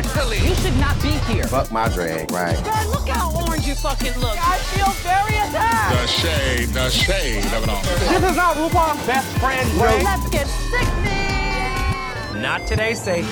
Mentally. 0.00 0.38
You 0.48 0.54
should 0.54 0.78
not 0.78 0.96
be 1.02 1.10
here. 1.28 1.44
Fuck 1.44 1.70
my 1.70 1.86
drag, 1.88 2.32
right? 2.32 2.56
God, 2.64 2.86
look 2.86 3.06
how 3.06 3.30
orange 3.44 3.66
you 3.66 3.74
fucking 3.74 4.16
look. 4.18 4.38
I 4.40 4.56
feel 4.72 4.88
very 5.04 5.36
attacked. 5.36 5.92
The 5.92 6.06
shade, 6.06 6.68
the 6.70 6.88
shade 6.88 7.44
of 7.52 7.64
it 7.64 7.68
all. 7.68 7.82
This 8.08 8.30
is 8.30 8.36
not 8.36 8.56
RuPaul's 8.56 9.06
best 9.06 9.28
friend, 9.38 9.68
bro. 9.76 9.90
Let's 10.02 10.30
get 10.30 10.46
sickening. 10.70 12.40
Not 12.40 12.66
today, 12.66 12.94
Satan. 12.94 13.26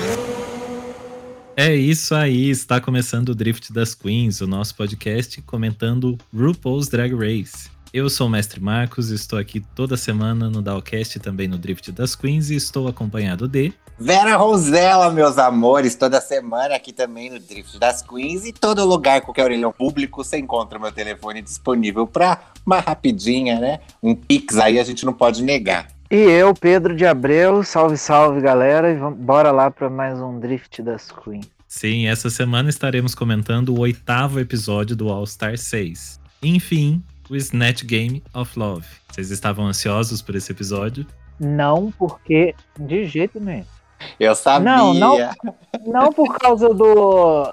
É 1.56 1.74
isso 1.74 2.14
aí, 2.14 2.50
está 2.50 2.80
começando 2.80 3.30
o 3.30 3.34
Drift 3.34 3.72
das 3.72 3.94
Queens, 3.94 4.42
o 4.42 4.46
nosso 4.46 4.74
podcast 4.74 5.40
comentando 5.42 6.18
RuPaul's 6.32 6.88
Drag 6.88 7.14
Race. 7.14 7.70
Eu 7.94 8.10
sou 8.10 8.26
o 8.26 8.30
Mestre 8.30 8.60
Marcos, 8.60 9.08
estou 9.08 9.38
aqui 9.38 9.60
toda 9.74 9.96
semana 9.96 10.50
no 10.50 10.60
Dalcast 10.60 11.16
e 11.16 11.20
também 11.20 11.48
no 11.48 11.56
Drift 11.56 11.90
das 11.92 12.14
Queens 12.14 12.50
e 12.50 12.56
estou 12.56 12.86
acompanhado 12.86 13.48
de 13.48 13.72
Vera 14.00 14.36
Rosella, 14.36 15.10
meus 15.10 15.38
amores, 15.38 15.96
toda 15.96 16.20
semana 16.20 16.76
aqui 16.76 16.92
também 16.92 17.30
no 17.30 17.40
Drift 17.40 17.80
das 17.80 18.00
Queens 18.00 18.46
e 18.46 18.52
todo 18.52 18.84
lugar, 18.84 19.22
qualquer 19.22 19.42
orelhão 19.42 19.72
público, 19.72 20.22
você 20.22 20.38
encontra 20.38 20.78
o 20.78 20.80
meu 20.80 20.92
telefone 20.92 21.42
disponível 21.42 22.06
para 22.06 22.40
uma 22.64 22.78
rapidinha, 22.78 23.58
né? 23.58 23.80
Um 24.00 24.14
pix 24.14 24.56
aí 24.56 24.78
a 24.78 24.84
gente 24.84 25.04
não 25.04 25.12
pode 25.12 25.42
negar. 25.42 25.88
E 26.08 26.14
eu, 26.14 26.54
Pedro 26.54 26.94
de 26.94 27.04
Abreu, 27.04 27.64
salve, 27.64 27.96
salve 27.96 28.40
galera, 28.40 28.92
e 28.92 28.96
vamos, 28.96 29.18
bora 29.18 29.50
lá 29.50 29.68
para 29.68 29.90
mais 29.90 30.20
um 30.20 30.38
Drift 30.38 30.80
das 30.80 31.10
Queens. 31.10 31.50
Sim, 31.66 32.06
essa 32.06 32.30
semana 32.30 32.70
estaremos 32.70 33.16
comentando 33.16 33.70
o 33.70 33.80
oitavo 33.80 34.38
episódio 34.38 34.94
do 34.94 35.08
All 35.08 35.26
Star 35.26 35.58
6. 35.58 36.20
Enfim, 36.40 37.02
o 37.28 37.34
Snatch 37.34 37.82
Game 37.82 38.22
of 38.32 38.56
Love. 38.56 38.86
Vocês 39.10 39.32
estavam 39.32 39.66
ansiosos 39.66 40.22
por 40.22 40.36
esse 40.36 40.52
episódio? 40.52 41.04
Não, 41.40 41.92
porque 41.98 42.54
de 42.78 43.04
jeito 43.04 43.40
nenhum. 43.40 43.64
Eu 44.18 44.34
sabia. 44.34 44.76
Não, 44.76 44.94
não, 44.94 45.18
não 45.86 46.12
por 46.12 46.36
causa 46.38 46.68
do, 46.72 47.44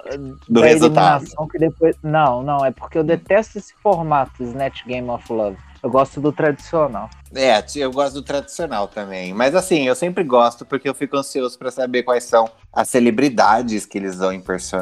do 0.48 0.60
resultado. 0.60 1.24
que 1.50 1.58
depois. 1.58 1.96
Não, 2.02 2.42
não, 2.42 2.64
é 2.64 2.70
porque 2.70 2.98
eu 2.98 3.04
detesto 3.04 3.58
esse 3.58 3.74
formato 3.82 4.42
Snatch 4.42 4.84
Game 4.84 5.08
of 5.08 5.32
Love. 5.32 5.56
Eu 5.82 5.90
gosto 5.90 6.20
do 6.20 6.32
tradicional. 6.32 7.08
É, 7.34 7.64
eu 7.76 7.92
gosto 7.92 8.14
do 8.14 8.22
tradicional 8.22 8.88
também. 8.88 9.32
Mas 9.32 9.54
assim, 9.54 9.86
eu 9.86 9.94
sempre 9.94 10.24
gosto 10.24 10.64
porque 10.64 10.88
eu 10.88 10.94
fico 10.94 11.16
ansioso 11.16 11.56
para 11.58 11.70
saber 11.70 12.02
quais 12.02 12.24
são 12.24 12.50
as 12.72 12.88
celebridades 12.88 13.86
que 13.86 13.98
eles 13.98 14.16
vão 14.16 14.32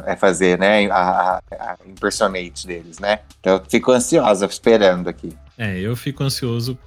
é, 0.07 0.17
fazer, 0.17 0.59
né? 0.59 0.87
A, 0.91 0.97
a, 0.97 1.41
a 1.61 1.77
impersonate 1.87 2.67
deles, 2.67 2.99
né? 2.99 3.21
Então 3.41 3.55
eu 3.55 3.63
fico 3.69 3.93
ansiosa 3.93 4.47
esperando 4.47 5.09
aqui. 5.09 5.37
É, 5.59 5.79
eu 5.79 5.95
fico 5.95 6.23
ansioso 6.23 6.79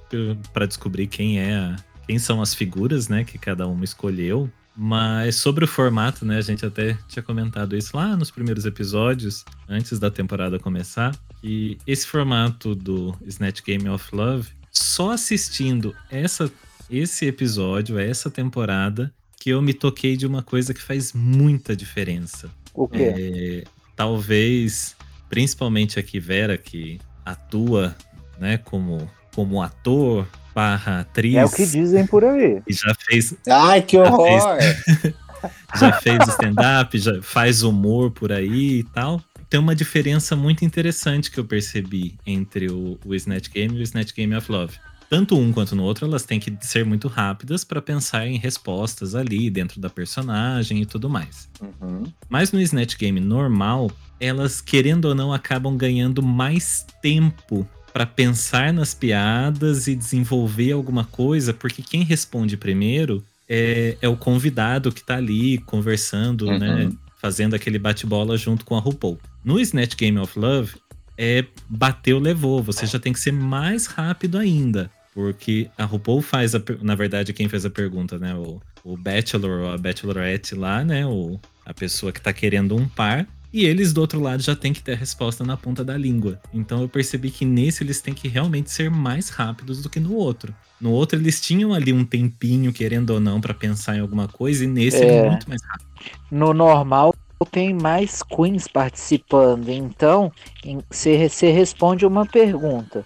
para 0.52 0.66
descobrir 0.66 1.06
quem 1.06 1.40
é 1.40 1.76
quem 2.08 2.18
são 2.18 2.40
as 2.40 2.54
figuras, 2.54 3.06
né, 3.06 3.22
que 3.22 3.38
cada 3.38 3.68
uma 3.68 3.84
escolheu. 3.84 4.50
Mas 4.80 5.34
sobre 5.34 5.64
o 5.64 5.68
formato, 5.68 6.24
né, 6.24 6.38
a 6.38 6.40
gente 6.40 6.64
até 6.64 6.96
tinha 7.08 7.20
comentado 7.20 7.76
isso 7.76 7.96
lá 7.96 8.16
nos 8.16 8.30
primeiros 8.30 8.64
episódios, 8.64 9.44
antes 9.68 9.98
da 9.98 10.08
temporada 10.08 10.56
começar. 10.56 11.18
E 11.42 11.76
esse 11.84 12.06
formato 12.06 12.76
do 12.76 13.12
Snatch 13.26 13.60
Game 13.64 13.88
of 13.88 14.14
Love, 14.14 14.48
só 14.70 15.10
assistindo 15.10 15.96
essa, 16.08 16.48
esse 16.88 17.26
episódio, 17.26 17.98
essa 17.98 18.30
temporada, 18.30 19.12
que 19.40 19.50
eu 19.50 19.60
me 19.60 19.74
toquei 19.74 20.16
de 20.16 20.28
uma 20.28 20.44
coisa 20.44 20.72
que 20.72 20.80
faz 20.80 21.12
muita 21.12 21.74
diferença. 21.74 22.48
O 22.72 22.86
quê? 22.86 23.02
É, 23.02 23.64
talvez, 23.96 24.94
principalmente 25.28 25.98
aqui 25.98 26.20
Vera, 26.20 26.56
que 26.56 27.00
atua 27.24 27.96
né, 28.38 28.58
como, 28.58 29.10
como 29.34 29.60
ator, 29.60 30.24
barra 30.58 31.00
atriz. 31.02 31.36
É 31.36 31.44
o 31.44 31.48
que 31.48 31.64
dizem 31.64 32.04
por 32.04 32.24
aí. 32.24 32.60
E 32.66 32.72
já 32.72 32.92
fez. 32.92 33.32
Ai, 33.48 33.80
que 33.80 33.96
horror! 33.96 34.58
Já 34.58 34.58
fez, 34.58 35.14
já 35.78 35.92
fez 36.00 36.28
stand-up, 36.30 36.98
já 36.98 37.22
faz 37.22 37.62
humor 37.62 38.10
por 38.10 38.32
aí 38.32 38.80
e 38.80 38.82
tal. 38.82 39.22
Tem 39.48 39.60
uma 39.60 39.76
diferença 39.76 40.34
muito 40.34 40.64
interessante 40.64 41.30
que 41.30 41.38
eu 41.38 41.44
percebi 41.44 42.18
entre 42.26 42.68
o, 42.68 42.98
o 43.04 43.14
Snatch 43.14 43.48
Game 43.50 43.76
e 43.76 43.80
o 43.80 43.82
Snatch 43.82 44.12
Game 44.12 44.34
of 44.34 44.50
Love. 44.50 44.74
Tanto 45.08 45.38
um 45.38 45.52
quanto 45.52 45.76
no 45.76 45.84
outro, 45.84 46.06
elas 46.06 46.24
têm 46.24 46.40
que 46.40 46.54
ser 46.60 46.84
muito 46.84 47.06
rápidas 47.06 47.62
para 47.62 47.80
pensar 47.80 48.26
em 48.26 48.36
respostas 48.36 49.14
ali 49.14 49.48
dentro 49.48 49.80
da 49.80 49.88
personagem 49.88 50.82
e 50.82 50.86
tudo 50.86 51.08
mais. 51.08 51.48
Uhum. 51.62 52.02
Mas 52.28 52.50
no 52.50 52.60
Snatch 52.60 52.98
Game 52.98 53.20
normal, 53.20 53.90
elas, 54.20 54.60
querendo 54.60 55.04
ou 55.06 55.14
não, 55.14 55.32
acabam 55.32 55.76
ganhando 55.76 56.20
mais 56.20 56.84
tempo 57.00 57.66
para 57.92 58.06
pensar 58.06 58.72
nas 58.72 58.94
piadas 58.94 59.86
e 59.86 59.94
desenvolver 59.94 60.72
alguma 60.72 61.04
coisa, 61.04 61.52
porque 61.54 61.82
quem 61.82 62.02
responde 62.04 62.56
primeiro 62.56 63.24
é, 63.48 63.96
é 64.00 64.08
o 64.08 64.16
convidado 64.16 64.92
que 64.92 65.02
tá 65.02 65.16
ali 65.16 65.58
conversando, 65.58 66.46
Uhum. 66.46 66.58
né? 66.58 66.92
Fazendo 67.20 67.54
aquele 67.54 67.78
bate-bola 67.80 68.36
junto 68.36 68.64
com 68.64 68.76
a 68.76 68.80
RuPaul. 68.80 69.18
No 69.44 69.58
Snatch 69.58 69.96
Game 69.96 70.16
of 70.18 70.38
Love, 70.38 70.74
é 71.16 71.44
bateu, 71.68 72.18
levou. 72.20 72.62
Você 72.62 72.86
já 72.86 72.98
tem 73.00 73.12
que 73.12 73.18
ser 73.18 73.32
mais 73.32 73.86
rápido 73.86 74.38
ainda. 74.38 74.88
Porque 75.12 75.68
a 75.76 75.84
RuPaul 75.84 76.22
faz, 76.22 76.54
a, 76.54 76.62
na 76.80 76.94
verdade, 76.94 77.32
quem 77.32 77.48
fez 77.48 77.66
a 77.66 77.70
pergunta, 77.70 78.18
né? 78.18 78.34
O, 78.36 78.60
o 78.84 78.96
Bachelor 78.96 79.62
ou 79.62 79.72
a 79.72 79.76
Bachelorette 79.76 80.54
lá, 80.54 80.84
né? 80.84 81.04
O, 81.06 81.40
a 81.66 81.74
pessoa 81.74 82.12
que 82.12 82.20
tá 82.20 82.32
querendo 82.32 82.76
um 82.76 82.86
par. 82.86 83.26
E 83.52 83.64
eles 83.64 83.92
do 83.92 84.00
outro 84.00 84.20
lado 84.20 84.42
já 84.42 84.54
tem 84.54 84.72
que 84.72 84.82
ter 84.82 84.92
a 84.92 84.96
resposta 84.96 85.42
na 85.42 85.56
ponta 85.56 85.84
da 85.84 85.96
língua. 85.96 86.38
Então 86.52 86.82
eu 86.82 86.88
percebi 86.88 87.30
que 87.30 87.44
nesse 87.44 87.82
eles 87.82 88.00
têm 88.00 88.12
que 88.12 88.28
realmente 88.28 88.70
ser 88.70 88.90
mais 88.90 89.30
rápidos 89.30 89.82
do 89.82 89.88
que 89.88 89.98
no 89.98 90.14
outro. 90.14 90.54
No 90.80 90.92
outro 90.92 91.18
eles 91.18 91.40
tinham 91.40 91.72
ali 91.72 91.92
um 91.92 92.04
tempinho, 92.04 92.72
querendo 92.72 93.10
ou 93.10 93.20
não, 93.20 93.40
pra 93.40 93.54
pensar 93.54 93.96
em 93.96 94.00
alguma 94.00 94.28
coisa, 94.28 94.64
e 94.64 94.66
nesse 94.66 95.02
É. 95.02 95.08
é 95.08 95.28
muito 95.30 95.48
mais 95.48 95.60
rápido. 95.62 95.88
No 96.30 96.52
normal 96.52 97.12
tem 97.50 97.72
mais 97.72 98.22
queens 98.22 98.68
participando, 98.68 99.68
então 99.70 100.30
você 100.90 101.50
responde 101.50 102.04
uma 102.04 102.26
pergunta. 102.26 103.04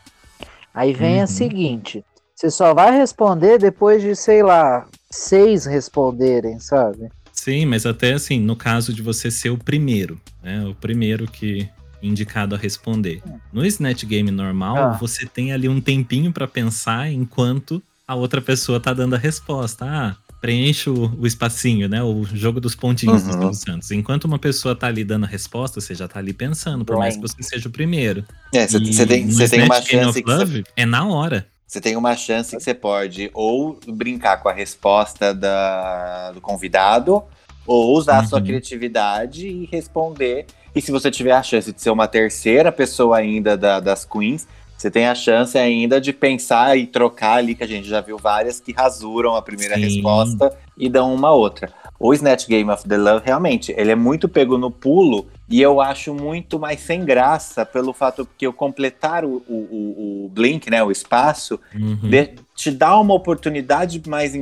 Aí 0.75 0.93
vem 0.93 1.19
Uhum. 1.19 1.23
a 1.23 1.27
seguinte: 1.27 2.05
você 2.35 2.51
só 2.51 2.75
vai 2.75 2.97
responder 2.97 3.59
depois 3.59 4.03
de, 4.03 4.17
sei 4.17 4.43
lá, 4.43 4.87
seis 5.11 5.67
responderem, 5.67 6.59
sabe? 6.59 7.11
Sim, 7.33 7.67
mas 7.67 7.87
até 7.87 8.13
assim, 8.13 8.39
no 8.41 8.55
caso 8.55 8.93
de 8.93 9.03
você 9.03 9.31
ser 9.31 9.51
o 9.51 9.59
primeiro, 9.59 10.21
né? 10.43 10.65
O 10.67 10.75
primeiro 10.75 11.27
que 11.27 11.69
indicado 12.03 12.55
a 12.55 12.59
responder. 12.59 13.23
No 13.53 13.65
Snatch 13.65 14.05
Game 14.05 14.31
normal, 14.31 14.77
Ah. 14.77 14.93
você 14.99 15.25
tem 15.27 15.53
ali 15.53 15.69
um 15.69 15.81
tempinho 15.81 16.33
pra 16.33 16.47
pensar 16.49 17.11
enquanto 17.13 17.81
a 18.07 18.15
outra 18.15 18.41
pessoa 18.41 18.81
tá 18.81 18.93
dando 18.93 19.15
a 19.15 19.19
resposta. 19.19 19.85
Ah, 19.89 20.17
preenche 20.41 20.91
o, 20.91 21.17
o 21.21 21.25
espacinho, 21.27 21.89
né? 21.89 22.03
O 22.03 22.25
jogo 22.25 22.61
dos 22.61 22.75
pontinhos 22.75 23.23
Uhum. 23.23 23.31
Silvio 23.33 23.55
Santos. 23.55 23.91
Enquanto 23.93 24.25
uma 24.25 24.39
pessoa 24.41 24.75
tá 24.75 24.89
ali 24.89 25.05
dando 25.05 25.25
a 25.25 25.29
resposta, 25.29 25.81
você 25.81 25.95
já 25.95 26.09
tá 26.09 26.19
ali 26.19 26.33
pensando, 26.33 26.85
por 26.85 26.99
mais 26.99 27.15
que 27.15 27.23
você 27.23 27.41
seja 27.45 27.69
o 27.69 27.73
primeiro. 27.73 28.25
É, 28.53 28.67
você 28.67 29.07
tem, 29.07 29.29
você 29.31 29.49
tem 29.49 29.63
uma 29.63 29.79
Snatch 29.79 29.89
Game 29.91 30.05
chance 30.05 30.19
of 30.19 30.23
que 30.25 30.29
você, 30.31 30.39
Love 30.45 30.65
é 30.77 30.85
na 30.85 31.07
hora. 31.07 31.47
Você 31.73 31.81
tem 31.81 31.97
uma 31.97 32.15
chance 32.15 32.55
que 32.55 32.63
você 32.63 32.75
pode 32.75 33.31
ou 33.33 33.79
brincar 33.89 34.37
com 34.43 34.49
a 34.51 34.53
resposta 34.53 35.33
da, 35.33 36.31
do 36.33 36.39
convidado, 36.39 37.25
ou 37.67 37.97
usar 37.97 38.19
a 38.19 38.25
sua 38.27 38.41
Uhum. 38.41 38.45
criatividade 38.45 39.49
e 39.49 39.65
responder. 39.73 40.45
E 40.75 40.83
se 40.83 40.93
você 40.93 41.11
tiver 41.11 41.33
a 41.33 41.43
chance 41.43 41.73
de 41.73 41.81
ser 41.81 41.89
uma 41.89 42.07
terceira 42.07 42.71
pessoa 42.71 43.17
ainda 43.17 43.57
da- 43.57 43.81
das 43.81 44.05
queens, 44.05 44.47
você 44.77 44.91
tem 44.91 45.07
a 45.07 45.15
chance 45.15 45.57
ainda 45.57 45.99
de 45.99 46.13
pensar 46.13 46.77
e 46.77 46.87
trocar 46.87 47.39
ali, 47.39 47.55
que 47.55 47.65
a 47.65 47.69
gente 47.69 47.89
já 47.89 48.03
viu 48.03 48.19
várias 48.19 48.61
que 48.61 48.73
rasuram 48.73 49.35
a 49.35 49.41
primeira 49.41 49.77
Sim. 49.77 49.81
resposta 49.81 50.55
e 50.77 50.91
dão 50.91 51.15
uma 51.15 51.31
outra. 51.33 51.73
O 52.03 52.13
Snatch 52.13 52.49
Game 52.49 52.69
of 52.69 52.87
the 52.89 52.97
Love, 52.97 53.23
realmente, 53.25 53.73
ele 53.79 53.93
é 53.93 53.95
muito 53.95 54.29
pego 54.29 54.59
no 54.59 54.71
pulo 54.73 55.29
e 55.49 55.63
eu 55.63 55.81
acho 55.81 56.13
muito 56.13 56.59
mais 56.59 56.81
sem 56.81 57.05
graça 57.05 57.65
pelo 57.65 57.93
fato 57.93 58.27
que 58.37 58.45
eu 58.47 58.53
completar 58.53 59.25
o, 59.25 59.37
o, 59.49 60.25
o- 60.25 60.29
blink, 60.33 60.69
né, 60.69 60.83
o 60.83 60.91
espaço, 60.91 61.61
Uhum. 61.75 61.97
de- 62.03 62.35
te 62.57 62.71
dá 62.73 62.99
uma 62.99 63.15
oportunidade 63.15 64.03
mais, 64.09 64.33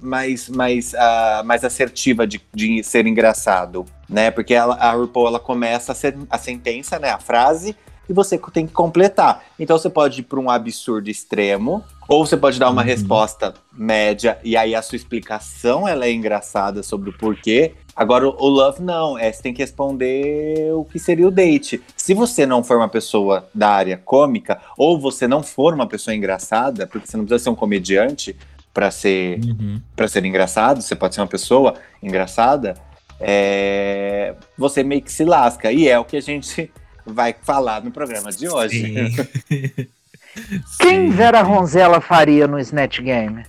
mais, 0.00 0.48
mais, 0.48 0.94
ah, 0.94 1.42
mais 1.44 1.64
assertiva 1.64 2.26
de, 2.26 2.40
de 2.54 2.82
ser 2.84 3.06
engraçado, 3.06 3.84
né? 4.08 4.30
Porque 4.30 4.54
ela, 4.54 4.74
a 4.76 4.92
RuPaul 4.92 5.26
ela 5.28 5.40
começa 5.40 5.92
a, 5.92 5.94
sen- 5.94 6.26
a 6.30 6.38
sentença, 6.38 6.98
né, 6.98 7.10
a 7.10 7.18
frase, 7.18 7.74
e 8.08 8.12
você 8.12 8.38
tem 8.52 8.66
que 8.66 8.72
completar. 8.72 9.42
Então 9.58 9.76
você 9.78 9.90
pode 9.90 10.20
ir 10.20 10.24
para 10.24 10.38
um 10.40 10.48
absurdo 10.50 11.10
extremo, 11.10 11.82
ou 12.08 12.26
você 12.26 12.36
pode 12.36 12.58
dar 12.58 12.70
uma 12.70 12.80
Uhum. 12.82 12.88
resposta 12.88 13.54
média 13.72 14.38
e 14.42 14.56
aí 14.56 14.74
a 14.74 14.80
sua 14.82 14.96
explicação 14.96 15.86
ela 15.86 16.06
é 16.06 16.12
engraçada 16.12 16.82
sobre 16.82 17.10
o 17.10 17.12
porquê. 17.12 17.74
Agora 17.94 18.26
o 18.26 18.48
love 18.48 18.82
não, 18.82 19.18
é 19.18 19.30
você 19.30 19.42
tem 19.42 19.52
que 19.52 19.60
responder 19.62 20.72
o 20.72 20.84
que 20.84 20.98
seria 20.98 21.28
o 21.28 21.30
date. 21.30 21.82
Se 21.96 22.14
você 22.14 22.46
não 22.46 22.64
for 22.64 22.76
uma 22.78 22.88
pessoa 22.88 23.48
da 23.54 23.68
área 23.70 23.96
cômica 24.02 24.58
ou 24.76 24.98
você 24.98 25.28
não 25.28 25.42
for 25.42 25.74
uma 25.74 25.86
pessoa 25.86 26.14
engraçada, 26.14 26.86
porque 26.86 27.06
você 27.06 27.16
não 27.16 27.24
precisa 27.24 27.44
ser 27.44 27.50
um 27.50 27.54
comediante 27.54 28.34
para 28.72 28.90
ser 28.90 29.40
Uhum. 29.44 29.80
para 29.94 30.06
ser 30.08 30.24
engraçado, 30.24 30.80
você 30.80 30.94
pode 30.94 31.14
ser 31.14 31.20
uma 31.20 31.26
pessoa 31.26 31.74
engraçada, 32.02 32.74
é, 33.20 34.34
você 34.56 34.82
meio 34.84 35.02
que 35.02 35.10
se 35.12 35.24
lasca. 35.24 35.72
E 35.72 35.88
é 35.88 35.98
o 35.98 36.04
que 36.04 36.16
a 36.16 36.22
gente 36.22 36.70
vai 37.04 37.34
falar 37.42 37.82
no 37.82 37.90
programa 37.90 38.30
de 38.30 38.48
hoje. 38.48 38.94
Quem. 40.80 41.10
Vera 41.10 41.42
Ronzella 41.42 42.00
faria 42.00 42.46
no 42.46 42.58
Snatch 42.58 43.00
Game? 43.00 43.44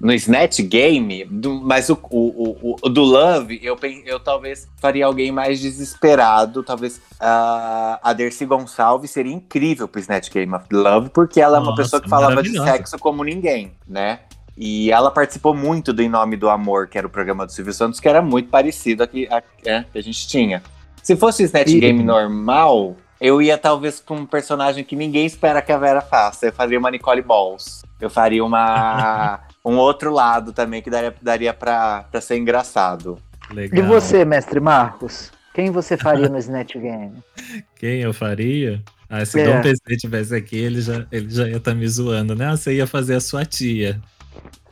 No 0.00 0.12
Snatch 0.14 0.60
Game, 0.62 1.24
do- 1.26 1.60
mas 1.60 1.90
o, 1.90 1.98
o, 2.10 2.56
o, 2.72 2.76
o 2.82 2.88
do 2.88 3.02
Love, 3.02 3.60
eu, 3.62 3.76
eu 4.06 4.18
talvez 4.18 4.66
faria 4.80 5.04
alguém 5.04 5.30
mais 5.30 5.60
desesperado. 5.60 6.62
Talvez 6.62 7.00
ah, 7.20 8.00
a 8.02 8.12
Dercy 8.14 8.46
Gonçalves 8.46 9.10
seria 9.10 9.32
incrível 9.32 9.86
pro 9.86 10.00
Snatch 10.00 10.30
Game 10.30 10.54
of 10.54 10.64
Love, 10.72 11.10
porque 11.10 11.38
ela 11.40 11.58
é 11.58 11.60
uma 11.60 11.70
Nossa, 11.72 11.82
pessoa 11.82 12.00
que 12.00 12.08
falava 12.08 12.42
de 12.42 12.58
sexo 12.58 12.98
como 12.98 13.22
ninguém, 13.22 13.72
né? 13.86 14.20
E 14.56 14.90
ela 14.90 15.10
participou 15.10 15.54
muito 15.54 15.92
do 15.92 16.02
Em 16.02 16.08
Nome 16.08 16.36
do 16.36 16.48
Amor, 16.48 16.88
que 16.88 16.96
era 16.96 17.06
o 17.06 17.10
programa 17.10 17.44
do 17.44 17.52
Silvio 17.52 17.72
Santos, 17.74 18.00
que 18.00 18.08
era 18.08 18.22
muito 18.22 18.48
parecido 18.48 19.02
a 19.02 19.06
que 19.06 19.28
a, 19.30 19.42
é, 19.66 19.84
que 19.92 19.98
a 19.98 20.02
gente 20.02 20.26
tinha. 20.26 20.62
Se 21.02 21.14
fosse 21.14 21.42
o 21.42 21.46
Snatch 21.46 21.68
E- 21.74 21.78
Game 21.80 22.02
normal, 22.02 22.96
eu 23.20 23.42
ia 23.42 23.58
talvez 23.58 24.00
com 24.00 24.16
um 24.16 24.26
personagem 24.26 24.84
que 24.84 24.94
ninguém 24.94 25.26
espera 25.26 25.60
que 25.60 25.72
a 25.72 25.78
Vera 25.78 26.00
faça. 26.00 26.46
Eu 26.46 26.52
faria 26.52 26.78
uma 26.78 26.90
Nicole 26.90 27.22
Balls. 27.22 27.82
Eu 28.00 28.08
faria 28.08 28.44
uma 28.44 29.40
um 29.64 29.76
outro 29.76 30.12
lado 30.12 30.52
também 30.52 30.80
que 30.80 30.90
daria, 30.90 31.14
daria 31.20 31.54
pra, 31.54 32.04
pra 32.10 32.20
ser 32.20 32.36
engraçado. 32.36 33.18
Legal. 33.50 33.78
E 33.78 33.86
você, 33.86 34.24
mestre 34.24 34.60
Marcos? 34.60 35.32
Quem 35.52 35.70
você 35.70 35.96
faria 35.96 36.28
no 36.28 36.38
Snatch 36.38 36.74
Game? 36.76 37.14
Quem 37.76 38.00
eu 38.00 38.14
faria? 38.14 38.82
Ah, 39.10 39.24
se 39.24 39.40
É. 39.40 39.44
Dom 39.44 39.62
PC 39.62 39.96
tivesse 39.96 40.34
aqui, 40.34 40.56
ele 40.56 40.80
já, 40.80 41.06
ele 41.10 41.30
já 41.30 41.48
ia 41.48 41.56
estar 41.56 41.74
me 41.74 41.88
zoando, 41.88 42.34
né? 42.34 42.46
Ah, 42.46 42.56
você 42.56 42.74
ia 42.74 42.86
fazer 42.86 43.14
a 43.14 43.20
sua 43.20 43.44
tia. 43.44 44.00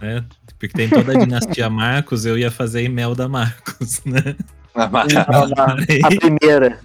Né? 0.01 0.25
Porque 0.59 0.69
tem 0.69 0.89
toda 0.89 1.13
a 1.13 1.17
dinastia 1.25 1.69
Marcos, 1.71 2.25
eu 2.27 2.39
ia 2.39 2.51
fazer 2.51 2.83
Imelda 2.83 3.29
Marcos, 3.29 4.03
né? 4.05 4.37
a 6.05 6.09
primeira. 6.09 6.79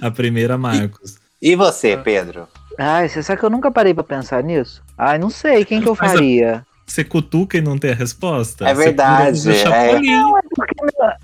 A 0.00 0.10
primeira 0.10 0.56
Marcos. 0.58 1.16
e 1.40 1.54
você, 1.56 1.96
Pedro? 1.96 2.46
Ai, 2.78 3.08
você 3.08 3.22
sabe 3.22 3.38
que 3.40 3.46
eu 3.46 3.50
nunca 3.50 3.70
parei 3.70 3.94
pra 3.94 4.02
pensar 4.04 4.42
nisso? 4.42 4.82
Ai, 4.98 5.18
não 5.18 5.30
sei, 5.30 5.64
quem 5.64 5.80
que 5.80 5.88
eu 5.88 5.96
Mas 5.98 6.10
a- 6.10 6.14
faria? 6.14 6.66
Você 6.86 7.02
cutuca 7.02 7.56
e 7.56 7.62
não 7.62 7.78
tem 7.78 7.92
a 7.92 7.94
resposta? 7.94 8.68
É 8.68 8.74
verdade, 8.74 9.40
pula 9.40 9.54
do 9.54 9.58
Chapolin. 9.58 10.34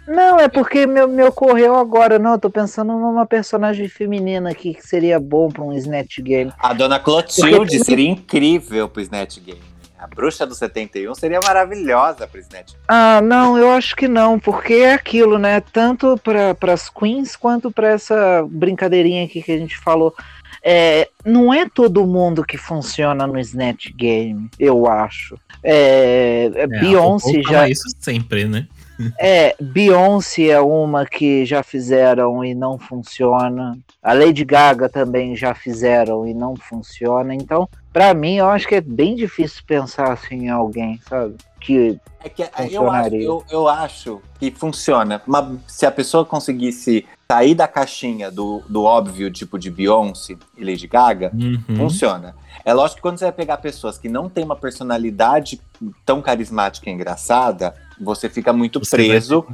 Não, 0.08 0.40
é 0.40 0.48
porque 0.48 0.87
me, 0.87 1.06
me 1.06 1.22
ocorreu 1.22 1.76
agora, 1.76 2.19
não. 2.19 2.32
Eu 2.32 2.38
tô 2.38 2.48
pensando 2.48 2.92
numa 2.94 3.26
personagem 3.26 3.87
feminina 3.87 4.50
aqui 4.50 4.72
que 4.72 4.86
seria 4.86 5.20
bom 5.20 5.50
pra 5.50 5.62
um 5.62 5.75
Snatch 5.75 6.19
Game. 6.20 6.50
A 6.58 6.72
dona 6.72 6.98
Clotilde 6.98 7.56
Porque- 7.76 7.84
seria 7.84 8.08
incrível 8.08 8.88
pro 8.88 9.02
Snatch 9.02 9.38
Game. 9.40 9.60
A 10.00 10.06
bruxa 10.06 10.47
do 10.47 10.55
71 10.55 11.14
seria 11.14 11.41
maravilhosa 11.44 12.26
pro 12.26 12.41
Snatch 12.41 12.73
Game. 12.73 12.85
Ah, 12.88 13.20
não, 13.20 13.58
eu 13.58 13.70
acho 13.70 13.94
que 13.94 14.08
não, 14.08 14.41
porque 14.41 14.73
é 14.73 14.94
aquilo, 14.94 15.38
né? 15.38 15.61
Tanto 15.61 16.19
para 16.19 16.73
as 16.73 16.88
queens 16.88 17.37
quanto 17.37 17.70
para 17.70 17.88
essa 17.88 18.43
brincadeirinha 18.49 19.26
aqui 19.26 19.43
que 19.43 19.52
a 19.52 19.58
gente 19.58 19.76
falou. 19.76 20.14
É, 20.62 21.06
não 21.23 21.52
é 21.52 21.69
todo 21.69 22.06
mundo 22.06 22.44
que 22.44 22.56
funciona 22.56 23.26
no 23.26 23.38
Snatch 23.38 23.93
Game, 23.94 24.49
eu 24.58 24.87
acho. 24.87 25.38
É, 25.62 26.50
é, 26.55 26.62
É, 26.62 26.67
Beyoncé 26.67 27.43
já. 27.43 27.69
isso 27.69 27.88
sempre, 27.99 28.46
né? 28.46 28.67
É, 29.19 29.56
Beyoncé 29.58 30.49
é 30.49 30.61
uma 30.61 31.06
que 31.06 31.46
já 31.46 31.62
fizeram 31.62 32.44
e 32.44 32.55
não 32.55 32.79
funciona. 32.79 33.79
A 34.03 34.12
Lady 34.12 34.44
Gaga 34.44 34.91
também 34.91 35.35
já 35.35 35.55
fizeram 35.55 36.26
e 36.26 36.35
não 36.35 36.55
funciona. 36.55 37.35
Então, 37.35 37.67
pra 37.92 38.12
mim, 38.14 38.37
eu 38.37 38.48
acho 38.48 38.66
que 38.69 38.75
é 38.76 38.81
bem 38.81 39.14
difícil 39.14 39.62
pensar 39.66 40.12
assim 40.12 40.44
em 40.46 40.48
alguém, 40.48 41.00
sabe? 41.08 41.34
Que 41.60 41.98
É 42.22 42.28
que 42.28 42.42
eu 42.42 42.46
acho, 42.52 42.62
Funcionaria. 42.70 43.22
eu, 43.22 43.44
eu 43.50 43.69
acho 43.69 44.20
que 44.38 44.50
funciona. 44.50 45.22
Mas 45.26 45.46
se 45.66 45.84
a 45.87 45.90
pessoa 45.90 46.25
conseguisse 46.25 47.04
sair 47.31 47.54
da 47.54 47.69
caixinha 47.69 48.31
do, 48.31 48.62
do 48.69 48.82
óbvio 48.84 49.31
tipo 49.31 49.58
de 49.58 49.70
Beyoncé 49.70 50.37
e 50.56 50.64
Lady 50.64 50.87
Gaga, 50.87 51.31
Uhum. 51.34 51.76
funciona. 51.76 52.34
É 52.64 52.72
lógico 52.75 52.96
que 52.96 53.02
quando 53.02 53.19
você 53.19 53.25
vai 53.26 53.32
pegar 53.32 53.56
pessoas 53.58 53.96
que 53.98 54.08
não 54.08 54.28
têm 54.28 54.44
uma 54.44 54.56
personalidade 54.56 55.60
tão 56.04 56.20
carismática 56.20 56.88
e 56.90 56.93
engraçada, 56.93 57.75
você 58.00 58.28
fica 58.28 58.52
muito 58.52 58.78
Você 58.81 58.96
vai 58.96 59.06
preso. 59.06 59.46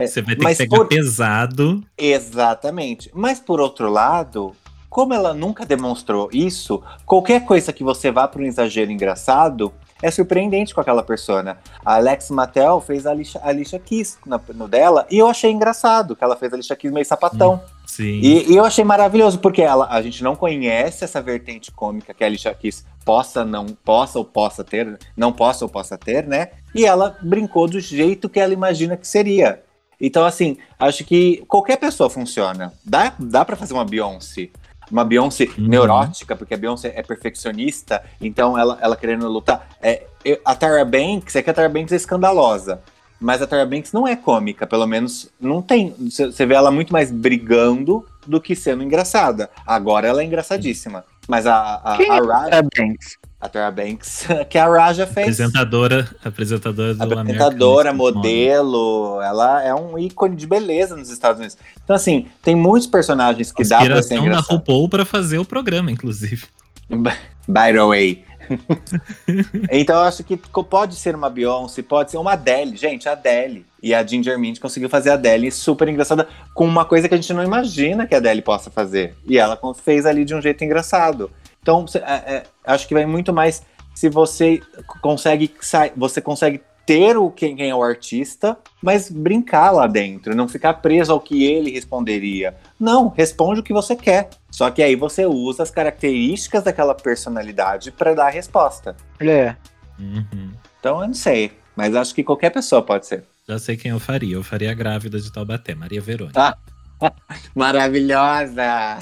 Você 0.00 0.22
vai 0.22 0.34
ter 0.36 0.42
Mas 0.42 0.56
que 0.58 0.64
pegar 0.64 0.76
por- 0.78 0.88
pesado. 0.88 1.82
Exatamente. 1.96 3.10
Mas 3.14 3.38
por 3.40 3.60
outro 3.60 3.88
lado, 3.90 4.52
como 4.94 5.12
ela 5.12 5.34
nunca 5.34 5.66
demonstrou 5.66 6.28
isso, 6.32 6.80
qualquer 7.04 7.44
coisa 7.44 7.72
que 7.72 7.82
você 7.82 8.12
vá 8.12 8.28
para 8.28 8.40
um 8.40 8.44
exagero 8.44 8.92
engraçado 8.92 9.74
é 10.00 10.08
surpreendente 10.08 10.72
com 10.72 10.80
aquela 10.80 11.02
persona. 11.02 11.58
A 11.84 11.96
Alex 11.96 12.30
Mattel 12.30 12.80
fez 12.80 13.04
a 13.04 13.10
Alicia, 13.10 13.40
a 13.42 13.48
Alicia 13.48 13.80
Keys 13.80 14.18
na- 14.24 14.40
no 14.54 14.68
dela 14.68 15.04
e 15.10 15.18
eu 15.18 15.26
achei 15.26 15.50
engraçado 15.50 16.14
que 16.14 16.22
ela 16.22 16.36
fez 16.36 16.52
a 16.52 16.54
Alicia 16.54 16.76
Keys 16.76 16.94
meio 16.94 17.04
sapatão. 17.04 17.60
Sim. 17.84 18.20
E, 18.22 18.52
e 18.52 18.56
eu 18.56 18.64
achei 18.64 18.84
maravilhoso, 18.84 19.40
porque 19.40 19.62
ela, 19.62 19.88
a 19.90 20.00
gente 20.00 20.22
não 20.22 20.36
conhece 20.36 21.02
essa 21.02 21.20
vertente 21.20 21.72
cômica 21.72 22.14
que 22.14 22.22
a 22.22 22.28
Alicia 22.28 22.54
Keys 22.54 22.86
possa, 23.04 23.44
não 23.44 23.66
possa 23.66 24.16
ou 24.20 24.24
possa 24.24 24.62
ter, 24.62 24.96
não 25.16 25.32
possa 25.32 25.64
ou 25.64 25.68
possa 25.68 25.98
ter, 25.98 26.24
né? 26.24 26.50
E 26.72 26.86
ela 26.86 27.18
brincou 27.20 27.66
do 27.66 27.80
jeito 27.80 28.28
que 28.28 28.38
ela 28.38 28.52
imagina 28.52 28.96
que 28.96 29.08
seria. 29.08 29.60
Então, 30.00 30.24
assim, 30.24 30.56
acho 30.78 31.04
que 31.04 31.42
qualquer 31.48 31.78
pessoa 31.78 32.08
funciona. 32.08 32.72
Dá, 32.84 33.12
dá 33.18 33.44
para 33.44 33.56
fazer 33.56 33.74
uma 33.74 33.84
Beyoncé. 33.84 34.50
Uma 34.90 35.04
Beyoncé 35.04 35.44
Uhum. 35.58 35.68
neurótica, 35.68 36.36
porque 36.36 36.54
a 36.54 36.56
Beyoncé 36.56 36.92
é 36.96 37.02
perfeccionista, 37.02 38.02
então 38.20 38.58
ela, 38.58 38.78
ela 38.80 38.96
querendo 38.96 39.28
lutar. 39.28 39.68
É, 39.82 40.04
eu- 40.24 40.40
a 40.44 40.54
Tara 40.54 40.84
Banks, 40.84 41.34
é 41.36 41.42
que 41.42 41.50
a 41.50 41.54
Tara 41.54 41.68
Banks 41.68 41.92
é 41.92 41.96
escandalosa. 41.96 42.80
Mas 43.20 43.40
a 43.40 43.46
Tara 43.46 43.64
Banks 43.64 43.92
não 43.92 44.06
é 44.06 44.14
cômica, 44.16 44.66
pelo 44.66 44.86
menos 44.86 45.30
não 45.40 45.62
tem. 45.62 45.94
Você 46.10 46.44
vê 46.44 46.54
ela 46.54 46.70
muito 46.70 46.92
mais 46.92 47.10
brigando 47.10 48.04
do 48.26 48.40
que 48.40 48.54
sendo 48.54 48.82
engraçada. 48.82 49.48
Agora 49.66 50.06
ela 50.06 50.20
é 50.20 50.24
engraçadíssima. 50.24 51.04
Mas 51.26 51.46
a, 51.46 51.80
a, 51.82 51.96
Quem 51.96 52.10
a 52.10 52.16
é 52.16 52.20
Raja, 52.20 52.50
Tara 52.50 52.68
Banks? 52.76 53.16
A 53.44 53.48
Tara 53.48 53.70
Banks, 53.70 54.26
que 54.48 54.56
a 54.56 54.66
Raja 54.66 55.06
fez. 55.06 55.38
Apresentadora, 55.38 56.08
apresentadora 56.24 56.94
do 56.94 57.02
Apresentadora, 57.02 57.92
Next 57.92 57.98
modelo, 57.98 59.20
ela 59.20 59.62
é 59.62 59.74
um 59.74 59.98
ícone 59.98 60.34
de 60.34 60.46
beleza 60.46 60.96
nos 60.96 61.10
Estados 61.10 61.38
Unidos. 61.38 61.58
Então, 61.84 61.94
assim, 61.94 62.26
tem 62.42 62.54
muitos 62.54 62.88
personagens 62.88 63.52
que 63.52 63.62
dá 63.62 63.84
pra 63.84 64.02
ser 64.02 64.14
Inspiração 64.14 64.16
da 64.16 64.24
engraçado. 64.24 64.56
RuPaul 64.56 64.88
pra 64.88 65.04
fazer 65.04 65.38
o 65.38 65.44
programa, 65.44 65.90
inclusive. 65.90 66.46
By 66.88 67.72
the 67.72 67.84
way. 67.84 68.24
então, 69.70 69.96
eu 69.96 70.02
acho 70.02 70.24
que 70.24 70.38
pode 70.38 70.94
ser 70.94 71.14
uma 71.14 71.28
Beyoncé, 71.28 71.82
pode 71.82 72.12
ser 72.12 72.16
uma 72.16 72.32
Adele. 72.32 72.78
Gente, 72.78 73.06
a 73.10 73.12
Adele. 73.12 73.66
E 73.82 73.92
a 73.92 74.06
Ginger 74.06 74.38
Mint 74.38 74.58
conseguiu 74.58 74.88
fazer 74.88 75.10
a 75.10 75.14
Adele 75.14 75.50
super 75.50 75.86
engraçada 75.86 76.26
com 76.54 76.64
uma 76.64 76.86
coisa 76.86 77.10
que 77.10 77.14
a 77.14 77.18
gente 77.18 77.34
não 77.34 77.44
imagina 77.44 78.06
que 78.06 78.14
a 78.14 78.18
Adele 78.18 78.40
possa 78.40 78.70
fazer. 78.70 79.14
E 79.28 79.36
ela 79.36 79.58
fez 79.82 80.06
ali 80.06 80.24
de 80.24 80.34
um 80.34 80.40
jeito 80.40 80.64
engraçado. 80.64 81.30
Então, 81.64 81.86
é- 81.94 82.34
é, 82.34 82.42
acho 82.66 82.86
que 82.86 82.92
vai 82.92 83.06
muito 83.06 83.32
mais 83.32 83.62
se 83.94 84.10
você 84.10 84.60
consegue 85.00 85.50
você 85.96 86.20
consegue 86.20 86.60
ter 86.84 87.16
o 87.16 87.30
quem 87.30 87.56
quem 87.56 87.70
é 87.70 87.74
o 87.74 87.82
artista, 87.82 88.58
mas 88.82 89.10
brincar 89.10 89.70
lá 89.70 89.86
dentro, 89.86 90.36
não 90.36 90.46
ficar 90.46 90.74
preso 90.74 91.10
ao 91.10 91.20
que 91.20 91.42
ele 91.42 91.70
responderia. 91.70 92.54
Não, 92.78 93.08
responde 93.08 93.60
o 93.60 93.62
que 93.62 93.72
você 93.72 93.96
quer. 93.96 94.28
Só 94.50 94.70
que 94.70 94.82
aí 94.82 94.94
você 94.94 95.24
usa 95.24 95.62
as 95.62 95.70
características 95.70 96.64
daquela 96.64 96.94
personalidade 96.94 97.90
para 97.90 98.12
dar 98.12 98.26
a 98.26 98.30
resposta. 98.30 98.94
É. 99.18 99.56
Uhum. 99.98 100.52
Então 100.78 101.00
eu 101.00 101.06
não 101.06 101.14
sei, 101.14 101.50
mas 101.74 101.96
acho 101.96 102.14
que 102.14 102.22
qualquer 102.22 102.50
pessoa 102.50 102.82
pode 102.82 103.06
ser. 103.06 103.24
Já 103.48 103.58
sei 103.58 103.78
quem 103.78 103.90
eu 103.90 103.98
faria. 104.00 104.34
Eu 104.34 104.42
faria 104.42 104.70
a 104.70 104.74
grávida 104.74 105.18
de 105.18 105.32
Taubaté, 105.32 105.74
Maria 105.74 106.02
Verônica. 106.02 106.38
Ah. 106.38 106.58
Maravilhosa! 107.54 108.98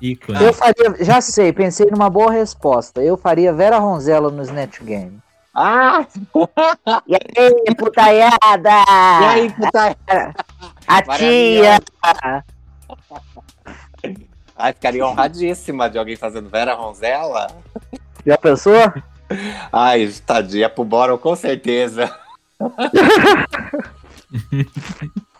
Ícone. 0.00 0.42
Eu 0.42 0.52
faria, 0.52 1.04
já 1.04 1.20
sei, 1.20 1.52
pensei 1.52 1.90
numa 1.90 2.08
boa 2.08 2.30
resposta. 2.30 3.02
Eu 3.02 3.16
faria 3.16 3.52
Vera 3.52 3.78
Ronzella 3.78 4.30
no 4.30 4.42
Snatch 4.42 4.80
Game. 4.82 5.20
Ah! 5.54 6.06
E 7.06 7.14
aí, 7.14 7.74
putaiada? 7.76 8.70
E 9.20 9.24
aí, 9.24 9.52
puta? 9.52 9.96
A 10.86 11.02
tia! 11.16 11.78
Ai, 14.56 14.72
ficaria 14.72 15.06
honradíssima 15.06 15.90
de 15.90 15.98
alguém 15.98 16.16
fazendo 16.16 16.48
Vera 16.48 16.74
Ronzella. 16.74 17.48
Já 18.24 18.38
pensou? 18.38 18.92
Ai, 19.72 20.08
tadinha 20.24 20.68
pro 20.68 20.84
Boro, 20.84 21.18
com 21.18 21.34
certeza. 21.36 22.10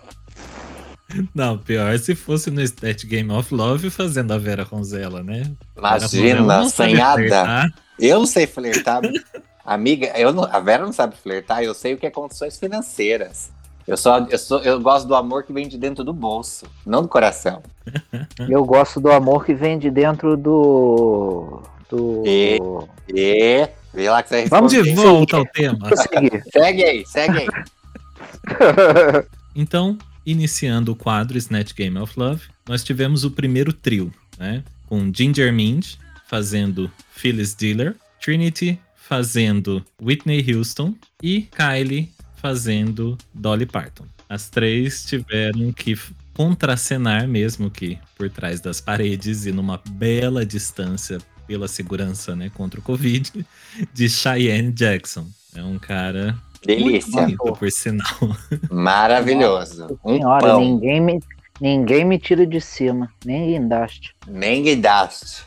Não, 1.34 1.58
pior 1.58 1.98
se 1.98 2.14
fosse 2.14 2.50
no 2.50 2.60
Stat 2.62 3.04
Game 3.06 3.30
of 3.32 3.54
Love 3.54 3.90
fazendo 3.90 4.32
a 4.32 4.38
Vera 4.38 4.62
Ronzella, 4.64 5.22
né? 5.22 5.50
Imagina, 5.76 6.58
assanhada. 6.60 7.14
flertar. 7.16 7.74
Eu 7.98 8.18
não 8.20 8.26
sei 8.26 8.46
flertar. 8.46 9.00
Amiga, 9.64 10.06
eu 10.16 10.32
não- 10.32 10.44
a 10.44 10.58
Vera 10.60 10.84
não 10.84 10.92
sabe 10.92 11.14
flertar, 11.16 11.62
eu 11.62 11.72
sei 11.74 11.94
o 11.94 11.96
que 11.98 12.06
é 12.06 12.10
condições 12.10 12.58
financeiras. 12.58 13.50
Eu, 13.86 13.96
só, 13.96 14.18
eu, 14.30 14.38
sou, 14.38 14.60
eu 14.62 14.80
gosto 14.80 15.06
do 15.08 15.14
amor 15.14 15.42
que 15.44 15.52
vem 15.52 15.66
de 15.66 15.76
dentro 15.76 16.04
do 16.04 16.12
bolso, 16.12 16.66
não 16.86 17.02
do 17.02 17.08
coração. 17.08 17.62
Eu 18.48 18.64
gosto 18.64 19.00
do 19.00 19.10
amor 19.10 19.44
que 19.44 19.54
vem 19.54 19.76
de 19.78 19.90
dentro 19.90 20.36
do. 20.36 21.62
do. 21.90 22.22
E- 22.24 22.58
E 23.14 23.68
vê 23.92 24.08
lá 24.08 24.22
que 24.22 24.28
você 24.28 24.46
Vamos 24.46 24.72
de 24.72 24.92
volta 24.94 25.36
ao 25.36 25.44
tema. 25.46 25.90
Segue 26.52 26.84
aí, 26.84 27.04
segue 27.06 27.38
aí. 27.38 27.48
Então, 29.54 29.98
iniciando 30.24 30.92
o 30.92 30.96
quadro 30.96 31.38
Snatch 31.38 31.74
Game 31.74 31.98
of 31.98 32.18
Love, 32.18 32.42
nós 32.68 32.84
tivemos 32.84 33.24
o 33.24 33.30
primeiro 33.30 33.72
trio, 33.72 34.12
né? 34.38 34.62
Com 34.86 35.12
Ginger 35.12 35.52
Mint 35.52 35.96
fazendo 36.28 36.90
Phyllis 37.14 37.54
Diller, 37.54 37.96
Trinity 38.20 38.78
fazendo 38.96 39.84
Whitney 40.00 40.44
Houston 40.50 40.94
e 41.22 41.42
Kylie 41.42 42.10
fazendo 42.36 43.18
Dolly 43.34 43.66
Parton. 43.66 44.06
As 44.28 44.48
três 44.48 45.04
tiveram 45.04 45.72
que 45.72 45.98
contracenar 46.34 47.28
mesmo 47.28 47.70
que 47.70 47.98
por 48.16 48.30
trás 48.30 48.60
das 48.60 48.80
paredes 48.80 49.44
e 49.44 49.52
numa 49.52 49.80
bela 49.90 50.46
distância 50.46 51.18
pela 51.46 51.68
segurança, 51.68 52.34
né, 52.34 52.50
contra 52.54 52.80
o 52.80 52.82
Covid, 52.82 53.44
de 53.92 54.08
Cheyenne 54.08 54.72
Jackson. 54.72 55.28
É 55.54 55.62
um 55.62 55.78
cara 55.78 56.36
Delícia. 56.64 57.22
muito 57.22 57.36
bonito, 57.38 57.58
por 57.58 57.70
sinal. 57.70 58.36
Maravilhoso. 58.70 59.98
Um 60.04 60.16
Senhora, 60.16 60.46
pão. 60.46 60.60
ninguém 60.60 61.00
me, 61.00 61.20
ninguém 61.60 62.04
me 62.04 62.18
tira 62.18 62.46
de 62.46 62.60
cima, 62.60 63.10
nem 63.24 63.52
guindaste. 63.52 64.14
Nem 64.26 64.62
guindaste. 64.62 65.44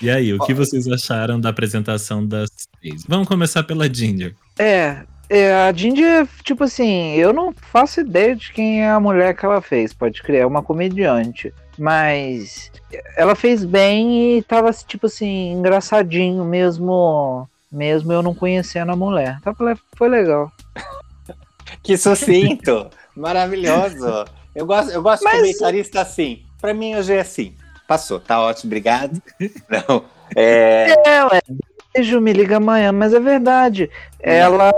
E 0.00 0.08
aí, 0.08 0.32
o 0.32 0.38
que 0.40 0.54
vocês 0.54 0.86
acharam 0.86 1.40
da 1.40 1.48
apresentação 1.48 2.24
das 2.24 2.50
três? 2.80 3.04
Vamos 3.08 3.26
começar 3.26 3.62
pela 3.64 3.92
Ginger. 3.92 4.34
É, 4.58 5.02
é, 5.28 5.52
a 5.52 5.72
Ginger, 5.72 6.28
tipo 6.44 6.64
assim, 6.64 7.14
eu 7.14 7.32
não 7.32 7.52
faço 7.52 8.00
ideia 8.00 8.36
de 8.36 8.52
quem 8.52 8.82
é 8.82 8.90
a 8.90 9.00
mulher 9.00 9.34
que 9.34 9.44
ela 9.44 9.60
fez, 9.60 9.92
pode 9.92 10.22
crer, 10.22 10.42
é 10.42 10.46
uma 10.46 10.62
comediante. 10.62 11.52
Mas 11.78 12.70
ela 13.16 13.34
fez 13.34 13.64
bem 13.64 14.38
e 14.38 14.42
tava, 14.42 14.70
tipo 14.72 15.06
assim, 15.06 15.52
engraçadinho 15.52 16.44
mesmo, 16.44 17.48
mesmo 17.74 18.12
eu 18.12 18.22
não 18.22 18.34
conhecendo 18.34 18.92
a 18.92 18.96
mulher. 18.96 19.36
Então, 19.40 19.54
foi- 19.54 19.76
foi 19.96 20.08
legal. 20.08 20.50
Que 21.82 21.96
sucinto. 21.98 22.88
Maravilhoso. 23.16 24.24
Eu 24.54 24.64
gosto, 24.64 24.90
eu 24.92 25.02
gosto 25.02 25.22
Mas- 25.24 25.32
de 25.34 25.40
comentarista 25.40 26.00
assim. 26.00 26.42
Pra 26.60 26.72
mim, 26.72 26.94
hoje 26.96 27.12
é 27.12 27.20
assim. 27.20 27.54
Passou, 27.86 28.18
tá 28.18 28.40
ótimo, 28.40 28.68
obrigado. 28.68 29.20
Não. 29.68 30.04
É, 30.34 30.94
É, 31.06 31.24
ué, 31.26 31.42
beijo, 31.94 32.20
me 32.20 32.32
liga 32.32 32.56
amanhã, 32.56 32.90
mas 32.92 33.12
é 33.12 33.20
verdade. 33.20 33.90
Ela, 34.18 34.72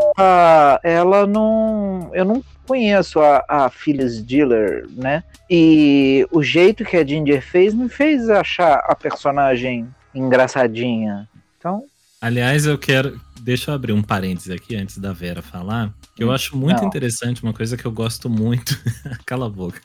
ela 0.83 1.27
não, 1.27 2.11
eu 2.13 2.25
não 2.25 2.43
conheço 2.67 3.21
a, 3.21 3.45
a 3.49 3.71
Phyllis 3.71 4.25
Diller, 4.25 4.87
né? 4.91 5.23
E 5.49 6.27
o 6.33 6.43
jeito 6.43 6.85
que 6.85 6.97
a 6.97 7.07
Ginger 7.07 7.41
fez 7.41 7.73
me 7.73 7.89
fez 7.89 8.29
achar 8.29 8.83
a 8.89 8.95
personagem 8.97 9.87
engraçadinha. 10.13 11.29
Então, 11.59 11.85
Aliás, 12.21 12.67
eu 12.67 12.79
quero. 12.79 13.21
Deixa 13.41 13.71
eu 13.71 13.75
abrir 13.75 13.93
um 13.93 14.03
parênteses 14.03 14.51
aqui 14.51 14.75
antes 14.75 14.99
da 14.99 15.13
Vera 15.13 15.43
falar. 15.43 15.95
Que 16.15 16.25
eu 16.25 16.33
acho 16.33 16.57
muito 16.57 16.81
Não. 16.81 16.89
interessante, 16.89 17.43
uma 17.43 17.53
coisa 17.53 17.77
que 17.77 17.85
eu 17.85 17.93
gosto 17.93 18.29
muito. 18.29 18.77
Cala 19.25 19.47
a 19.47 19.51
boca. 19.51 19.81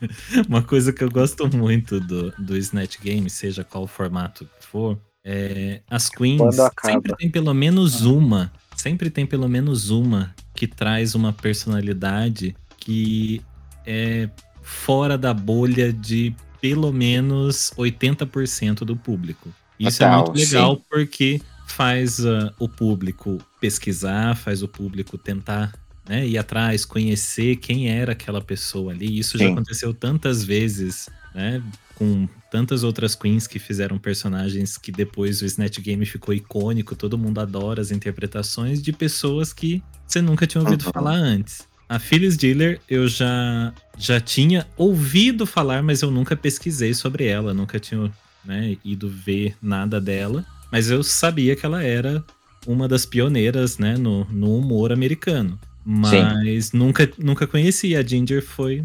Uma 0.47 0.63
coisa 0.63 0.91
que 0.91 1.03
eu 1.03 1.11
gosto 1.11 1.47
muito 1.55 2.00
do, 2.00 2.31
do 2.39 2.57
Snatch 2.57 3.00
Game, 3.00 3.29
seja 3.29 3.63
qual 3.63 3.85
formato 3.85 4.45
que 4.45 4.65
for, 4.65 4.97
é 5.23 5.81
as 5.89 6.09
queens 6.09 6.41
sempre 6.83 7.15
tem 7.15 7.29
pelo 7.29 7.53
menos 7.53 8.01
uma. 8.01 8.51
Sempre 8.75 9.09
tem 9.09 9.25
pelo 9.25 9.47
menos 9.47 9.89
uma 9.89 10.33
que 10.55 10.65
traz 10.65 11.13
uma 11.13 11.31
personalidade 11.31 12.55
que 12.77 13.41
é 13.85 14.29
fora 14.61 15.17
da 15.17 15.33
bolha 15.33 15.91
de 15.93 16.33
pelo 16.59 16.91
menos 16.91 17.71
80% 17.77 18.79
do 18.85 18.95
público. 18.95 19.50
Isso 19.79 20.03
é 20.03 20.15
muito 20.15 20.33
legal 20.33 20.75
sim. 20.75 20.81
porque 20.89 21.41
faz 21.71 22.25
ah, 22.25 22.53
o 22.59 22.67
público 22.67 23.37
pesquisar, 23.59 24.35
faz 24.35 24.61
o 24.63 24.67
público 24.67 25.17
tentar 25.17 25.73
né, 26.07 26.27
ir 26.27 26.37
atrás, 26.37 26.85
conhecer 26.85 27.57
quem 27.57 27.89
era 27.89 28.11
aquela 28.13 28.41
pessoa 28.41 28.91
ali. 28.91 29.17
Isso 29.19 29.37
já 29.37 29.45
Sim. 29.45 29.51
aconteceu 29.53 29.93
tantas 29.93 30.43
vezes, 30.43 31.09
né? 31.33 31.61
Com 31.95 32.27
tantas 32.51 32.83
outras 32.83 33.15
queens 33.15 33.45
que 33.47 33.59
fizeram 33.59 33.97
personagens 33.99 34.77
que 34.77 34.91
depois 34.91 35.41
o 35.41 35.45
Snatch 35.45 35.79
Game 35.79 36.05
ficou 36.05 36.33
icônico, 36.33 36.95
todo 36.95 37.17
mundo 37.17 37.39
adora 37.39 37.81
as 37.81 37.91
interpretações 37.91 38.81
de 38.81 38.91
pessoas 38.91 39.53
que 39.53 39.81
você 40.07 40.21
nunca 40.21 40.47
tinha 40.47 40.61
ouvido 40.61 40.83
Uhum. 40.85 40.91
falar 40.93 41.15
antes. 41.15 41.67
A 41.87 41.99
Phyllis 41.99 42.37
Diller 42.37 42.81
eu 42.89 43.07
já, 43.07 43.73
já 43.97 44.19
tinha 44.19 44.65
ouvido 44.77 45.45
falar, 45.45 45.83
mas 45.83 46.01
eu 46.01 46.09
nunca 46.09 46.35
pesquisei 46.35 46.93
sobre 46.93 47.25
ela, 47.25 47.53
nunca 47.53 47.79
tinha 47.79 48.11
né, 48.43 48.77
ido 48.83 49.07
ver 49.09 49.55
nada 49.61 50.01
dela. 50.01 50.45
Mas 50.71 50.89
eu 50.89 51.03
sabia 51.03 51.55
que 51.55 51.65
ela 51.65 51.83
era 51.83 52.23
uma 52.65 52.87
das 52.87 53.05
pioneiras 53.05 53.77
né, 53.77 53.95
no, 53.97 54.25
no 54.25 54.55
humor 54.57 54.91
americano. 54.91 55.59
Mas 55.83 56.71
nunca, 56.71 57.09
nunca 57.17 57.45
conhecia. 57.47 57.99
A 57.99 58.03
Ginger 58.03 58.43
foi 58.45 58.83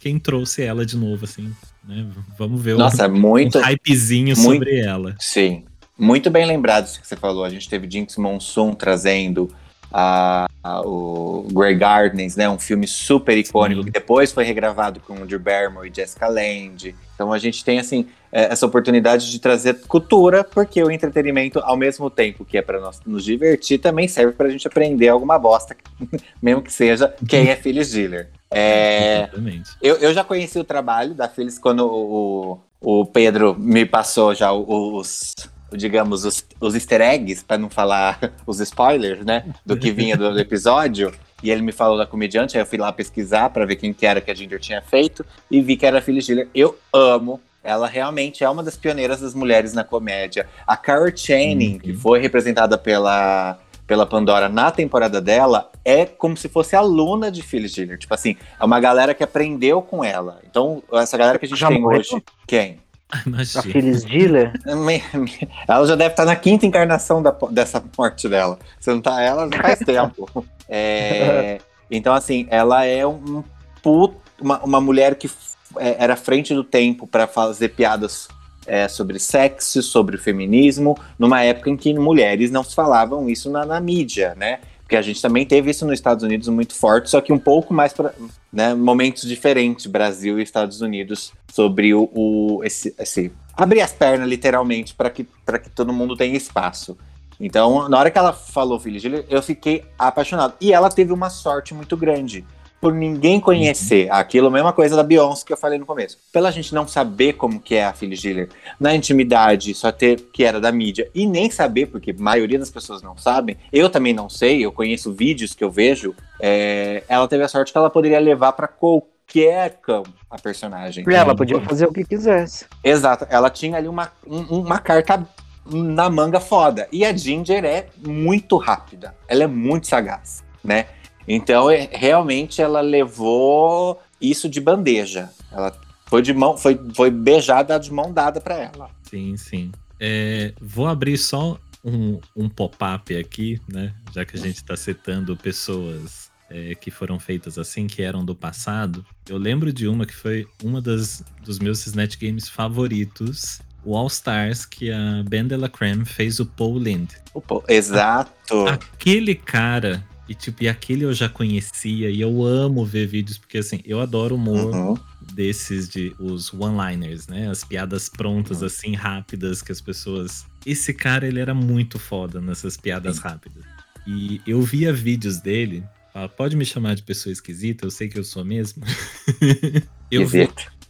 quem 0.00 0.18
trouxe 0.18 0.62
ela 0.62 0.84
de 0.84 0.96
novo, 0.96 1.24
assim. 1.24 1.52
Né? 1.86 2.06
Vamos 2.38 2.60
ver 2.62 2.76
nossa, 2.76 3.06
um, 3.06 3.18
muito. 3.18 3.58
um 3.58 3.62
hypezinho 3.62 4.34
muito- 4.36 4.42
sobre 4.42 4.78
ela. 4.80 5.14
Sim. 5.18 5.64
Muito 5.98 6.30
bem 6.30 6.46
lembrado 6.46 6.86
isso 6.86 7.00
que 7.00 7.06
você 7.06 7.16
falou. 7.16 7.44
A 7.44 7.50
gente 7.50 7.68
teve 7.68 7.88
Jinx 7.90 8.16
Monsoon 8.16 8.72
trazendo 8.74 9.50
a, 9.92 10.46
a- 10.62 10.80
o 10.82 11.46
Grey 11.52 11.74
Gardens, 11.74 12.36
né? 12.36 12.48
Um 12.48 12.58
filme 12.58 12.86
super 12.86 13.36
icônico 13.36 13.80
Sim. 13.80 13.86
que 13.86 13.92
depois 13.92 14.32
foi 14.32 14.44
regravado 14.44 15.00
com 15.00 15.26
Drew 15.26 15.40
Barrymore 15.40 15.90
e 15.90 15.94
Jessica 15.94 16.28
Lange. 16.28 16.94
Então 17.18 17.32
a 17.32 17.38
gente 17.38 17.64
tem 17.64 17.80
assim 17.80 18.06
é, 18.30 18.44
essa 18.52 18.64
oportunidade 18.64 19.28
de 19.28 19.40
trazer 19.40 19.80
cultura, 19.88 20.44
porque 20.44 20.80
o 20.80 20.88
entretenimento, 20.88 21.58
ao 21.58 21.76
mesmo 21.76 22.08
tempo 22.08 22.44
que 22.44 22.56
é 22.56 22.62
para 22.62 22.78
nós 22.78 23.00
nos 23.04 23.24
divertir, 23.24 23.78
também 23.78 24.06
serve 24.06 24.34
para 24.34 24.46
a 24.46 24.50
gente 24.50 24.68
aprender 24.68 25.08
alguma 25.08 25.36
bosta, 25.36 25.76
mesmo 26.40 26.62
que 26.62 26.72
seja 26.72 27.12
quem 27.28 27.48
é 27.48 27.56
Phyllis 27.56 27.90
Diller. 27.90 28.28
É, 28.52 29.24
Exatamente. 29.24 29.70
eu, 29.82 29.96
eu 29.96 30.14
já 30.14 30.22
conheci 30.22 30.60
o 30.60 30.64
trabalho 30.64 31.12
da 31.12 31.28
Phyllis 31.28 31.58
quando 31.58 31.84
o, 31.84 32.60
o 32.80 33.04
Pedro 33.04 33.58
me 33.58 33.84
passou 33.84 34.32
já 34.32 34.52
os, 34.52 35.34
digamos, 35.72 36.24
os, 36.24 36.46
os 36.60 36.74
easter 36.76 37.00
eggs, 37.00 37.44
para 37.44 37.58
não 37.58 37.68
falar 37.68 38.32
os 38.46 38.60
spoilers, 38.60 39.24
né? 39.24 39.44
Do 39.66 39.76
que 39.76 39.90
vinha 39.90 40.16
do, 40.16 40.32
do 40.32 40.38
episódio. 40.38 41.12
E 41.42 41.50
ele 41.50 41.62
me 41.62 41.72
falou 41.72 41.96
da 41.96 42.04
comediante, 42.06 42.56
aí 42.56 42.62
eu 42.62 42.66
fui 42.66 42.78
lá 42.78 42.92
pesquisar 42.92 43.50
para 43.50 43.64
ver 43.64 43.76
quem 43.76 43.92
que 43.92 44.04
era 44.04 44.20
que 44.20 44.30
a 44.30 44.34
Ginger 44.34 44.58
tinha 44.58 44.82
feito 44.82 45.24
e 45.50 45.60
vi 45.60 45.76
que 45.76 45.86
era 45.86 45.98
a 45.98 46.02
Phyllis 46.02 46.26
Diller. 46.26 46.48
Eu 46.54 46.76
amo. 46.92 47.40
Ela 47.62 47.86
realmente 47.86 48.42
é 48.42 48.48
uma 48.48 48.62
das 48.62 48.76
pioneiras 48.76 49.20
das 49.20 49.34
mulheres 49.34 49.72
na 49.74 49.84
comédia. 49.84 50.48
A 50.66 50.76
Cara 50.76 51.14
Channing, 51.14 51.74
Uhum. 51.74 51.78
que 51.80 51.92
foi 51.92 52.18
representada 52.20 52.78
pela, 52.78 53.58
pela 53.86 54.06
Pandora 54.06 54.48
na 54.48 54.70
temporada 54.70 55.20
dela, 55.20 55.70
é 55.84 56.06
como 56.06 56.36
se 56.36 56.48
fosse 56.48 56.74
aluna 56.74 57.30
de 57.30 57.42
Phyllis 57.42 57.72
Diller. 57.72 57.98
Tipo 57.98 58.14
assim, 58.14 58.36
é 58.58 58.64
uma 58.64 58.80
galera 58.80 59.12
que 59.12 59.22
aprendeu 59.22 59.82
com 59.82 60.02
ela. 60.02 60.40
Então, 60.48 60.82
essa 60.92 61.18
galera 61.18 61.38
que 61.38 61.44
a 61.46 61.48
gente 61.48 61.58
Já 61.58 61.68
tem 61.68 61.80
morreu? 61.80 62.00
hoje. 62.00 62.22
Quem? 62.46 62.78
a 63.10 63.22
Imagina. 63.26 63.62
Phyllis 63.62 64.04
Diller, 64.04 64.52
Ela 65.68 65.86
já 65.86 65.94
deve 65.94 66.10
estar 66.12 66.24
na 66.24 66.36
quinta 66.36 66.66
encarnação 66.66 67.22
da- 67.22 67.36
dessa 67.50 67.82
morte 67.96 68.28
dela. 68.28 68.58
Você 68.78 68.90
não 68.92 69.00
tá 69.00 69.20
ela 69.22 69.48
já 69.52 69.60
faz 69.62 69.78
tempo. 69.84 70.46
É, 70.68 71.58
então, 71.90 72.12
assim, 72.14 72.46
ela 72.50 72.84
é 72.84 73.06
um 73.06 73.42
put- 73.82 74.16
uma, 74.40 74.58
uma 74.62 74.80
mulher 74.80 75.14
que 75.16 75.30
é, 75.78 75.96
era 75.98 76.16
frente 76.16 76.54
do 76.54 76.64
tempo 76.64 77.06
para 77.06 77.26
fazer 77.26 77.70
piadas 77.70 78.28
é, 78.66 78.86
sobre 78.88 79.18
sexo, 79.18 79.82
sobre 79.82 80.18
feminismo, 80.18 80.96
numa 81.18 81.42
época 81.42 81.70
em 81.70 81.76
que 81.76 81.92
mulheres 81.94 82.50
não 82.50 82.62
falavam 82.62 83.28
isso 83.28 83.50
na, 83.50 83.64
na 83.64 83.80
mídia, 83.80 84.34
né? 84.36 84.60
Porque 84.82 84.96
a 84.96 85.02
gente 85.02 85.20
também 85.20 85.44
teve 85.44 85.70
isso 85.70 85.84
nos 85.84 85.94
Estados 85.94 86.24
Unidos 86.24 86.48
muito 86.48 86.74
forte, 86.74 87.10
só 87.10 87.20
que 87.20 87.30
um 87.32 87.38
pouco 87.38 87.74
mais 87.74 87.92
para 87.92 88.14
né, 88.50 88.74
momentos 88.74 89.22
diferentes, 89.28 89.84
Brasil 89.84 90.38
e 90.38 90.42
Estados 90.42 90.80
Unidos, 90.80 91.32
sobre 91.52 91.92
o, 91.92 92.10
o- 92.14 92.60
esse, 92.64 92.94
esse 92.98 93.30
abrir 93.54 93.82
as 93.82 93.92
pernas 93.92 94.26
literalmente 94.28 94.94
para 94.94 95.10
que, 95.10 95.24
pra 95.44 95.58
que 95.58 95.68
todo 95.68 95.92
mundo 95.92 96.16
tenha 96.16 96.36
espaço. 96.36 96.96
Então, 97.40 97.88
na 97.88 97.98
hora 97.98 98.10
que 98.10 98.18
ela 98.18 98.32
falou 98.32 98.80
Phyllis 98.80 99.02
Diller, 99.02 99.24
eu 99.28 99.42
fiquei 99.42 99.84
apaixonado. 99.98 100.54
E 100.60 100.72
ela 100.72 100.90
teve 100.90 101.12
uma 101.12 101.30
sorte 101.30 101.72
muito 101.74 101.96
grande. 101.96 102.44
Por 102.80 102.94
ninguém 102.94 103.40
conhecer 103.40 104.08
aquilo, 104.08 104.46
a 104.46 104.50
mesma 104.52 104.72
coisa 104.72 104.94
da 104.94 105.02
Beyoncé 105.02 105.44
que 105.44 105.52
eu 105.52 105.56
falei 105.56 105.80
no 105.80 105.84
começo. 105.86 106.16
Pela 106.32 106.48
gente 106.52 106.72
não 106.72 106.86
saber 106.86 107.32
como 107.32 107.58
que 107.58 107.74
é 107.74 107.84
a 107.84 107.92
Phyllis 107.92 108.20
Diller 108.20 108.48
na 108.78 108.94
intimidade, 108.94 109.74
só 109.74 109.90
ter 109.90 110.20
que 110.32 110.44
era 110.44 110.60
da 110.60 110.70
mídia 110.70 111.10
e 111.12 111.26
nem 111.26 111.50
saber, 111.50 111.86
porque 111.86 112.12
a 112.12 112.14
maioria 112.16 112.56
das 112.56 112.70
pessoas 112.70 113.02
não 113.02 113.16
sabem. 113.16 113.56
Eu 113.72 113.90
também 113.90 114.12
não 114.14 114.28
sei, 114.28 114.64
eu 114.64 114.70
conheço 114.70 115.12
vídeos 115.12 115.54
que 115.54 115.64
eu 115.64 115.72
vejo. 115.72 116.14
é, 116.40 117.02
ela 117.08 117.26
teve 117.26 117.42
a 117.42 117.48
sorte 117.48 117.72
que 117.72 117.78
ela 117.78 117.90
poderia 117.90 118.20
levar 118.20 118.52
para 118.52 118.68
qualquer 118.68 119.78
campo 119.82 120.10
a 120.30 120.38
personagem. 120.38 121.04
ela 121.08 121.34
podia 121.34 121.60
fazer 121.60 121.86
o 121.86 121.92
que 121.92 122.04
quisesse. 122.04 122.64
Exato, 122.84 123.26
ela 123.28 123.50
tinha 123.50 123.76
ali 123.76 123.88
uma, 123.88 124.12
um- 124.24 124.60
uma 124.60 124.78
carta 124.78 125.26
na 125.70 126.08
manga 126.10 126.40
foda. 126.40 126.88
E 126.92 127.04
a 127.04 127.16
Ginger 127.16 127.64
é 127.64 127.86
muito 128.04 128.56
rápida, 128.56 129.14
ela 129.26 129.44
é 129.44 129.46
muito 129.46 129.86
sagaz, 129.86 130.44
né? 130.62 130.86
Então, 131.26 131.70
é- 131.70 131.88
realmente, 131.92 132.62
ela 132.62 132.80
levou 132.80 134.00
isso 134.20 134.48
de 134.48 134.60
bandeja. 134.60 135.30
Ela 135.52 135.78
foi 136.06 136.22
de 136.22 136.32
mão, 136.32 136.56
foi, 136.56 136.80
foi 136.94 137.10
beijada 137.10 137.78
de 137.78 137.92
mão 137.92 138.12
dada 138.12 138.40
pra 138.40 138.56
ela. 138.56 138.90
Sim, 139.02 139.36
sim. 139.36 139.70
É, 140.00 140.54
vou 140.60 140.86
abrir 140.86 141.18
só 141.18 141.58
um, 141.84 142.18
um 142.34 142.48
pop-up 142.48 143.14
aqui, 143.16 143.60
né? 143.68 143.94
Já 144.14 144.24
que 144.24 144.36
a 144.36 144.40
gente 144.40 144.56
está 144.56 144.76
citando 144.76 145.36
pessoas 145.36 146.30
é, 146.50 146.74
que 146.74 146.90
foram 146.90 147.18
feitas 147.18 147.58
assim, 147.58 147.86
que 147.86 148.02
eram 148.02 148.24
do 148.24 148.34
passado. 148.34 149.04
Eu 149.28 149.36
lembro 149.36 149.72
de 149.72 149.86
uma 149.86 150.06
que 150.06 150.14
foi 150.14 150.46
uma 150.62 150.80
das, 150.80 151.22
dos 151.44 151.58
meus 151.58 151.86
Snatch 151.86 152.16
Games 152.18 152.48
favoritos, 152.48 153.60
o 153.84 153.96
All 153.96 154.06
Stars, 154.08 154.66
que 154.66 154.90
a 154.90 155.22
Ben 155.28 155.46
Creme 155.72 156.04
fez 156.04 156.40
o 156.40 156.46
Paul 156.46 156.78
Lind. 156.78 157.10
Pô, 157.46 157.62
Exato. 157.68 158.32
Aquele 158.66 159.34
cara, 159.34 160.04
e 160.28 160.34
tipo, 160.34 160.62
e 160.64 160.68
aquele 160.68 161.04
eu 161.04 161.12
já 161.14 161.28
conhecia, 161.28 162.10
e 162.10 162.20
eu 162.20 162.44
amo 162.44 162.84
ver 162.84 163.06
vídeos, 163.06 163.38
porque 163.38 163.58
assim, 163.58 163.80
eu 163.84 164.00
adoro 164.00 164.34
humor 164.34 164.74
Uhum. 164.74 164.94
desses 165.32 165.88
de 165.88 166.14
os 166.18 166.52
one-liners, 166.52 167.28
né? 167.28 167.48
As 167.48 167.62
piadas 167.64 168.08
prontas, 168.08 168.62
assim, 168.62 168.94
rápidas 168.94 169.62
que 169.62 169.70
as 169.72 169.80
pessoas. 169.80 170.44
Esse 170.66 170.92
cara, 170.92 171.26
ele 171.26 171.38
era 171.40 171.54
muito 171.54 171.98
foda 171.98 172.40
nessas 172.40 172.76
piadas 172.76 173.18
rápidas. 173.18 173.62
E 174.06 174.40
eu 174.46 174.60
via 174.62 174.92
vídeos 174.92 175.38
dele. 175.38 175.84
ah, 176.14 176.28
Pode 176.28 176.56
me 176.56 176.64
chamar 176.64 176.94
de 176.96 177.02
pessoa 177.02 177.32
esquisita, 177.32 177.86
eu 177.86 177.90
sei 177.90 178.08
que 178.08 178.18
eu 178.18 178.24
sou 178.24 178.44
mesmo. 178.44 178.82
eu 180.10 180.26
vi. 180.26 180.48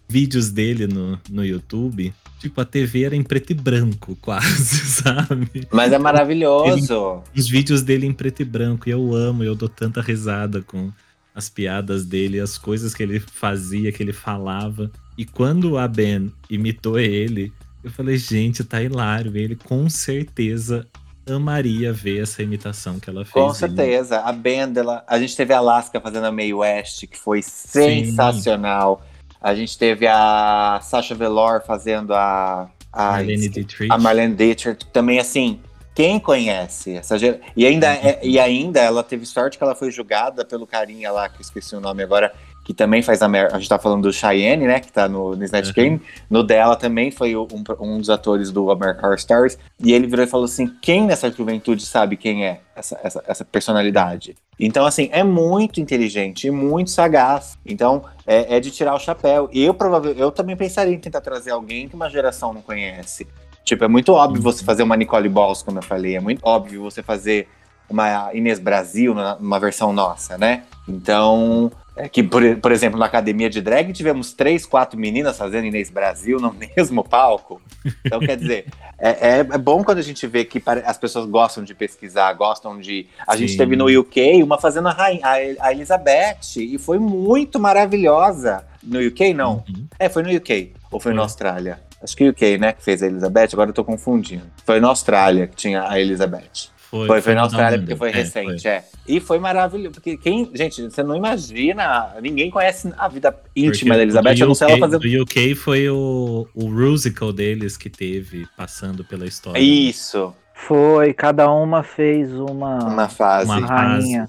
Vídeos 0.09 0.50
dele 0.50 0.87
no, 0.87 1.19
no 1.29 1.45
YouTube. 1.45 2.12
Tipo, 2.41 2.61
a 2.61 2.65
TV 2.65 3.03
era 3.05 3.17
em 3.17 3.23
preto 3.23 3.50
e 3.50 3.55
branco, 3.55 4.17
quase, 4.23 4.87
sabe? 4.87 5.67
Mas 5.71 5.93
é 5.93 5.99
maravilhoso. 5.99 7.23
Os 7.37 7.49
vídeos 7.49 7.83
dele 7.83 8.07
em 8.07 8.12
preto 8.12 8.43
e 8.43 8.45
branco, 8.45 8.88
e 8.88 8.93
eu 8.93 9.15
amo, 9.15 9.45
eu 9.45 9.55
dou 9.55 9.69
tanta 9.69 10.00
risada 10.00 10.62
com 10.62 10.91
as 11.35 11.49
piadas 11.49 12.05
dele, 12.05 12.41
as 12.41 12.57
coisas 12.57 12.95
que 12.95 13.03
ele 13.03 13.21
fazia, 13.21 13.93
que 13.93 14.03
ele 14.03 14.12
falava. 14.12 14.91
E 15.17 15.25
quando 15.25 15.79
a 15.79 15.87
Ben 15.87 16.33
imitou 16.49 16.99
ele, 16.99 17.53
eu 17.83 17.91
falei, 17.91 18.17
gente, 18.17 18.65
tá 18.65 18.83
hilário. 18.83 19.37
Ele 19.37 19.57
com 19.57 19.88
certeza 19.88 20.87
amaria 21.29 21.93
ver 21.93 22.23
essa 22.23 22.43
imitação 22.43 22.99
que 22.99 23.11
ela 23.11 23.25
fez. 23.25 23.33
Com 23.33 23.47
dele. 23.47 23.59
certeza. 23.59 24.21
A 24.21 24.33
Bendela. 24.33 25.05
A 25.07 25.19
gente 25.19 25.37
teve 25.37 25.53
a 25.53 25.59
Alaska 25.59 26.00
fazendo 26.00 26.27
a 26.27 26.33
May 26.33 26.53
West, 26.53 27.07
que 27.07 27.19
foi 27.19 27.43
sensacional. 27.43 29.05
A 29.40 29.54
gente 29.54 29.76
teve 29.78 30.07
a 30.07 30.80
Sasha 30.83 31.14
Velour 31.14 31.62
fazendo 31.64 32.14
a. 32.14 32.68
A 32.92 33.12
Marlene 33.12 33.49
Dietrich. 33.49 33.92
a 33.92 33.99
Marlene 33.99 34.35
Dietrich 34.35 34.85
também, 34.87 35.18
assim, 35.18 35.61
quem 35.95 36.18
conhece 36.18 36.97
essa 36.97 37.18
gera- 37.18 37.38
e 37.57 37.66
ainda 37.66 37.87
é- 37.92 38.18
e 38.23 38.38
ainda 38.40 38.80
ela 38.80 39.02
teve 39.02 39.26
sorte 39.26 39.59
que 39.59 39.62
ela 39.64 39.75
foi 39.75 39.90
julgada 39.90 40.45
pelo 40.45 40.66
carinha 40.66 41.11
lá 41.12 41.28
que 41.28 41.37
eu 41.37 41.40
esqueci 41.42 41.76
o 41.76 41.80
nome 41.80 42.02
agora 42.02 42.33
que 42.69 42.75
também 42.75 43.01
faz 43.01 43.23
a 43.23 43.29
Mer- 43.29 43.49
a 43.51 43.59
gente 43.59 43.67
tá 43.67 43.79
falando 43.79 44.03
do 44.03 44.13
Cheyenne, 44.13 44.67
né, 44.67 44.79
que 44.79 44.93
tá 44.93 45.09
no, 45.09 45.35
no 45.35 45.43
Snatch 45.43 45.69
Uhum. 45.69 45.73
Game, 45.73 46.03
no 46.29 46.43
dela 46.43 46.77
também 46.77 47.11
foi 47.11 47.35
um, 47.35 47.47
um 47.81 47.97
dos 47.97 48.11
atores 48.11 48.53
do 48.53 48.71
American 48.71 49.07
Horror 49.07 49.19
Stories, 49.19 49.59
e 49.83 49.95
ele 49.95 50.07
virou 50.07 50.23
e 50.23 50.29
falou 50.29 50.45
assim, 50.45 50.71
quem 50.83 51.07
nessa 51.07 51.31
juventude 51.31 51.87
sabe 51.87 52.19
quem 52.19 52.45
é 52.45 52.61
essa, 52.77 53.01
essa, 53.03 53.25
essa 53.27 53.43
personalidade? 53.43 54.37
Então, 54.61 54.85
assim, 54.85 55.09
é 55.13 55.25
muito 55.25 55.81
inteligente 55.81 56.49
e 56.49 56.51
muito 56.51 56.91
sagaz. 56.91 57.57
Então, 57.65 58.05
é, 58.27 58.57
é 58.57 58.61
de 58.61 58.71
tirar 58.71 58.95
o 58.95 58.99
chapéu. 58.99 59.49
Eu, 59.51 59.73
provavelmente, 59.73 60.21
eu 60.21 60.31
também 60.31 60.55
pensaria 60.55 60.93
em 60.93 60.99
tentar 60.99 61.23
trazer 61.23 61.53
alguém 61.53 61.89
que 61.89 61.95
uma 61.95 62.11
geração 62.11 62.53
não 62.53 62.61
conhece. 62.61 63.27
Tipo, 63.65 63.85
é 63.85 63.89
muito 63.89 64.13
óbvio 64.13 64.43
você 64.43 64.63
fazer 64.63 64.83
uma 64.83 64.97
Nicole 64.97 65.29
Balls, 65.29 65.63
como 65.63 65.79
eu 65.79 65.83
falei. 65.83 66.17
É 66.17 66.21
muito 66.21 66.41
óbvio 66.43 66.83
você 66.83 67.03
fazer 67.03 67.49
uma 67.88 68.30
Inês 68.35 68.59
Brasil 68.59 69.14
numa 69.14 69.59
versão 69.59 69.92
nossa, 69.92 70.37
né? 70.37 70.64
Então, 70.88 71.71
é 71.97 72.09
que, 72.09 72.23
por, 72.23 72.42
por 72.59 72.71
exemplo, 72.71 72.99
na 72.99 73.07
academia 73.07 73.50
de 73.50 73.61
drag 73.61 73.92
tivemos 73.92 74.33
três, 74.33 74.64
quatro 74.64 74.99
meninas 74.99 75.37
fazendo 75.37 75.66
Inês 75.66 75.90
Brasil 75.90 76.38
no 76.38 76.54
mesmo 76.76 77.02
palco. 77.02 77.61
Então, 78.04 78.21
quer 78.21 78.37
dizer, 78.37 78.66
é, 78.99 79.11
é- 79.11 79.38
é 79.40 79.59
bom 79.59 79.83
quando 79.83 79.99
a 79.99 80.02
gente 80.02 80.26
vê 80.26 80.45
que 80.45 80.62
as 80.85 80.97
pessoas 80.97 81.26
gostam 81.26 81.64
de 81.64 81.75
pesquisar, 81.75 82.33
gostam 82.35 82.78
de. 82.78 83.07
A 83.26 83.37
gente 83.37 83.52
Sim. 83.52 83.59
teve 83.59 83.75
no 83.76 83.87
UK 84.00 84.42
uma 84.42 84.59
fazendo 84.59 84.88
a, 84.88 84.92
rainha, 84.92 85.26
a, 85.61 85.73
Elizabeth, 85.73 86.57
e 86.57 86.78
foi 86.78 86.99
muito 86.99 87.59
maravilhosa. 87.59 88.64
No 88.83 89.00
UK, 89.00 89.35
não. 89.35 89.64
Uhum. 89.68 89.87
É, 89.99 90.09
foi 90.09 90.23
no 90.23 90.35
UK. 90.35 90.73
Ou 90.90 91.00
foi 91.00 91.12
na 91.12 91.18
Foi. 91.18 91.25
Austrália? 91.25 91.80
Acho 92.00 92.16
que 92.16 92.28
UK, 92.28 92.59
né? 92.59 92.73
Que 92.73 92.83
fez 92.83 93.02
a 93.02 93.07
Elizabeth, 93.07 93.49
agora 93.52 93.71
eu 93.71 93.75
tô 93.75 93.85
confundindo. 93.85 94.45
Foi 94.64 94.78
na 94.78 94.87
Austrália 94.88 95.49
que 95.49 95.57
tinha 95.57 95.88
a 95.88 96.00
Elizabeth. 96.00 96.71
Foi, 96.90 97.21
foi, 97.21 97.35
na 97.35 97.40
no 97.42 97.47
Austrália 97.47 97.78
porque 97.78 97.97
foi 97.97 98.09
É, 98.09 98.12
recente, 98.12 98.66
é. 98.66 98.83
E 99.07 99.21
foi 99.21 99.38
maravilhoso. 99.38 99.92
Porque 99.92 100.16
quem. 100.16 100.50
Gente, 100.54 100.83
você 100.83 101.02
não 101.02 101.14
imagina. 101.14 102.14
Ninguém 102.23 102.50
conhece 102.50 102.90
a 102.97 103.09
vida 103.09 103.28
íntima 103.54 103.95
Porque 103.95 103.97
da 103.97 104.02
Elizabeth, 104.02 104.35
do 104.35 104.45
a 104.45 104.47
não 104.47 104.54
ser 104.54 104.64
ela 104.64 104.73
UK 104.75 104.80
fazer. 104.80 104.99
Do 104.99 105.23
UK 105.23 105.54
foi 105.54 105.90
o, 105.90 106.49
o 106.54 106.70
musical 106.70 107.31
deles 107.31 107.77
que 107.77 107.90
teve 107.90 108.46
passando 108.57 109.05
pela 109.05 109.27
história. 109.27 109.61
Isso, 109.61 110.35
Foi, 110.55 111.12
cada 111.12 111.51
uma 111.53 111.83
fez 111.83 112.33
uma, 112.33 112.79
uma 112.79 113.09
fase. 113.09 113.51
Uma 113.51 113.66
rainha. 113.66 114.29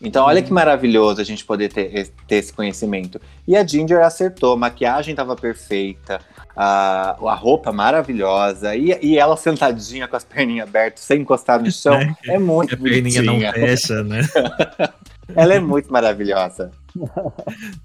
Então, 0.00 0.24
olha 0.26 0.40
que 0.40 0.52
maravilhoso 0.52 1.20
a 1.20 1.24
gente 1.24 1.44
poder 1.44 1.72
ter, 1.72 2.08
ter 2.26 2.36
esse 2.36 2.52
conhecimento. 2.52 3.20
E 3.46 3.56
a 3.56 3.66
Ginger 3.66 4.00
acertou, 4.00 4.52
a 4.52 4.56
maquiagem 4.56 5.14
tava 5.14 5.34
perfeita, 5.34 6.20
a, 6.54 7.16
a 7.20 7.34
roupa 7.34 7.72
maravilhosa, 7.72 8.76
e, 8.76 8.96
e 9.02 9.18
ela 9.18 9.36
sentadinha 9.36 10.06
com 10.06 10.14
as 10.14 10.24
perninhas 10.24 10.68
abertas, 10.68 11.02
sem 11.02 11.22
encostar 11.22 11.60
no 11.60 11.70
chão, 11.70 11.98
é 12.26 12.38
muito 12.38 12.74
A 12.74 12.78
perninha 12.78 13.22
não 13.22 13.40
fecha, 13.40 14.04
né? 14.04 14.20
Ela 15.36 15.54
é 15.54 15.60
muito 15.60 15.92
maravilhosa. 15.92 16.70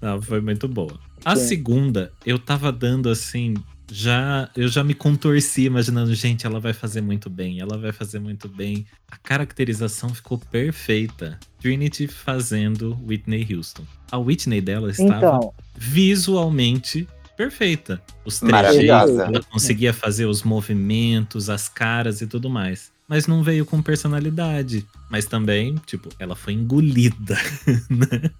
Não, 0.00 0.20
foi 0.22 0.40
muito 0.40 0.66
boa. 0.66 0.98
A 1.22 1.36
Sim. 1.36 1.46
segunda, 1.46 2.12
eu 2.24 2.38
tava 2.38 2.72
dando 2.72 3.10
assim. 3.10 3.54
Já, 3.90 4.48
eu 4.56 4.66
já 4.68 4.82
me 4.82 4.94
contorci 4.94 5.62
imaginando, 5.62 6.14
gente, 6.14 6.46
ela 6.46 6.58
vai 6.58 6.72
fazer 6.72 7.00
muito 7.00 7.28
bem, 7.28 7.60
ela 7.60 7.76
vai 7.76 7.92
fazer 7.92 8.18
muito 8.18 8.48
bem. 8.48 8.86
A 9.10 9.16
caracterização 9.16 10.08
ficou 10.08 10.38
perfeita. 10.38 11.38
Trinity 11.60 12.06
fazendo 12.06 12.98
Whitney 13.06 13.46
Houston. 13.54 13.84
A 14.10 14.18
Whitney 14.18 14.60
dela 14.60 14.90
estava 14.90 15.16
Então, 15.16 15.54
visualmente 15.76 17.06
perfeita. 17.36 18.00
Os 18.24 18.40
Maravilhosa. 18.40 19.06
trejeitos, 19.06 19.34
ela 19.34 19.44
conseguia 19.50 19.92
fazer 19.92 20.26
os 20.26 20.42
movimentos, 20.42 21.50
as 21.50 21.68
caras 21.68 22.20
e 22.20 22.26
tudo 22.26 22.48
mais. 22.48 22.92
Mas 23.06 23.26
não 23.26 23.42
veio 23.42 23.66
com 23.66 23.82
personalidade. 23.82 24.86
Mas 25.10 25.26
também, 25.26 25.76
tipo, 25.86 26.08
ela 26.18 26.34
foi 26.34 26.54
engolida 26.54 27.36
né? 27.90 28.30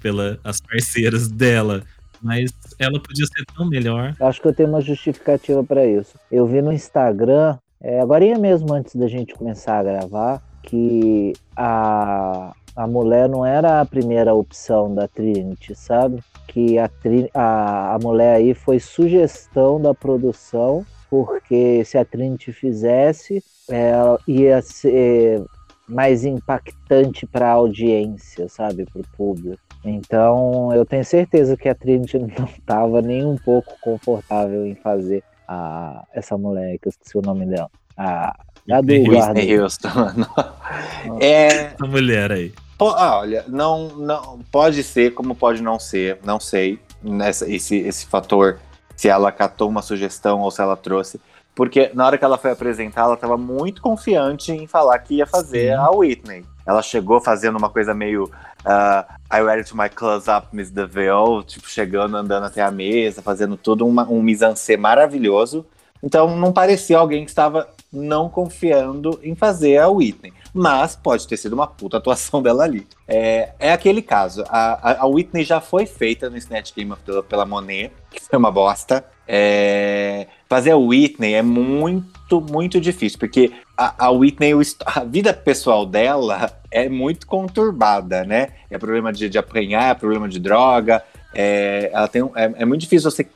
pelas 0.00 0.60
parceiras 0.60 1.28
dela. 1.28 1.84
Mas 2.22 2.52
ela 2.78 3.00
podia 3.00 3.26
ser 3.26 3.44
tão 3.56 3.66
melhor. 3.66 4.14
acho 4.20 4.40
que 4.40 4.48
eu 4.48 4.54
tenho 4.54 4.68
uma 4.68 4.80
justificativa 4.80 5.62
para 5.62 5.86
isso. 5.86 6.18
Eu 6.30 6.46
vi 6.46 6.60
no 6.60 6.72
Instagram, 6.72 7.56
é, 7.80 8.00
agora 8.00 8.38
mesmo 8.38 8.72
antes 8.72 8.96
da 8.96 9.06
gente 9.06 9.34
começar 9.34 9.78
a 9.78 9.82
gravar, 9.82 10.42
que 10.62 11.32
a, 11.56 12.52
a 12.76 12.86
mulher 12.86 13.28
não 13.28 13.44
era 13.44 13.80
a 13.80 13.84
primeira 13.84 14.34
opção 14.34 14.94
da 14.94 15.08
Trinity, 15.08 15.74
sabe? 15.74 16.22
Que 16.46 16.78
a, 16.78 16.90
a, 17.34 17.94
a 17.94 17.98
mulher 17.98 18.36
aí 18.36 18.54
foi 18.54 18.78
sugestão 18.78 19.80
da 19.80 19.94
produção, 19.94 20.84
porque 21.08 21.84
se 21.84 21.96
a 21.96 22.04
Trinity 22.04 22.52
fizesse, 22.52 23.42
ela 23.68 24.18
ia 24.26 24.60
ser 24.62 25.42
mais 25.88 26.24
impactante 26.24 27.26
para 27.26 27.48
a 27.48 27.52
audiência, 27.52 28.48
sabe? 28.48 28.84
Para 28.84 29.00
o 29.00 29.06
público. 29.16 29.58
Então, 29.84 30.72
eu 30.74 30.84
tenho 30.84 31.04
certeza 31.04 31.56
que 31.56 31.68
a 31.68 31.74
Trinity 31.74 32.18
não 32.38 32.44
estava 32.44 33.00
nem 33.00 33.24
um 33.24 33.36
pouco 33.36 33.74
confortável 33.80 34.66
em 34.66 34.74
fazer 34.74 35.22
a, 35.46 36.04
essa 36.12 36.36
mulher, 36.36 36.78
que 36.78 36.88
eu 36.88 36.90
esqueci 36.90 37.16
o 37.16 37.22
nome 37.22 37.46
dela. 37.46 37.70
A, 37.96 38.36
a 38.70 38.80
do 38.80 38.92
Whitney 38.92 39.58
Houston. 39.58 39.88
é, 41.20 41.72
A 41.80 41.86
mulher 41.86 42.30
aí. 42.32 42.52
po- 42.76 42.90
ah, 42.90 43.20
olha, 43.20 43.44
não, 43.48 43.88
não, 43.96 44.38
pode 44.52 44.82
ser 44.82 45.14
como 45.14 45.34
pode 45.34 45.62
não 45.62 45.78
ser, 45.78 46.18
não 46.24 46.38
sei, 46.38 46.78
nessa, 47.02 47.50
esse, 47.50 47.76
esse 47.76 48.06
fator, 48.06 48.60
se 48.94 49.08
ela 49.08 49.32
catou 49.32 49.68
uma 49.68 49.82
sugestão 49.82 50.40
ou 50.40 50.50
se 50.50 50.60
ela 50.60 50.76
trouxe. 50.76 51.20
Porque 51.58 51.90
na 51.92 52.06
hora 52.06 52.16
que 52.16 52.24
ela 52.24 52.38
foi 52.38 52.52
apresentar, 52.52 53.00
ela 53.02 53.14
estava 53.14 53.36
muito 53.36 53.82
confiante 53.82 54.52
em 54.52 54.68
falar 54.68 54.96
que 55.00 55.16
ia 55.16 55.26
fazer 55.26 55.70
Sim. 55.72 55.74
a 55.74 55.90
Whitney. 55.90 56.44
Ela 56.64 56.80
chegou 56.82 57.20
fazendo 57.20 57.58
uma 57.58 57.68
coisa 57.68 57.92
meio 57.92 58.30
ah, 58.64 59.04
I 59.32 59.42
read 59.42 59.58
it 59.58 59.68
to 59.68 59.76
my 59.76 59.88
close-up, 59.88 60.46
Miss 60.52 60.70
DeVille, 60.70 61.42
tipo, 61.44 61.68
chegando, 61.68 62.16
andando 62.16 62.44
até 62.46 62.62
a 62.62 62.70
mesa, 62.70 63.22
fazendo 63.22 63.56
tudo 63.56 63.84
uma, 63.84 64.04
um 64.08 64.22
mise-en-scène 64.22 64.80
maravilhoso. 64.80 65.66
Então 66.00 66.36
não 66.36 66.52
parecia 66.52 66.96
alguém 66.96 67.24
que 67.24 67.30
estava 67.32 67.66
não 67.92 68.28
confiando 68.28 69.18
em 69.20 69.34
fazer 69.34 69.78
a 69.78 69.88
Whitney. 69.88 70.32
Mas 70.54 70.94
pode 70.94 71.26
ter 71.26 71.36
sido 71.36 71.54
uma 71.54 71.66
puta 71.66 71.96
atuação 71.96 72.40
dela 72.40 72.62
ali. 72.62 72.86
É, 73.08 73.48
é 73.58 73.72
aquele 73.72 74.00
caso. 74.00 74.44
A, 74.48 74.92
a- 74.92 75.02
a 75.02 75.06
Whitney 75.06 75.42
já 75.42 75.60
foi 75.60 75.86
feita 75.86 76.30
no 76.30 76.36
Snatch 76.36 76.72
Game 76.72 76.92
of 76.92 77.02
the, 77.02 77.20
pela 77.22 77.44
Monet, 77.44 77.92
que 78.12 78.20
foi 78.22 78.38
uma 78.38 78.52
bosta. 78.52 79.04
É, 79.26 80.28
fazer 80.48 80.70
a 80.70 80.76
Whitney 80.76 81.34
é 81.34 81.42
muito, 81.42 82.40
muito 82.40 82.80
difícil, 82.80 83.18
porque 83.18 83.52
a, 83.76 84.06
a 84.06 84.10
Whitney, 84.10 84.52
a 84.86 85.04
vida 85.04 85.32
pessoal 85.32 85.84
dela 85.84 86.50
é 86.70 86.88
muito 86.88 87.26
conturbada, 87.26 88.24
né? 88.24 88.48
É 88.70 88.78
problema 88.78 89.12
de, 89.12 89.28
de 89.28 89.38
apanhar, 89.38 89.90
é 89.90 89.94
problema 89.94 90.28
de 90.28 90.40
droga. 90.40 91.02
É, 91.34 91.90
ela 91.92 92.08
tem, 92.08 92.22
é, 92.34 92.52
é 92.56 92.64
muito 92.64 92.80
difícil 92.80 93.10
você 93.10 93.26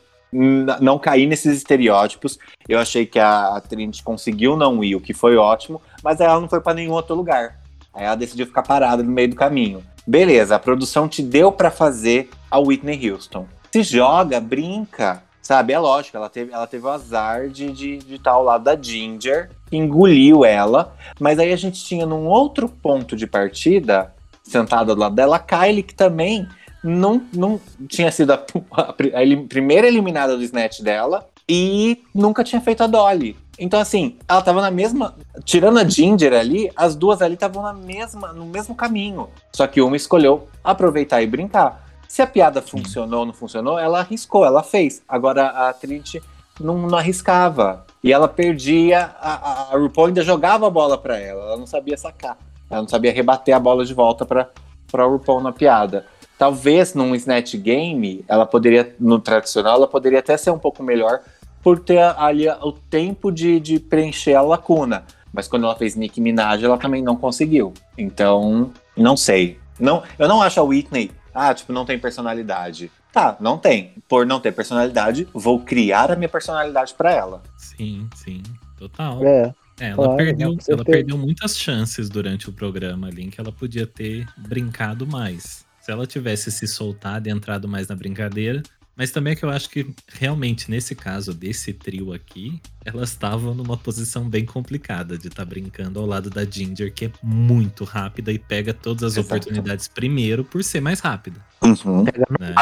não 0.80 0.98
cair 0.98 1.26
nesses 1.26 1.58
estereótipos. 1.58 2.38
Eu 2.66 2.78
achei 2.78 3.04
que 3.04 3.18
a, 3.18 3.56
a 3.56 3.60
Trinity 3.60 4.02
conseguiu 4.02 4.56
não 4.56 4.82
ir, 4.82 4.96
o 4.96 5.00
que 5.00 5.12
foi 5.12 5.36
ótimo, 5.36 5.80
mas 6.02 6.20
ela 6.20 6.40
não 6.40 6.48
foi 6.48 6.60
para 6.60 6.74
nenhum 6.74 6.92
outro 6.92 7.14
lugar. 7.14 7.60
Aí 7.92 8.04
ela 8.04 8.14
decidiu 8.14 8.46
ficar 8.46 8.62
parada 8.62 9.02
no 9.02 9.10
meio 9.10 9.28
do 9.28 9.36
caminho. 9.36 9.82
Beleza, 10.06 10.56
a 10.56 10.58
produção 10.58 11.06
te 11.06 11.22
deu 11.22 11.52
para 11.52 11.70
fazer 11.70 12.30
a 12.50 12.58
Whitney 12.58 13.10
Houston. 13.10 13.46
Se 13.70 13.82
joga, 13.82 14.40
brinca, 14.40 15.22
Sabe, 15.42 15.72
é 15.72 15.78
lógico, 15.78 16.16
ela 16.16 16.28
teve, 16.28 16.52
ela 16.52 16.68
teve 16.68 16.86
o 16.86 16.88
azar 16.88 17.48
de, 17.48 17.72
de, 17.72 17.98
de 17.98 18.14
estar 18.14 18.30
ao 18.30 18.44
lado 18.44 18.62
da 18.62 18.80
Ginger, 18.80 19.50
engoliu 19.72 20.44
ela, 20.44 20.94
mas 21.18 21.36
aí 21.40 21.52
a 21.52 21.56
gente 21.56 21.84
tinha 21.84 22.06
num 22.06 22.26
outro 22.26 22.68
ponto 22.68 23.16
de 23.16 23.26
partida, 23.26 24.14
sentada 24.44 24.94
do 24.94 25.00
lado 25.00 25.16
dela, 25.16 25.36
a 25.36 25.40
Kylie, 25.40 25.82
que 25.82 25.94
também 25.94 26.46
não, 26.82 27.20
não 27.34 27.60
tinha 27.88 28.12
sido 28.12 28.32
a, 28.32 28.36
a, 28.70 28.90
a 28.90 29.48
primeira 29.48 29.88
eliminada 29.88 30.36
do 30.36 30.44
Snatch 30.44 30.80
dela 30.80 31.28
e 31.48 32.02
nunca 32.14 32.44
tinha 32.44 32.60
feito 32.60 32.84
a 32.84 32.86
Dolly. 32.86 33.36
Então, 33.58 33.78
assim, 33.78 34.16
ela 34.26 34.42
tava 34.42 34.60
na 34.60 34.70
mesma. 34.70 35.14
Tirando 35.44 35.78
a 35.78 35.84
Ginger 35.84 36.32
ali, 36.32 36.70
as 36.74 36.96
duas 36.96 37.20
ali 37.20 37.34
estavam 37.34 37.62
na 37.62 37.72
mesma, 37.72 38.32
no 38.32 38.46
mesmo 38.46 38.74
caminho. 38.74 39.28
Só 39.52 39.66
que 39.66 39.80
uma 39.80 39.96
escolheu 39.96 40.48
aproveitar 40.64 41.22
e 41.22 41.26
brincar. 41.26 41.91
Se 42.12 42.20
a 42.20 42.26
piada 42.26 42.60
funcionou 42.60 43.20
ou 43.20 43.26
não 43.26 43.32
funcionou, 43.32 43.78
ela 43.78 44.00
arriscou, 44.00 44.44
ela 44.44 44.62
fez. 44.62 45.02
Agora 45.08 45.46
a 45.46 45.72
Trinity 45.72 46.22
não, 46.60 46.76
não 46.86 46.98
arriscava. 46.98 47.86
E 48.04 48.12
ela 48.12 48.28
perdia. 48.28 49.12
A, 49.18 49.32
a, 49.32 49.72
a 49.72 49.78
RuPaul 49.78 50.08
ainda 50.08 50.22
jogava 50.22 50.66
a 50.66 50.70
bola 50.70 50.98
pra 50.98 51.18
ela. 51.18 51.42
Ela 51.42 51.56
não 51.56 51.66
sabia 51.66 51.96
sacar. 51.96 52.36
Ela 52.68 52.82
não 52.82 52.88
sabia 52.88 53.10
rebater 53.14 53.56
a 53.56 53.58
bola 53.58 53.82
de 53.82 53.94
volta 53.94 54.26
pra, 54.26 54.50
pra 54.90 55.06
RuPaul 55.06 55.40
na 55.40 55.52
piada. 55.52 56.04
Talvez 56.36 56.92
num 56.92 57.14
Snatch 57.14 57.56
Game, 57.56 58.22
ela 58.28 58.44
poderia, 58.44 58.94
no 59.00 59.18
tradicional, 59.18 59.76
ela 59.76 59.88
poderia 59.88 60.18
até 60.18 60.36
ser 60.36 60.50
um 60.50 60.58
pouco 60.58 60.82
melhor 60.82 61.20
por 61.62 61.80
ter 61.80 62.02
ali 62.18 62.46
o 62.46 62.72
tempo 62.72 63.32
de, 63.32 63.58
de 63.58 63.80
preencher 63.80 64.34
a 64.34 64.42
lacuna. 64.42 65.06
Mas 65.32 65.48
quando 65.48 65.64
ela 65.64 65.76
fez 65.76 65.96
Nicki 65.96 66.20
Minaj, 66.20 66.62
ela 66.62 66.76
também 66.76 67.02
não 67.02 67.16
conseguiu. 67.16 67.72
Então, 67.96 68.70
não 68.94 69.16
sei. 69.16 69.58
Não, 69.80 70.02
eu 70.18 70.28
não 70.28 70.42
acho 70.42 70.60
a 70.60 70.62
Whitney, 70.62 71.10
ah, 71.34 71.52
tipo, 71.54 71.72
não 71.72 71.84
tem 71.84 71.98
personalidade. 71.98 72.90
Tá, 73.12 73.36
não 73.40 73.58
tem. 73.58 73.94
Por 74.08 74.26
não 74.26 74.40
ter 74.40 74.52
personalidade, 74.52 75.28
vou 75.32 75.60
criar 75.60 76.10
a 76.10 76.16
minha 76.16 76.28
personalidade 76.28 76.94
pra 76.94 77.12
ela. 77.12 77.42
Sim, 77.56 78.08
sim, 78.14 78.42
total. 78.78 79.24
É. 79.24 79.54
É, 79.80 79.88
ela, 79.88 79.96
claro, 79.96 80.16
perdeu, 80.16 80.56
ela 80.68 80.84
perdeu 80.84 81.18
muitas 81.18 81.58
chances 81.58 82.08
durante 82.08 82.48
o 82.48 82.52
programa 82.52 83.08
ali 83.08 83.24
em 83.24 83.30
que 83.30 83.40
ela 83.40 83.50
podia 83.50 83.86
ter 83.86 84.26
brincado 84.36 85.06
mais. 85.06 85.66
Se 85.80 85.90
ela 85.90 86.06
tivesse 86.06 86.52
se 86.52 86.68
soltado 86.68 87.26
e 87.26 87.32
entrado 87.32 87.66
mais 87.66 87.88
na 87.88 87.96
brincadeira. 87.96 88.62
Mas 88.96 89.10
também 89.10 89.32
é 89.32 89.36
que 89.36 89.44
eu 89.44 89.50
acho 89.50 89.70
que 89.70 89.86
realmente 90.08 90.70
nesse 90.70 90.94
caso 90.94 91.32
desse 91.32 91.72
trio 91.72 92.12
aqui, 92.12 92.60
elas 92.84 93.10
estavam 93.10 93.54
numa 93.54 93.76
posição 93.76 94.28
bem 94.28 94.44
complicada 94.44 95.16
de 95.16 95.28
estar 95.28 95.44
brincando 95.44 95.98
ao 95.98 96.06
lado 96.06 96.28
da 96.28 96.44
Ginger, 96.44 96.92
que 96.92 97.06
é 97.06 97.12
muito 97.22 97.84
rápida 97.84 98.32
e 98.32 98.38
pega 98.38 98.74
todas 98.74 99.02
as 99.02 99.16
Exato. 99.16 99.26
oportunidades 99.26 99.88
primeiro 99.88 100.44
por 100.44 100.62
ser 100.62 100.80
mais 100.80 101.00
rápida. 101.00 101.40
Uhum. 101.62 102.04
né? 102.38 102.54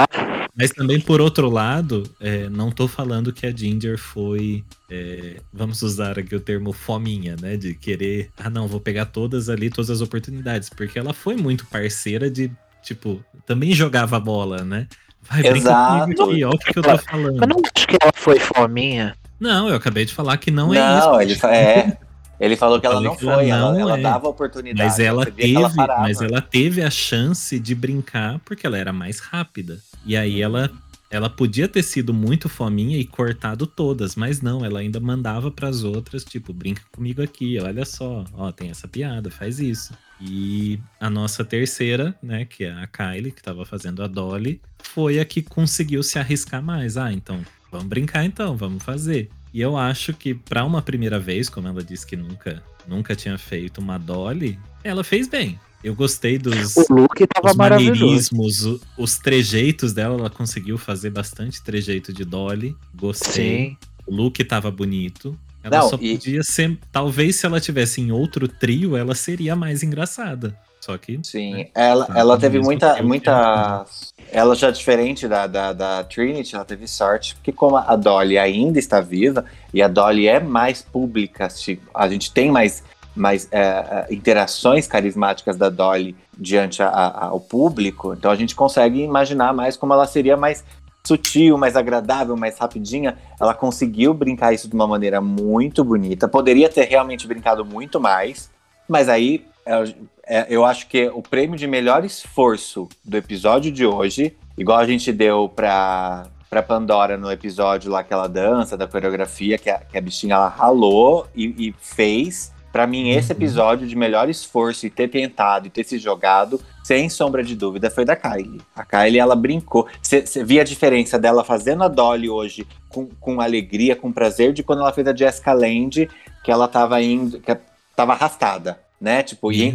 Mas 0.57 0.71
também, 0.71 1.01
por 1.01 1.21
outro 1.21 1.49
lado, 1.49 2.03
é, 2.21 2.49
não 2.49 2.71
tô 2.71 2.87
falando 2.87 3.33
que 3.33 3.47
a 3.47 3.51
Ginger 3.51 3.97
foi. 3.97 4.65
é, 4.91 5.41
vamos 5.53 5.81
usar 5.83 6.19
aqui 6.19 6.35
o 6.35 6.41
termo 6.41 6.73
fominha, 6.73 7.37
né? 7.41 7.57
De 7.57 7.75
querer. 7.75 8.31
Ah, 8.37 8.51
não, 8.51 8.69
vou 8.69 8.81
pegar 8.81 9.07
todas 9.07 9.49
ali, 9.49 9.71
todas 9.71 9.91
as 9.91 10.01
oportunidades. 10.01 10.69
Porque 10.69 10.99
ela 10.99 11.15
foi 11.15 11.37
muito 11.37 11.67
parceira 11.67 12.31
de. 12.31 12.51
Tipo, 12.83 13.25
também 13.47 13.73
jogava 13.73 14.17
a 14.17 14.21
bola, 14.21 14.65
né? 14.65 14.87
Vai, 15.31 15.47
Exato. 15.47 16.11
aqui, 16.25 16.45
ó 16.45 16.51
o 16.51 16.59
que, 16.59 16.73
que 16.73 16.79
eu 16.79 16.83
tô 16.83 16.99
falando. 16.99 17.37
Mas 17.39 17.49
não 17.49 17.57
acho 17.77 17.87
que 17.87 17.97
ela 18.01 18.13
foi 18.15 18.39
fominha. 18.41 19.15
Não, 19.39 19.69
eu 19.69 19.77
acabei 19.77 20.05
de 20.05 20.13
falar 20.13 20.37
que 20.39 20.51
não, 20.51 20.69
Não, 20.73 20.75
é 20.75 20.99
isso. 20.99 21.21
ele, 21.31 21.35
fa- 21.37 21.55
é, 21.55 21.97
ele 22.39 22.57
falou 22.57 22.81
que 22.81 22.87
ela 22.87 23.01
não 23.01 23.15
que 23.17 23.25
ela 23.25 23.37
foi, 23.37 23.49
ela, 23.49 23.73
não 23.73 23.81
ela 23.81 23.99
é. 23.99 24.03
dava 24.03 24.29
oportunidade. 24.29 24.89
Mas 24.89 24.99
ela 24.99 25.25
teve, 25.25 25.55
ela 25.57 25.99
mas 26.01 26.21
ela 26.21 26.41
teve 26.43 26.83
a 26.83 26.91
chance 26.91 27.59
de 27.59 27.75
brincar 27.75 28.39
porque 28.45 28.67
ela 28.67 28.77
era 28.77 28.93
mais 28.93 29.21
rápida. 29.21 29.79
E 30.05 30.17
aí 30.17 30.43
ela 30.43 30.71
ela 31.11 31.29
podia 31.29 31.67
ter 31.67 31.83
sido 31.83 32.15
muito 32.15 32.49
fominha 32.49 32.97
e 32.97 33.05
cortado 33.05 33.67
todas, 33.67 34.15
mas 34.15 34.41
não, 34.41 34.65
ela 34.65 34.79
ainda 34.79 35.01
mandava 35.01 35.51
pras 35.51 35.83
outras, 35.83 36.25
tipo, 36.25 36.53
brinca 36.53 36.83
comigo 36.93 37.21
aqui, 37.21 37.59
olha 37.59 37.85
só, 37.85 38.25
ó, 38.33 38.53
tem 38.53 38.71
essa 38.71 38.87
piada, 38.87 39.29
faz 39.29 39.59
isso. 39.59 39.93
E 40.21 40.79
a 41.01 41.11
nossa 41.11 41.45
terceira, 41.45 42.15
né, 42.23 42.45
que 42.45 42.65
é 42.65 42.73
a 42.73 42.87
Kylie, 42.87 43.33
que 43.33 43.43
tava 43.43 43.65
fazendo 43.65 44.05
a 44.05 44.07
Dolly, 44.07 44.61
foi 44.79 45.19
a 45.19 45.25
que 45.25 45.43
conseguiu 45.43 46.03
se 46.03 46.19
arriscar 46.19 46.63
mais. 46.63 46.97
Ah, 46.97 47.13
então, 47.13 47.41
vamos 47.73 47.89
brincar 47.89 48.25
então, 48.25 48.57
vamos 48.57 48.85
fazer. 48.85 49.29
E 49.53 49.61
eu 49.61 49.77
acho 49.77 50.15
que 50.15 50.33
pra 50.33 50.65
uma 50.65 50.81
primeira 50.81 51.19
vez, 51.19 51.49
como 51.49 51.67
ela 51.67 51.83
disse 51.83 52.07
que 52.07 52.17
nunca, 52.17 52.63
nunca 52.87 53.17
tinha 53.17 53.37
feito 53.37 53.79
uma 53.79 53.99
Dolly, 53.99 54.57
ela 54.85 55.03
fez 55.03 55.27
bem. 55.27 55.59
Eu 55.83 55.95
gostei 55.95 56.37
dos, 56.39 56.77
O 56.77 56.85
look 56.93 57.27
tava 57.27 57.51
os 57.51 57.57
maneirismos, 57.57 58.65
o- 58.67 58.81
os 58.99 59.19
trejeitos 59.19 59.93
dela, 59.93 60.19
ela 60.19 60.31
conseguiu 60.31 60.77
fazer 60.77 61.11
bastante 61.11 61.63
trejeito 61.63 62.13
de 62.13 62.25
Dolly. 62.25 62.77
Gostei. 62.95 63.71
Sim. 63.71 63.77
O 64.07 64.15
look 64.15 64.43
tava 64.45 64.71
bonito. 64.71 65.39
Ela 65.63 65.79
Não, 65.79 65.89
só 65.91 65.99
e- 66.01 66.17
podia 66.17 66.43
ser. 66.43 66.79
Talvez 66.93 67.37
se 67.37 67.47
ela 67.47 67.61
tivesse 67.61 68.01
em 68.01 68.13
outro 68.13 68.47
trio, 68.49 68.97
ela 68.97 69.15
seria 69.15 69.57
mais 69.57 69.83
engraçada. 69.83 70.55
Só 70.81 70.97
que. 70.97 71.21
Sim, 71.23 71.53
né, 71.53 71.69
ela, 71.75 72.07
tá 72.07 72.19
ela 72.19 72.35
no 72.35 72.41
teve 72.41 72.59
muita, 72.59 72.95
trio 72.95 73.07
muita. 73.07 73.85
Ela 74.33 74.55
já 74.55 74.71
diferente 74.71 75.27
da, 75.29 75.47
da, 75.47 75.73
da 75.75 76.05
Trinity, 76.05 76.55
ela 76.55 76.65
teve 76.65 76.87
sorte, 76.87 77.35
porque 77.35 77.53
como 77.53 77.77
a 77.77 77.97
Dolly 77.97 78.39
ainda 78.39 78.79
está 78.79 79.01
viva, 79.01 79.45
e 79.75 79.83
a 79.83 79.89
Dolly 79.89 80.27
é 80.27 80.41
mais 80.41 80.81
pública, 80.83 81.49
tipo, 81.49 81.83
a 81.93 82.09
gente 82.09 82.33
tem 82.33 82.51
mais, 82.51 82.83
mais 83.15 83.49
é, 83.51 83.61
é, 83.61 84.07
interações 84.11 84.87
carismáticas 84.87 85.57
da 85.57 85.69
Dolly 85.69 86.15
diante 86.39 86.83
a- 86.83 86.89
a- 86.89 87.25
ao 87.27 87.41
público, 87.41 88.15
então 88.15 88.31
a 88.31 88.37
gente 88.37 88.55
consegue 88.55 89.01
imaginar 89.03 89.53
mais 89.53 89.77
como 89.77 89.93
ela 89.93 90.07
seria 90.07 90.37
mais 90.37 90.65
sutil, 91.05 91.57
mais 91.57 91.77
agradável, 91.77 92.37
mais 92.37 92.59
rapidinha. 92.59 93.17
Ela 93.41 93.55
conseguiu 93.55 94.13
brincar 94.13 94.53
isso 94.53 94.69
de 94.69 94.75
uma 94.75 94.87
maneira 94.87 95.21
muito 95.21 95.83
bonita. 95.83 96.29
Poderia 96.29 96.69
ter 96.69 96.85
realmente 96.85 97.27
brincado 97.27 97.65
muito 97.65 97.99
mais, 97.99 98.51
mas 98.89 99.09
aí 99.09 99.45
é, 99.67 99.95
é, 100.27 100.47
eu 100.51 100.65
acho 100.65 100.87
que 100.89 101.09
o 101.09 101.23
prêmio 101.23 101.57
de 101.59 101.67
melhor 101.67 102.05
esforço 102.05 102.89
do 103.05 103.17
episódio 103.17 103.73
de 103.73 103.85
hoje, 103.87 104.37
igual 104.57 104.79
a 104.79 104.87
gente 104.87 105.11
deu 105.13 105.49
pra, 105.49 106.27
pra 106.49 106.63
Pandora 106.63 107.17
no 107.17 107.31
episódio 107.31 107.91
lá 107.91 108.03
que 108.05 108.13
ela 108.13 108.29
dança, 108.29 108.77
da 108.77 108.87
coreografia, 108.87 109.57
que 109.59 109.69
a, 109.71 109.79
que 109.79 109.97
a 109.97 110.01
bichinha 110.01 110.35
ela 110.35 110.49
ralou 110.49 111.27
e, 111.35 111.69
e 111.69 111.75
fez. 111.81 112.53
Pra 112.73 112.87
mim, 112.87 113.11
esse 113.11 113.33
Uhum. 113.33 113.37
episódio 113.39 113.87
de 113.87 113.97
melhor 113.97 114.29
esforço 114.29 114.87
e 114.87 114.91
ter 114.91 115.09
tentado 115.09 115.67
e 115.67 115.71
ter 115.71 115.83
se 115.85 115.99
jogado, 115.99 116.61
sem 116.85 117.09
sombra 117.09 117.43
de 117.43 117.57
dúvida, 117.57 117.91
foi 117.91 118.05
da 118.05 118.15
Kylie. 118.15 118.61
A 118.77 118.85
Kylie, 118.85 119.19
ela 119.19 119.35
brincou. 119.35 119.89
Você 120.01 120.23
via 120.45 120.61
a 120.63 120.65
diferença 120.65 121.19
dela 121.19 121.43
fazendo 121.43 121.83
a 121.83 121.89
Dolly 121.89 122.31
hoje 122.31 122.67
com, 122.89 123.07
com 123.21 123.41
alegria, 123.41 123.97
com 123.97 124.13
prazer, 124.13 124.53
de 124.53 124.63
quando 124.63 124.81
ela 124.83 124.93
fez 124.93 125.07
a 125.09 125.15
Jessica 125.15 125.53
Lange, 125.53 126.09
que 126.45 126.51
ela 126.53 126.69
tava 126.69 127.01
indo, 127.03 127.41
que 127.41 127.57
tava 127.97 128.13
arrastada, 128.13 128.79
né? 129.01 129.23
Tipo, 129.23 129.51
e- 129.53 129.75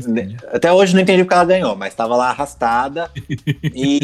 até 0.53 0.71
hoje 0.71 0.93
não 0.95 1.01
entendi 1.01 1.23
porque 1.23 1.34
ela 1.36 1.45
ganhou, 1.45 1.75
mas 1.75 1.93
tava 1.93 2.15
lá 2.15 2.29
arrastada 2.29 3.12
e, 3.62 3.99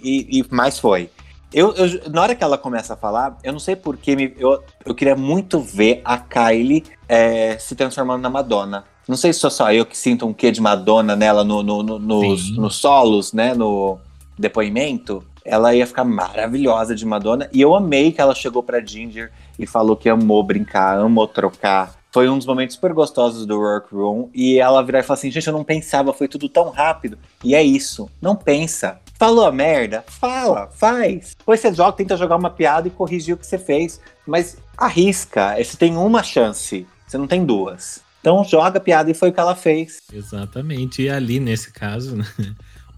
e, 0.00 0.38
e, 0.38 0.40
e 0.40 0.44
mais 0.50 0.78
foi. 0.78 1.08
Eu, 1.52 1.74
eu- 1.74 2.10
na 2.10 2.22
hora 2.22 2.34
que 2.34 2.42
ela 2.42 2.56
começa 2.58 2.94
a 2.94 2.96
falar, 2.96 3.36
eu 3.44 3.52
não 3.52 3.58
sei 3.60 3.76
porquê, 3.76 4.34
eu, 4.38 4.62
eu 4.84 4.94
queria 4.94 5.14
muito 5.16 5.60
ver 5.60 6.00
a 6.04 6.16
Kylie 6.18 6.84
é, 7.08 7.58
se 7.58 7.74
transformando 7.74 8.22
na 8.22 8.30
Madonna. 8.30 8.84
Não 9.06 9.16
sei 9.16 9.32
se 9.32 9.40
sou 9.40 9.50
só 9.50 9.72
eu 9.72 9.84
que 9.84 9.96
sinto 9.98 10.26
um 10.26 10.32
quê 10.32 10.50
de 10.50 10.60
Madonna 10.60 11.14
nela 11.16 11.42
no, 11.44 11.62
no- 11.62 11.82
no- 11.82 11.98
nos, 11.98 12.56
nos 12.56 12.76
solos, 12.76 13.32
né? 13.32 13.52
No 13.54 13.98
depoimento. 14.38 15.22
Ela 15.44 15.74
ia 15.74 15.86
ficar 15.86 16.04
maravilhosa 16.04 16.94
de 16.94 17.04
Madonna. 17.04 17.48
E 17.52 17.60
eu 17.60 17.74
amei 17.74 18.12
que 18.12 18.20
ela 18.20 18.34
chegou 18.34 18.62
pra 18.62 18.80
Ginger 18.84 19.32
e 19.58 19.66
falou 19.66 19.96
que 19.96 20.08
amou 20.08 20.42
brincar, 20.44 20.98
amou 20.98 21.26
trocar. 21.26 21.94
Foi 22.12 22.28
um 22.28 22.36
dos 22.36 22.46
momentos 22.46 22.74
super 22.74 22.92
gostosos 22.92 23.46
do 23.46 23.58
Workroom. 23.58 24.28
E 24.34 24.58
ela 24.58 24.82
virar 24.82 25.00
e 25.00 25.02
falar 25.02 25.18
assim: 25.18 25.30
gente, 25.30 25.46
eu 25.46 25.52
não 25.52 25.64
pensava, 25.64 26.12
foi 26.12 26.28
tudo 26.28 26.48
tão 26.48 26.68
rápido. 26.68 27.18
E 27.42 27.54
é 27.54 27.62
isso, 27.62 28.10
não 28.20 28.36
pensa. 28.36 29.00
Falou 29.18 29.46
a 29.46 29.52
merda? 29.52 30.04
Fala, 30.06 30.68
faz. 30.68 31.34
Depois 31.38 31.60
você 31.60 31.72
joga, 31.72 31.96
tenta 31.96 32.16
jogar 32.16 32.36
uma 32.36 32.50
piada 32.50 32.86
e 32.88 32.90
corrigir 32.90 33.34
o 33.34 33.38
que 33.38 33.46
você 33.46 33.58
fez. 33.58 33.98
Mas 34.26 34.58
arrisca, 34.76 35.56
você 35.56 35.76
tem 35.76 35.96
uma 35.96 36.22
chance, 36.22 36.86
você 37.06 37.16
não 37.16 37.26
tem 37.26 37.46
duas. 37.46 38.02
Então 38.20 38.44
joga 38.44 38.78
a 38.78 38.80
piada 38.80 39.10
e 39.10 39.14
foi 39.14 39.30
o 39.30 39.32
que 39.32 39.40
ela 39.40 39.56
fez. 39.56 40.02
Exatamente. 40.12 41.02
E 41.02 41.08
ali, 41.08 41.40
nesse 41.40 41.72
caso, 41.72 42.16
né, 42.16 42.26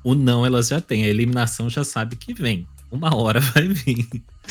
o 0.03 0.15
não 0.15 0.45
elas 0.45 0.69
já 0.69 0.81
têm. 0.81 1.05
A 1.05 1.09
eliminação 1.09 1.71
já 1.71 1.85
sabe 1.85 2.17
que 2.17 2.35
vem. 2.35 2.67
Uma 2.91 3.15
hora 3.15 3.39
vai 3.55 3.69
vir. 3.69 4.07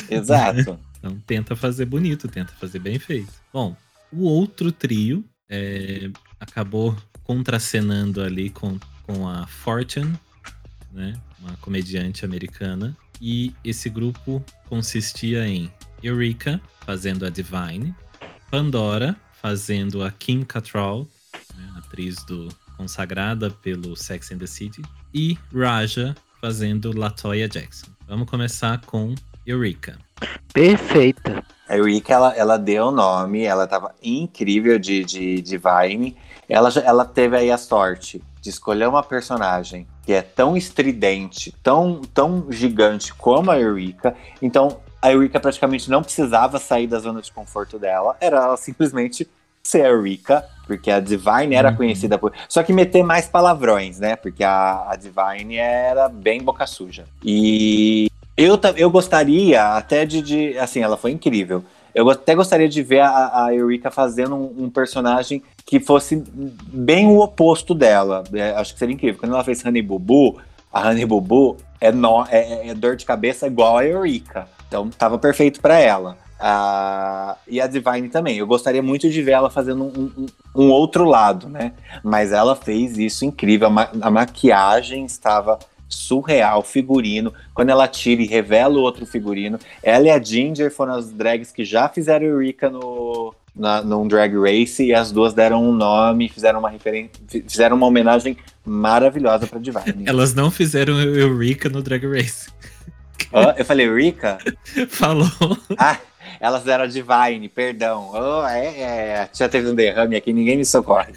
Exato. 0.08 0.78
Então 0.98 1.18
tenta 1.26 1.54
fazer 1.54 1.84
bonito, 1.84 2.28
tenta 2.28 2.52
fazer 2.58 2.78
bem 2.78 2.98
feito. 2.98 3.32
Bom, 3.52 3.76
o 4.16 4.22
outro 4.22 4.70
trio 4.70 5.24
é, 5.48 6.10
acabou 6.38 6.96
contracenando 7.22 8.22
ali 8.22 8.50
com, 8.50 8.78
com 9.02 9.28
a 9.28 9.46
Fortune, 9.46 10.18
né? 10.92 11.20
Uma 11.40 11.56
comediante 11.58 12.24
americana. 12.24 12.96
E 13.20 13.54
esse 13.64 13.88
grupo 13.88 14.44
consistia 14.68 15.46
em 15.46 15.70
Eureka 16.02 16.60
fazendo 16.84 17.24
a 17.24 17.30
Divine, 17.30 17.94
Pandora 18.50 19.16
fazendo 19.40 20.02
a 20.02 20.10
Kim 20.10 20.42
Cattrall, 20.42 21.06
né, 21.54 21.72
atriz 21.76 22.24
do 22.24 22.48
consagrada 22.76 23.50
pelo 23.50 23.94
Sex 23.94 24.32
and 24.32 24.38
the 24.38 24.46
City, 24.46 24.80
e 25.12 25.38
Raja 25.54 26.14
fazendo 26.40 26.96
Latoya 26.96 27.48
Jackson. 27.48 27.88
Vamos 28.06 28.28
começar 28.28 28.80
com 28.86 29.14
Eureka. 29.46 29.98
Perfeita. 30.52 31.42
A 31.68 31.76
Eureka, 31.76 32.12
ela, 32.12 32.32
ela 32.36 32.56
deu 32.58 32.86
o 32.86 32.90
nome, 32.90 33.42
ela 33.44 33.66
tava 33.66 33.94
incrível 34.02 34.78
de, 34.78 35.04
de, 35.04 35.40
de 35.42 35.58
Vine. 35.58 36.16
Ela, 36.48 36.70
já- 36.70 36.82
ela 36.82 37.04
teve 37.04 37.36
aí 37.36 37.50
a 37.50 37.58
sorte 37.58 38.22
de 38.40 38.50
escolher 38.50 38.86
uma 38.88 39.02
personagem 39.02 39.86
que 40.04 40.12
é 40.12 40.20
tão 40.22 40.56
estridente, 40.56 41.54
tão, 41.62 42.02
tão 42.12 42.46
gigante 42.50 43.12
como 43.14 43.50
a 43.50 43.58
Eureka. 43.58 44.14
Então, 44.42 44.78
a 45.00 45.10
Eureka 45.10 45.40
praticamente 45.40 45.90
não 45.90 46.02
precisava 46.02 46.58
sair 46.58 46.86
da 46.86 46.98
zona 46.98 47.20
de 47.22 47.32
conforto 47.32 47.78
dela. 47.78 48.16
Era 48.20 48.36
ela 48.36 48.56
simplesmente 48.56 49.26
ser 49.62 49.82
a 49.86 49.88
Eureka, 49.88 50.44
porque 50.66 50.90
a 50.90 51.00
Divine 51.00 51.54
era 51.54 51.70
Uhum. 51.70 51.76
conhecida 51.76 52.18
por... 52.18 52.32
Só 52.48 52.62
que 52.62 52.72
meter 52.72 53.02
mais 53.02 53.26
palavrões, 53.26 53.98
né? 53.98 54.14
Porque 54.14 54.44
a, 54.44 54.90
a 54.90 54.96
Divine 54.96 55.56
era 55.56 56.08
bem 56.10 56.42
boca 56.42 56.66
suja. 56.66 57.04
E 57.24 58.10
eu, 58.36 58.58
eu 58.76 58.90
gostaria 58.90 59.76
até 59.76 60.04
de, 60.04 60.20
de- 60.22 60.58
Assim, 60.58 60.80
ela 60.80 60.96
foi 60.96 61.10
incrível. 61.12 61.64
Eu 61.94 62.10
até 62.10 62.34
gostaria 62.34 62.68
de 62.68 62.82
ver 62.82 63.00
a, 63.00 63.44
a 63.46 63.54
Eureka 63.54 63.90
fazendo 63.90 64.34
um, 64.34 64.64
um 64.64 64.70
personagem 64.70 65.42
que 65.64 65.78
fosse 65.78 66.22
bem 66.34 67.06
o 67.06 67.20
oposto 67.20 67.72
dela. 67.74 68.24
É, 68.32 68.50
acho 68.50 68.72
que 68.72 68.78
seria 68.78 68.94
incrível. 68.94 69.20
Quando 69.20 69.32
ela 69.34 69.44
fez 69.44 69.64
Honey 69.64 69.80
Boo, 69.82 70.38
a 70.72 70.88
Honey 70.88 71.06
Boo 71.06 71.56
é, 71.80 71.92
nó- 71.92 72.26
é- 72.28 72.68
é 72.68 72.74
dor 72.74 72.96
de 72.96 73.04
cabeça 73.04 73.46
igual 73.46 73.78
a 73.78 73.86
Eureka. 73.86 74.48
Então 74.66 74.90
tava 74.90 75.18
perfeito 75.18 75.60
pra 75.60 75.78
ela. 75.78 76.16
Ah, 76.40 77.36
e 77.46 77.60
a 77.60 77.66
Divine 77.68 78.08
também. 78.08 78.36
Eu 78.38 78.46
gostaria 78.46 78.82
muito 78.82 79.08
de 79.08 79.22
ver 79.22 79.30
ela 79.32 79.48
fazendo 79.48 79.84
um, 79.84 80.10
um- 80.18 80.26
um 80.64 80.70
outro 80.72 81.04
lado, 81.04 81.48
né? 81.48 81.72
Mas 82.02 82.32
ela 82.32 82.56
fez 82.56 82.98
isso 82.98 83.24
incrível. 83.24 83.68
A, 83.68 83.70
ma- 83.70 83.90
a 84.00 84.10
maquiagem 84.10 85.04
estava 85.04 85.60
surreal, 85.88 86.62
figurino. 86.62 87.32
Quando 87.52 87.70
ela 87.70 87.86
tira 87.88 88.22
e 88.22 88.26
revela 88.26 88.74
o 88.74 88.82
outro 88.82 89.06
figurino. 89.06 89.58
Ela 89.82 90.06
e 90.06 90.10
a 90.10 90.22
Ginger 90.22 90.70
foram 90.70 90.94
as 90.94 91.12
drags 91.12 91.52
que 91.52 91.64
já 91.64 91.88
fizeram 91.88 92.26
Eureka 92.26 92.68
no, 92.70 93.34
na, 93.54 93.82
num 93.82 94.06
drag 94.08 94.36
race 94.36 94.84
e 94.84 94.92
as 94.94 95.12
duas 95.12 95.32
deram 95.32 95.62
um 95.62 95.72
nome, 95.72 96.28
fizeram 96.28 96.58
uma 96.58 96.68
referência, 96.68 97.12
fizeram 97.28 97.76
uma 97.76 97.86
homenagem 97.86 98.36
maravilhosa 98.64 99.46
pra 99.46 99.58
Divine. 99.58 100.04
Elas 100.08 100.34
não 100.34 100.50
fizeram 100.50 101.00
Eureka 101.00 101.68
no 101.68 101.82
Drag 101.82 102.04
Race. 102.06 102.48
Hã? 103.32 103.54
eu 103.56 103.64
falei 103.64 103.86
Eureka? 103.86 104.38
Falou. 104.88 105.28
Ah, 105.76 105.98
elas 106.40 106.66
eram 106.66 106.86
Divine, 106.86 107.48
perdão. 107.48 108.10
Oh, 108.12 108.46
é, 108.46 108.66
é, 108.66 109.28
já 109.32 109.48
teve 109.48 109.68
um 109.68 109.74
derrame 109.74 110.16
aqui, 110.16 110.32
ninguém 110.32 110.56
me 110.56 110.64
socorre. 110.64 111.14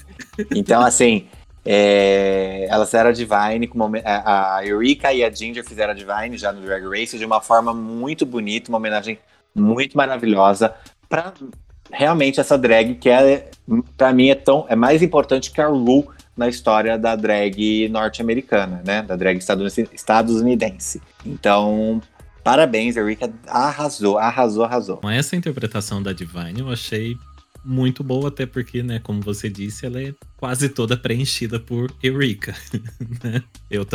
Então, 0.56 0.82
assim, 0.82 1.28
é, 1.70 2.66
elas 2.70 2.94
eram 2.94 3.12
Divine, 3.12 3.70
home- 3.76 4.02
a, 4.06 4.66
Eureka 4.66 5.12
e 5.14 5.22
a 5.22 5.30
Ginger 5.30 5.66
fizeram 5.66 5.92
a 5.92 5.94
Divine 5.94 6.38
já 6.38 6.54
no 6.54 6.62
Drag 6.62 6.88
Race 6.88 7.18
de 7.18 7.26
uma 7.26 7.42
forma 7.42 7.74
muito 7.74 8.26
bonita, 8.26 8.70
uma 8.70 8.78
homenagem 8.78 9.20
muito 9.54 9.98
maravilhosa 9.98 10.74
pra 11.10 11.34
realmente 11.92 12.40
essa 12.40 12.58
drag 12.58 12.96
que 12.96 13.10
é, 13.10 13.50
pra 13.98 14.14
mim 14.14 14.30
é 14.30 14.36
tão 14.36 14.66
é 14.70 14.76
mais 14.76 15.02
importante 15.02 15.52
que 15.52 15.60
a 15.60 15.68
Ru 15.68 16.08
na 16.38 16.48
história 16.48 16.98
da 16.98 17.16
drag 17.16 17.90
norte-americana, 17.90 18.82
né? 18.86 19.02
Da 19.02 19.16
drag 19.16 19.40
estadunidense-. 19.40 21.02
Então, 21.26 22.00
parabéns, 22.44 22.96
a 22.96 23.00
Eureka 23.00 23.34
arrasou, 23.48 24.18
arrasou, 24.18 24.64
arrasou. 24.64 24.98
Com 24.98 25.10
essa 25.10 25.36
interpretação 25.36 26.02
da 26.02 26.14
Divine, 26.14 26.60
eu 26.60 26.70
achei 26.70 27.18
muito 27.68 28.02
boa, 28.04 28.30
até 28.30 28.46
porque, 28.46 28.82
né, 28.82 29.00
como 29.00 29.22
você 29.22 29.50
disse, 29.50 29.86
ela 29.86 30.02
é 30.02 30.14
quase 30.38 30.70
toda 30.70 30.96
preenchida 30.96 31.60
por 31.60 31.94
Eureka. 32.02 32.56
né? 33.22 33.44
Eu 33.70 33.86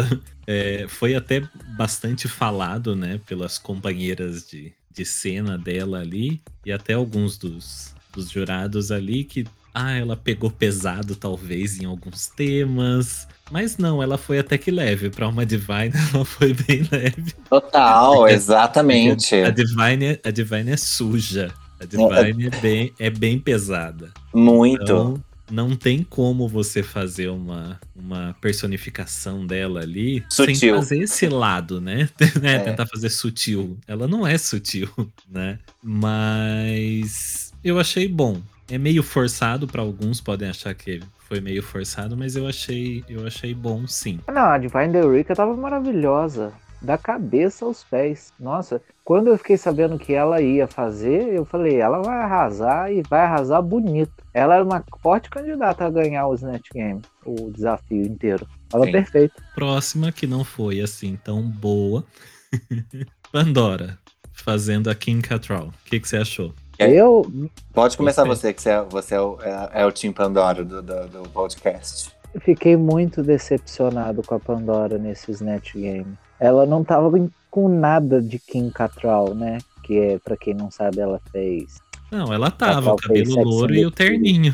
é, 0.47 0.85
foi 0.89 1.15
até 1.15 1.43
bastante 1.77 2.29
falado, 2.29 2.95
né, 2.95 3.19
pelas 3.27 3.57
companheiras 3.57 4.47
de, 4.47 4.73
de 4.95 5.05
cena 5.07 5.57
dela 5.57 6.01
ali, 6.01 6.41
e 6.67 6.71
até 6.71 6.93
alguns 6.93 7.39
dos, 7.39 7.95
dos 8.13 8.31
jurados 8.31 8.93
ali, 8.93 9.25
que 9.25 9.47
ah, 9.75 9.93
ela 9.93 10.17
pegou 10.17 10.51
pesado, 10.51 11.17
talvez, 11.17 11.81
em 11.81 11.87
alguns 11.87 12.27
temas. 12.27 13.27
Mas 13.51 13.79
não, 13.79 14.03
ela 14.03 14.19
foi 14.19 14.39
até 14.39 14.59
que 14.59 14.71
leve. 14.71 15.09
Pra 15.09 15.29
uma 15.29 15.47
Divine, 15.47 15.93
ela 16.13 16.25
foi 16.25 16.53
bem 16.53 16.87
leve. 16.91 17.33
Total, 17.49 18.29
exatamente. 18.29 19.35
A 19.37 19.51
Divine, 19.51 20.05
é- 20.05 20.21
a 20.25 20.31
Divine 20.31 20.73
é 20.73 20.77
suja. 20.77 21.53
A 21.83 21.85
Divine 21.85 22.47
é 22.47 22.61
bem, 22.61 22.93
é 22.99 23.11
bem 23.11 23.39
pesada. 23.39 24.13
Muito. 24.33 24.83
Então, 24.83 25.25
não 25.51 25.77
tem 25.77 26.03
como 26.03 26.49
você 26.49 26.83
fazer 26.83 27.29
uma, 27.29 27.79
uma 27.95 28.35
personificação 28.41 29.47
dela 29.47 29.81
ali 29.81 30.25
sem 30.31 30.55
Sutil. 30.55 30.77
fazer 30.77 30.99
esse 31.01 31.29
lado, 31.29 31.81
né? 31.81 32.09
Né? 32.41 32.55
É. 32.55 32.59
Tentar 32.61 32.87
fazer 32.87 33.11
sutil. 33.11 33.77
Ela 33.87 34.09
não 34.09 34.27
é 34.27 34.39
sutil, 34.39 34.89
né? 35.31 35.59
Mas 35.83 37.53
eu 37.63 37.79
achei 37.79 38.09
bom. 38.09 38.41
É 38.71 38.79
meio 38.79 39.03
forçado 39.03 39.67
para 39.67 39.83
alguns, 39.83 40.21
podem 40.21 40.49
achar 40.49 40.75
que 40.75 41.01
foi 41.29 41.41
meio 41.41 41.63
forçado, 41.63 42.17
mas 42.17 42.37
eu 42.37 42.47
achei, 42.47 43.05
eu 43.09 43.27
achei 43.27 43.53
bom 43.55 43.87
sim. 43.87 44.19
Não, 44.29 44.43
a 44.43 44.59
Divine 44.59 44.97
Eureka 44.97 45.35
tava 45.35 45.55
maravilhosa. 45.55 46.53
Da 46.83 46.99
cabeça 46.99 47.65
aos 47.65 47.85
pés. 47.85 48.33
Nossa, 48.39 48.83
quando 49.05 49.29
eu 49.29 49.39
fiquei 49.39 49.57
sabendo 49.57 49.99
que 49.99 50.13
ela 50.13 50.41
ia 50.41 50.67
fazer, 50.67 51.33
eu 51.33 51.45
falei, 51.45 51.81
ela 51.81 52.03
vai 52.03 52.19
arrasar 52.19 52.93
e 52.93 53.03
vai 53.03 53.21
arrasar 53.21 53.63
bonito. 53.63 54.13
Ela 54.35 54.57
era 54.57 54.65
uma 54.65 54.85
forte 55.01 55.31
candidata 55.31 55.85
a 55.85 55.91
ganhar 55.91 56.27
o 56.27 56.35
Snatch 56.35 56.69
Game, 56.73 57.01
o 57.25 57.51
desafio 57.51 58.03
inteiro. 58.03 58.47
Tava 58.69 58.85
Sim. 58.85 58.93
perfeito. 58.93 59.35
Próxima 59.55 60.11
que 60.11 60.27
não 60.27 60.45
foi 60.45 60.81
assim 60.81 61.17
tão 61.23 61.43
boa. 61.43 62.05
Pandora, 63.33 63.99
fazendo 64.33 64.91
a 64.91 64.95
Kim 64.95 65.21
Cattrall. 65.21 65.69
O 65.69 65.91
que, 65.91 66.01
que 66.01 66.09
você 66.09 66.17
achou? 66.17 66.55
É. 66.79 66.91
Eu, 66.91 67.31
Pode 67.73 67.97
começar 67.97 68.25
Gostei. 68.25 68.51
você, 68.51 68.55
que 68.55 68.63
você 68.63 68.71
é, 68.71 68.83
você 68.83 69.15
é 69.15 69.21
o, 69.21 69.39
é, 69.41 69.83
é 69.83 69.87
o 69.87 69.93
Team 69.93 70.13
Pandora 70.13 70.65
do, 70.65 70.83
do, 70.83 71.09
do 71.09 71.29
podcast. 71.31 72.11
fiquei 72.41 72.77
muito 72.77 73.23
decepcionado 73.23 74.23
com 74.23 74.35
a 74.35 74.41
Pandora 74.41 74.99
nesse 74.99 75.31
Snatch 75.31 75.75
Game. 75.75 76.17
Ela 76.43 76.67
não 76.67 76.83
tava 76.83 77.17
em- 77.19 77.31
com 77.51 77.69
nada 77.69 78.21
de 78.21 78.39
Kim 78.39 78.69
Cattrall, 78.71 79.33
né? 79.35 79.59
Que 79.85 79.99
é, 79.99 80.19
pra 80.19 80.37
quem 80.37 80.55
não 80.55 80.71
sabe, 80.71 80.99
ela 81.01 81.21
fez. 81.31 81.79
Não, 82.11 82.33
ela 82.33 82.51
tava, 82.51 82.93
o 82.93 82.97
cabelo 82.97 83.43
louro 83.45 83.75
e 83.75 83.87
o 83.87 83.91
terninho. 83.91 84.53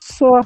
Só, 0.00 0.42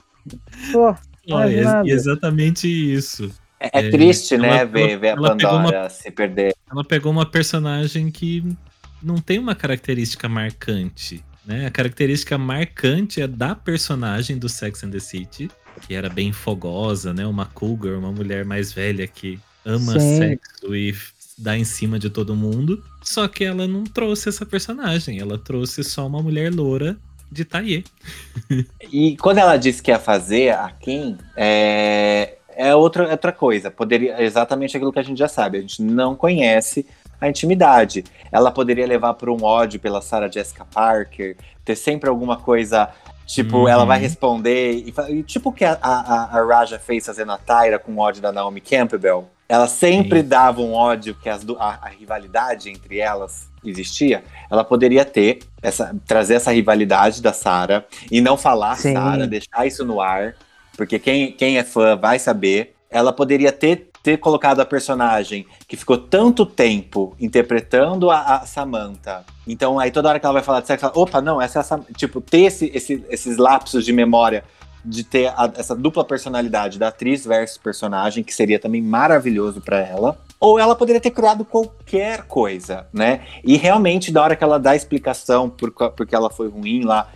só. 0.73 0.97
Ó, 1.31 1.41
é 1.43 1.61
nada. 1.63 1.89
exatamente 1.89 2.69
isso. 2.69 3.31
É, 3.59 3.81
é 3.81 3.87
É, 3.87 3.91
triste, 3.91 4.39
né, 4.39 4.49
ela- 4.59 4.65
ver, 4.65 4.99
ver 4.99 5.09
a 5.09 5.11
ela 5.13 5.37
pegou 5.37 5.51
Pandora 5.53 5.91
se 5.91 6.11
perder. 6.11 6.55
Ela 6.71 6.85
pegou 6.85 7.11
uma 7.11 7.27
personagem 7.27 8.11
que 8.11 8.45
não 9.03 9.17
tem 9.17 9.39
uma 9.39 9.55
característica 9.55 10.29
marcante, 10.29 11.25
né? 11.45 11.67
A 11.67 11.71
característica 11.71 12.39
marcante 12.39 13.21
é 13.21 13.27
da 13.27 13.55
personagem 13.55 14.39
do 14.39 14.49
Sex 14.49 14.85
and 14.85 14.91
the 14.91 15.01
City, 15.01 15.51
que 15.87 15.95
era 15.95 16.09
bem 16.09 16.33
fogosa, 16.33 17.13
né? 17.13 17.27
Uma 17.27 17.47
cougar, 17.47 17.95
uma 17.99 18.13
mulher 18.13 18.45
mais 18.45 18.73
velha 18.73 19.07
que 19.07 19.39
ama 19.67 19.99
Sim. 19.99 20.17
sexo 20.19 20.75
e 20.75 20.95
dá 21.37 21.57
em 21.59 21.65
cima 21.65 21.99
de 21.99 22.09
todo 22.09 22.35
mundo. 22.35 22.83
Só 23.03 23.29
que 23.29 23.45
ela 23.45 23.67
não 23.67 23.85
trouxe 23.85 24.29
essa 24.29 24.47
personagem, 24.47 25.19
ela 25.21 25.37
trouxe 25.37 25.85
só 25.85 26.07
uma 26.07 26.23
mulher 26.23 26.53
loura 26.53 26.97
de 27.31 27.45
Taie. 27.45 27.85
E 28.93 29.17
quando 29.17 29.39
ela 29.39 29.57
disse 29.57 29.83
que 29.83 29.91
ia 29.91 29.99
fazer 29.99 30.55
a 30.55 30.71
Kim, 30.71 31.19
é, 31.37 32.37
é 32.57 32.75
outra, 32.75 33.11
outra 33.11 33.33
coisa. 33.33 33.71
Poderia 33.71 34.15
é 34.15 34.25
exatamente 34.25 34.77
aquilo 34.77 34.93
que 34.93 34.99
a 35.01 35.03
gente 35.03 35.19
já 35.19 35.27
sabe. 35.29 35.59
A 35.59 35.61
gente 35.61 35.83
não 35.83 36.15
conhece 36.15 36.87
a 37.21 37.29
intimidade. 37.29 38.05
Ela 38.31 38.51
poderia 38.53 38.87
levar 38.87 39.15
por 39.15 39.29
um 39.29 39.43
ódio 39.43 39.81
pela 39.81 40.01
Sarah 40.01 40.31
Jessica 40.31 40.65
Parker, 40.65 41.37
ter 41.65 41.75
sempre 41.77 42.09
alguma 42.09 42.37
coisa. 42.37 42.89
Tipo, 43.27 43.59
Uhum. 43.59 43.69
ela 43.69 43.85
vai 43.85 43.99
responder. 43.99 44.73
E, 44.87 44.95
e 45.11 45.23
tipo 45.25 45.49
o 45.51 45.53
que 45.53 45.65
a, 45.65 45.77
a, 45.83 46.39
a 46.39 46.45
Raja 46.47 46.79
fez 46.79 47.05
fazendo 47.05 47.33
a 47.33 47.39
Tyra 47.39 47.79
com 47.79 47.99
ódio 47.99 48.23
da 48.23 48.31
Naomi 48.31 48.61
Campbell. 48.61 49.29
Ela 49.49 49.69
sempre 49.69 50.23
Sim. 50.23 50.29
dava 50.29 50.61
um 50.61 50.73
ódio 50.73 51.15
que 51.15 51.29
as 51.29 51.45
a, 51.59 51.79
a 51.83 51.89
rivalidade 51.89 52.69
entre 52.71 52.99
elas 52.99 53.49
existia. 53.65 54.25
Ela 54.51 54.65
poderia 54.65 55.05
ter 55.05 55.39
essa, 55.63 55.95
trazer 56.07 56.35
essa 56.35 56.53
rivalidade 56.53 57.23
da 57.23 57.33
Sarah 57.33 57.85
e 58.11 58.21
não 58.21 58.37
falar 58.37 58.77
Sim. 58.77 58.93
Sarah, 58.95 59.27
deixar 59.27 59.67
isso 59.67 59.85
no 59.85 60.01
ar, 60.01 60.35
porque 60.77 60.99
quem, 60.99 61.33
quem 61.33 61.59
é 61.59 61.65
fã 61.65 61.97
vai 61.97 62.19
saber. 62.19 62.75
Ela 62.91 63.13
poderia 63.13 63.51
ter, 63.53 63.91
ter 64.03 64.17
colocado 64.17 64.61
a 64.61 64.65
personagem 64.65 65.45
que 65.69 65.77
ficou 65.77 65.99
tanto 65.99 66.47
tempo 66.47 67.15
interpretando 67.21 68.11
a, 68.11 68.37
a 68.37 68.47
Samantha. 68.47 69.25
Então, 69.47 69.79
aí 69.79 69.91
toda 69.91 70.09
hora 70.09 70.19
que 70.21 70.25
ela 70.27 70.33
vai 70.33 70.43
falar 70.43 70.61
de 70.61 70.67
sexo, 70.69 70.87
ela, 70.87 70.97
opa, 70.97 71.21
não, 71.21 71.43
essa 71.43 71.59
é 71.59 71.61
a 71.61 71.63
Sam-" 71.65 71.85
Tipo, 71.97 72.21
ter 72.21 72.43
esse, 72.43 72.71
esse- 72.75 73.05
esses 73.11 73.37
lapsos 73.37 73.85
de 73.85 73.93
memória 73.93 74.45
de 74.87 75.03
ter 75.05 75.27
a- 75.29 75.53
essa 75.57 75.75
dupla 75.75 76.05
personalidade 76.05 76.79
da 76.79 76.89
atriz 76.89 77.25
versus 77.27 77.59
personagem, 77.59 78.23
que 78.25 78.33
seria 78.35 78.59
também 78.59 78.81
maravilhoso 78.81 79.61
pra 79.61 79.81
ela. 79.81 80.17
Ou 80.39 80.59
ela 80.59 80.75
poderia 80.77 81.01
ter 81.01 81.11
criado 81.11 81.45
qualquer 81.45 82.23
coisa, 82.25 82.87
né? 82.93 83.21
E 83.43 83.57
realmente, 83.57 84.13
da 84.13 84.23
hora 84.23 84.37
que 84.37 84.45
ela 84.45 84.59
dá 84.59 84.71
a 84.71 84.77
explicação 84.77 85.49
por, 85.51 85.71
porque 85.73 86.15
ela 86.15 86.31
foi 86.31 86.49
ruim 86.49 86.85
lá 86.85 87.09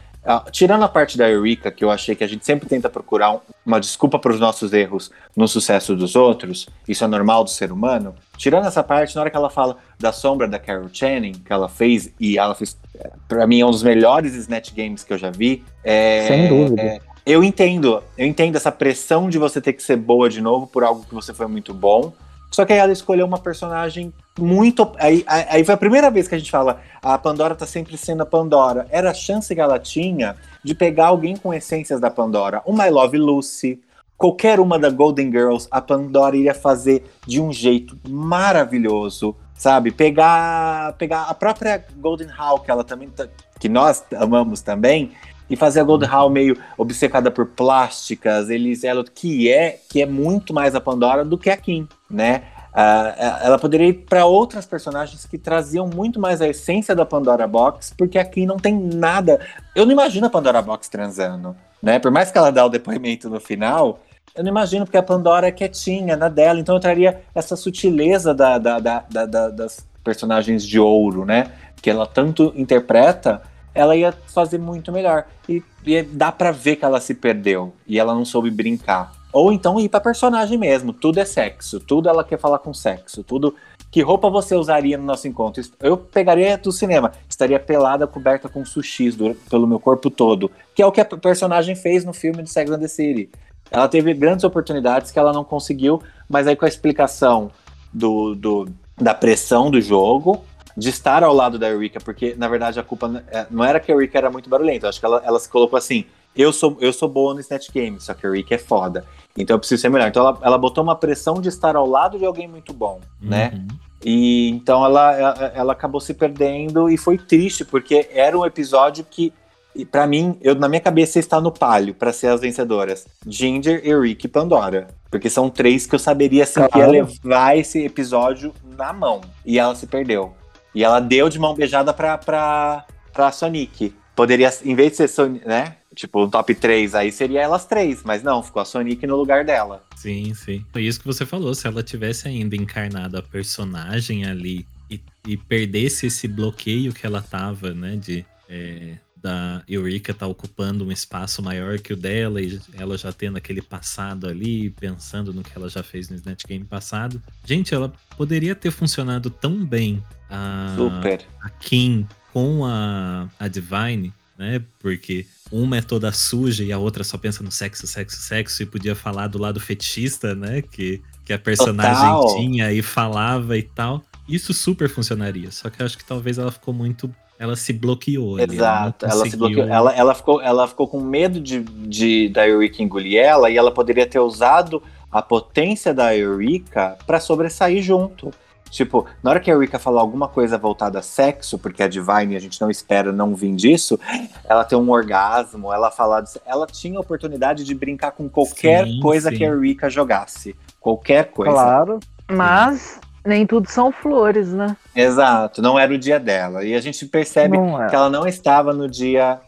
tirando 0.52 0.82
a 0.84 0.88
parte 0.88 1.16
da 1.16 1.28
Eureka, 1.30 1.70
que 1.70 1.82
eu 1.82 1.90
achei 1.90 2.14
que 2.14 2.22
a 2.22 2.26
gente 2.26 2.44
sempre 2.44 2.68
tenta 2.68 2.90
procurar 2.90 3.32
um- 3.32 3.40
uma 3.64 3.80
desculpa 3.80 4.18
para 4.18 4.30
os 4.30 4.38
nossos 4.38 4.70
erros 4.74 5.10
no 5.34 5.48
sucesso 5.48 5.96
dos 5.96 6.14
outros, 6.14 6.68
isso 6.86 7.02
é 7.02 7.06
normal 7.06 7.42
do 7.42 7.48
ser 7.48 7.72
humano. 7.72 8.14
Tirando 8.36 8.66
essa 8.66 8.82
parte, 8.82 9.14
na 9.14 9.22
hora 9.22 9.30
que 9.30 9.36
ela 9.36 9.48
fala 9.48 9.78
da 9.98 10.12
sombra 10.12 10.46
da 10.46 10.58
Carol 10.58 10.90
Channing, 10.92 11.32
que 11.32 11.50
ela 11.50 11.70
fez, 11.70 12.12
e 12.20 12.36
ela 12.36 12.54
fez, 12.54 12.76
é, 12.98 13.10
pra 13.26 13.46
mim, 13.46 13.60
é 13.60 13.66
um 13.66 13.70
dos 13.70 13.82
melhores 13.82 14.34
Snatch 14.34 14.72
Games 14.74 15.02
que 15.02 15.12
eu 15.14 15.18
já 15.18 15.30
vi. 15.30 15.64
É, 15.82 16.26
Sem 16.28 16.48
dúvida. 16.48 16.82
é, 16.82 17.00
eu 17.24 17.44
entendo, 17.44 18.02
eu 18.16 18.26
entendo 18.26 18.56
essa 18.56 18.72
pressão 18.72 19.28
de 19.28 19.38
você 19.38 19.60
ter 19.60 19.72
que 19.72 19.82
ser 19.82 19.96
boa 19.96 20.28
de 20.28 20.40
novo 20.40 20.66
por 20.66 20.84
algo 20.84 21.04
que 21.08 21.14
você 21.14 21.32
foi 21.34 21.46
muito 21.46 21.72
bom. 21.74 22.12
Só 22.50 22.64
que 22.64 22.72
aí 22.72 22.80
ela 22.80 22.92
escolheu 22.92 23.26
uma 23.26 23.38
personagem 23.38 24.12
muito. 24.38 24.90
Aí, 24.98 25.24
aí 25.26 25.64
foi 25.64 25.74
a 25.74 25.78
primeira 25.78 26.10
vez 26.10 26.26
que 26.26 26.34
a 26.34 26.38
gente 26.38 26.50
fala: 26.50 26.80
a 27.00 27.16
Pandora 27.16 27.54
tá 27.54 27.64
sempre 27.64 27.96
sendo 27.96 28.22
a 28.22 28.26
Pandora. 28.26 28.86
Era 28.90 29.10
a 29.10 29.14
chance 29.14 29.54
que 29.54 29.60
ela 29.60 29.78
tinha 29.78 30.36
de 30.64 30.74
pegar 30.74 31.08
alguém 31.08 31.36
com 31.36 31.54
essências 31.54 32.00
da 32.00 32.10
Pandora. 32.10 32.60
Uma 32.66 32.88
I 32.88 32.90
Love 32.90 33.18
Lucy, 33.18 33.80
qualquer 34.16 34.58
uma 34.58 34.78
da 34.78 34.90
Golden 34.90 35.30
Girls, 35.30 35.68
a 35.70 35.80
Pandora 35.80 36.36
iria 36.36 36.54
fazer 36.54 37.04
de 37.24 37.40
um 37.40 37.52
jeito 37.52 37.96
maravilhoso, 38.08 39.36
sabe? 39.54 39.92
Pegar, 39.92 40.94
pegar 40.98 41.22
a 41.24 41.34
própria 41.34 41.84
Golden 41.96 42.28
Hawk, 42.36 42.68
ela 42.68 42.82
também 42.82 43.08
tá- 43.10 43.28
que 43.60 43.68
nós 43.68 44.02
amamos 44.16 44.60
também, 44.60 45.12
e 45.50 45.56
fazer 45.56 45.80
a 45.80 45.84
Golden 45.84 46.08
Hawk 46.08 46.32
meio 46.32 46.56
obcecada 46.78 47.30
por 47.30 47.46
plásticas, 47.46 48.48
eles 48.48 48.84
ela 48.84 49.04
que 49.04 49.50
é 49.50 49.78
que 49.90 50.00
é 50.00 50.06
muito 50.06 50.54
mais 50.54 50.74
a 50.74 50.80
Pandora 50.80 51.24
do 51.24 51.36
que 51.36 51.50
a 51.50 51.56
Kim, 51.56 51.86
né? 52.08 52.44
Ah, 52.72 53.40
ela 53.42 53.58
poderia 53.58 53.88
ir 53.88 53.94
para 54.08 54.24
outras 54.26 54.64
personagens 54.64 55.26
que 55.26 55.36
traziam 55.36 55.88
muito 55.92 56.20
mais 56.20 56.40
a 56.40 56.46
essência 56.46 56.94
da 56.94 57.04
Pandora 57.04 57.44
Box, 57.48 57.92
porque 57.98 58.16
aqui 58.16 58.46
não 58.46 58.56
tem 58.58 58.78
nada. 58.78 59.40
Eu 59.74 59.84
não 59.84 59.92
imagino 59.92 60.28
a 60.28 60.30
Pandora 60.30 60.62
Box 60.62 60.88
transando, 60.88 61.56
né? 61.82 61.98
Por 61.98 62.12
mais 62.12 62.30
que 62.30 62.38
ela 62.38 62.52
dá 62.52 62.64
o 62.64 62.68
depoimento 62.68 63.28
no 63.28 63.40
final, 63.40 63.98
eu 64.36 64.44
não 64.44 64.50
imagino, 64.50 64.84
porque 64.84 64.96
a 64.96 65.02
Pandora 65.02 65.48
é 65.48 65.50
quietinha 65.50 66.16
na 66.16 66.28
dela, 66.28 66.60
então 66.60 66.76
eu 66.76 66.80
traria 66.80 67.20
essa 67.34 67.56
sutileza 67.56 68.32
da- 68.32 68.56
da- 68.58 68.78
da- 68.78 69.48
das 69.48 69.84
personagens 70.04 70.64
de 70.64 70.78
ouro, 70.78 71.24
né? 71.24 71.50
Que 71.82 71.90
ela 71.90 72.06
tanto 72.06 72.52
interpreta, 72.54 73.42
ela 73.74 73.94
ia 73.96 74.12
fazer 74.28 74.58
muito 74.58 74.90
melhor. 74.92 75.26
E, 75.48 75.62
e 75.84 76.02
dá 76.02 76.30
pra 76.32 76.50
ver 76.52 76.76
que 76.76 76.84
ela 76.84 77.00
se 77.00 77.14
perdeu 77.14 77.72
e 77.86 77.98
ela 77.98 78.14
não 78.14 78.24
soube 78.24 78.50
brincar. 78.50 79.12
Ou 79.32 79.52
então 79.52 79.78
ir 79.78 79.88
pra 79.88 80.00
personagem 80.00 80.58
mesmo, 80.58 80.92
tudo 80.92 81.18
é 81.20 81.24
sexo, 81.24 81.78
tudo 81.78 82.08
ela 82.08 82.24
quer 82.24 82.38
falar 82.38 82.58
com 82.58 82.74
sexo, 82.74 83.22
tudo. 83.22 83.54
Que 83.90 84.02
roupa 84.02 84.30
você 84.30 84.54
usaria 84.54 84.96
no 84.96 85.04
nosso 85.04 85.26
encontro? 85.26 85.62
Eu 85.80 85.96
pegaria 85.96 86.56
do 86.56 86.70
cinema, 86.70 87.10
estaria 87.28 87.58
pelada, 87.58 88.06
coberta 88.06 88.48
com 88.48 88.64
sushis 88.64 89.16
do- 89.16 89.34
pelo 89.48 89.66
meu 89.66 89.80
corpo 89.80 90.08
todo, 90.10 90.48
que 90.74 90.80
é 90.82 90.86
o 90.86 90.92
que 90.92 91.00
a 91.00 91.04
personagem 91.04 91.74
fez 91.74 92.04
no 92.04 92.12
filme 92.12 92.42
de 92.42 92.50
Sex 92.50 92.70
and 92.70 92.78
the 92.78 92.86
City. 92.88 93.30
Ela 93.70 93.88
teve 93.88 94.12
grandes 94.14 94.44
oportunidades 94.44 95.10
que 95.10 95.18
ela 95.18 95.32
não 95.32 95.42
conseguiu, 95.44 96.00
mas 96.28 96.46
aí 96.46 96.54
com 96.56 96.64
a 96.64 96.68
explicação 96.68 97.50
do, 97.92 98.34
do- 98.34 98.68
da 99.00 99.14
pressão 99.14 99.70
do 99.70 99.80
jogo, 99.80 100.44
de 100.76 100.88
estar 100.90 101.22
ao 101.22 101.34
lado 101.34 101.58
da 101.58 101.68
Eureka, 101.68 102.00
porque 102.00 102.34
na 102.36 102.48
verdade 102.48 102.78
a 102.78 102.82
culpa 102.82 103.22
é, 103.28 103.46
não 103.50 103.64
era 103.64 103.80
que 103.80 103.90
a 103.90 103.94
Eureka 103.94 104.18
era 104.18 104.30
muito 104.30 104.48
barulhenta, 104.48 104.86
eu 104.86 104.88
acho 104.90 105.00
que 105.00 105.06
ela, 105.06 105.22
ela 105.24 105.38
se 105.38 105.48
colocou 105.48 105.76
assim: 105.76 106.04
eu 106.34 106.52
sou, 106.52 106.76
eu 106.80 106.92
sou 106.92 107.08
boa 107.08 107.34
no 107.34 107.40
Snatch 107.40 107.70
Game, 107.72 108.00
só 108.00 108.14
que 108.14 108.24
a 108.24 108.28
Eureka 108.28 108.54
é 108.54 108.58
foda, 108.58 109.04
então 109.36 109.54
eu 109.54 109.58
preciso 109.58 109.82
ser 109.82 109.88
melhor. 109.88 110.08
Então 110.08 110.26
ela, 110.26 110.38
ela 110.42 110.58
botou 110.58 110.82
uma 110.84 110.96
pressão 110.96 111.40
de 111.40 111.48
estar 111.48 111.76
ao 111.76 111.86
lado 111.86 112.18
de 112.18 112.24
alguém 112.24 112.48
muito 112.48 112.72
bom, 112.72 113.00
né? 113.20 113.52
Uhum. 113.54 113.68
E 114.02 114.48
então 114.48 114.84
ela, 114.84 115.12
ela, 115.12 115.52
ela 115.54 115.72
acabou 115.72 116.00
se 116.00 116.14
perdendo 116.14 116.88
e 116.88 116.96
foi 116.96 117.18
triste, 117.18 117.64
porque 117.64 118.08
era 118.12 118.38
um 118.38 118.46
episódio 118.46 119.04
que, 119.04 119.30
e 119.76 119.84
pra 119.84 120.06
mim, 120.06 120.38
eu, 120.40 120.54
na 120.54 120.68
minha 120.68 120.80
cabeça 120.80 121.18
está 121.18 121.38
no 121.40 121.52
palio 121.52 121.94
pra 121.94 122.12
ser 122.12 122.28
as 122.28 122.40
vencedoras: 122.40 123.06
Ginger, 123.26 123.86
Eric 123.86 124.24
e 124.24 124.28
Pandora. 124.28 124.88
Porque 125.10 125.28
são 125.28 125.50
três 125.50 125.86
que 125.86 125.94
eu 125.94 125.98
saberia 125.98 126.44
assim, 126.44 126.54
que 126.54 126.78
ia 126.78 126.84
Claro. 126.86 126.92
levar 126.92 127.58
esse 127.58 127.84
episódio 127.84 128.54
na 128.78 128.92
mão. 128.92 129.20
E 129.44 129.58
ela 129.58 129.74
se 129.74 129.84
perdeu. 129.86 130.32
E 130.74 130.84
ela 130.84 131.00
deu 131.00 131.28
de 131.28 131.38
mão 131.38 131.54
beijada 131.54 131.92
pra, 131.92 132.16
pra, 132.18 132.86
pra 133.12 133.32
Sonic. 133.32 133.94
Poderia, 134.14 134.52
em 134.64 134.74
vez 134.74 134.92
de 134.92 134.96
ser 134.98 135.08
Sonic, 135.08 135.46
né? 135.46 135.76
Tipo, 135.94 136.24
um 136.24 136.30
top 136.30 136.54
3, 136.54 136.94
aí 136.94 137.10
seria 137.10 137.40
elas 137.40 137.66
três, 137.66 138.02
mas 138.04 138.22
não, 138.22 138.42
ficou 138.42 138.62
a 138.62 138.64
Sonic 138.64 139.04
no 139.06 139.16
lugar 139.16 139.44
dela. 139.44 139.84
Sim, 139.96 140.32
sim. 140.34 140.64
Foi 140.72 140.82
isso 140.82 141.00
que 141.00 141.06
você 141.06 141.26
falou. 141.26 141.52
Se 141.54 141.66
ela 141.66 141.82
tivesse 141.82 142.28
ainda 142.28 142.54
encarnado 142.54 143.18
a 143.18 143.22
personagem 143.22 144.24
ali 144.24 144.64
e, 144.88 145.00
e 145.26 145.36
perdesse 145.36 146.06
esse 146.06 146.28
bloqueio 146.28 146.92
que 146.92 147.04
ela 147.04 147.20
tava, 147.20 147.74
né? 147.74 147.96
De 147.96 148.24
é, 148.48 148.94
da 149.22 149.62
Eureka 149.68 150.14
tá 150.14 150.26
ocupando 150.26 150.84
um 150.84 150.92
espaço 150.92 151.42
maior 151.42 151.78
que 151.78 151.92
o 151.92 151.96
dela 151.96 152.40
e 152.40 152.60
ela 152.74 152.96
já 152.96 153.12
tendo 153.12 153.36
aquele 153.36 153.60
passado 153.60 154.26
ali, 154.26 154.70
pensando 154.70 155.32
no 155.32 155.42
que 155.42 155.52
ela 155.54 155.68
já 155.68 155.82
fez 155.82 156.08
no 156.08 156.16
Snatch 156.16 156.44
Game 156.46 156.64
passado. 156.64 157.22
Gente, 157.44 157.74
ela 157.74 157.92
poderia 158.16 158.54
ter 158.54 158.70
funcionado 158.70 159.30
tão 159.30 159.64
bem 159.64 160.02
a, 160.28 160.74
Super. 160.76 161.20
a 161.42 161.50
Kim 161.50 162.06
com 162.32 162.64
a, 162.64 163.28
a 163.38 163.48
Divine, 163.48 164.12
né? 164.38 164.62
Porque 164.78 165.26
uma 165.50 165.76
é 165.76 165.82
toda 165.82 166.10
suja 166.12 166.64
e 166.64 166.72
a 166.72 166.78
outra 166.78 167.04
só 167.04 167.18
pensa 167.18 167.42
no 167.42 167.50
sexo, 167.50 167.86
sexo, 167.86 168.20
sexo, 168.22 168.62
e 168.62 168.66
podia 168.66 168.94
falar 168.94 169.26
do 169.26 169.38
lado 169.38 169.60
fetichista, 169.60 170.34
né? 170.34 170.62
Que, 170.62 171.02
que 171.24 171.32
a 171.32 171.38
personagem 171.38 172.10
Total. 172.10 172.36
tinha 172.36 172.72
e 172.72 172.80
falava 172.80 173.58
e 173.58 173.62
tal. 173.62 174.02
Isso 174.28 174.54
super 174.54 174.88
funcionaria. 174.88 175.50
Só 175.50 175.68
que 175.68 175.82
eu 175.82 175.86
acho 175.86 175.98
que 175.98 176.04
talvez 176.04 176.38
ela 176.38 176.52
ficou 176.52 176.72
muito. 176.72 177.12
Ela 177.40 177.56
se 177.56 177.72
bloqueou. 177.72 178.38
Exato, 178.38 179.06
não 179.06 179.14
ela 179.14 179.24
se 179.26 179.34
bloqueou. 179.34 179.66
Ela, 179.66 179.94
ela, 179.94 180.14
ficou, 180.14 180.42
ela 180.42 180.68
ficou 180.68 180.86
com 180.86 181.00
medo 181.00 181.40
de, 181.40 181.60
de 181.60 182.28
da 182.28 182.46
Eureka 182.46 182.82
engolir 182.82 183.18
ela 183.18 183.48
e 183.48 183.56
ela 183.56 183.72
poderia 183.72 184.06
ter 184.06 184.18
usado 184.18 184.82
a 185.10 185.22
potência 185.22 185.94
da 185.94 186.14
Eureka 186.14 186.98
pra 187.06 187.18
sobressair 187.18 187.82
junto. 187.82 188.30
Tipo, 188.68 189.06
na 189.22 189.30
hora 189.30 189.40
que 189.40 189.50
a 189.50 189.54
Eureka 189.54 189.78
falar 189.78 190.02
alguma 190.02 190.28
coisa 190.28 190.58
voltada 190.58 190.98
a 190.98 191.02
sexo, 191.02 191.58
porque 191.58 191.82
a 191.82 191.88
Divine 191.88 192.36
a 192.36 192.38
gente 192.38 192.60
não 192.60 192.70
espera 192.70 193.10
não 193.10 193.34
vir 193.34 193.56
disso, 193.56 193.98
ela 194.44 194.62
tem 194.62 194.78
um 194.78 194.90
orgasmo, 194.90 195.72
ela 195.72 195.90
falar 195.90 196.20
disso, 196.20 196.38
ela 196.44 196.66
tinha 196.66 196.98
a 196.98 197.00
oportunidade 197.00 197.64
de 197.64 197.74
brincar 197.74 198.10
com 198.10 198.28
qualquer 198.28 198.84
Sim, 198.84 199.00
coisa 199.00 199.30
sim. 199.30 199.38
que 199.38 199.44
a 199.46 199.48
Eureka 199.48 199.88
jogasse. 199.88 200.54
Qualquer 200.78 201.30
coisa. 201.30 201.52
Claro. 201.52 202.00
Mas 202.30 203.00
nem 203.24 203.46
tudo 203.46 203.68
são 203.70 203.90
flores, 203.92 204.52
né? 204.52 204.76
Exato, 204.94 205.60
não 205.62 205.78
era 205.78 205.92
o 205.92 205.98
dia 205.98 206.18
dela. 206.18 206.64
E 206.64 206.74
a 206.74 206.80
gente 206.80 207.04
percebe 207.06 207.56
Não 207.56 207.82
é. 207.82 207.88
que 207.88 207.94
ela 207.94 208.08
não 208.10 208.26
estava 208.26 208.72
no 208.72 208.88
dia 208.88 209.40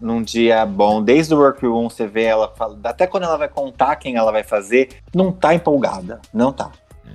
num 0.00 0.20
dia 0.20 0.66
bom. 0.66 1.00
Desde 1.00 1.32
o 1.32 1.38
workroom 1.38 1.88
você 1.88 2.06
vê 2.08 2.24
ela 2.24 2.52
fala- 2.56 2.76
até 2.84 3.06
quando 3.06 3.22
ela 3.22 3.36
vai 3.38 3.48
contar 3.48 3.94
quem 3.96 4.16
ela 4.16 4.32
vai 4.32 4.42
fazer, 4.42 4.88
não 5.14 5.30
tá 5.30 5.54
empolgada, 5.54 6.20
não 6.34 6.52
tá. 6.52 6.70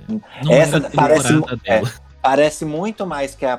Não 0.08 0.20
essa 0.52 0.80
parece- 0.94 1.34
é. 1.66 1.82
Parece 2.28 2.62
muito 2.66 3.06
mais 3.06 3.34
que 3.34 3.46
a, 3.46 3.58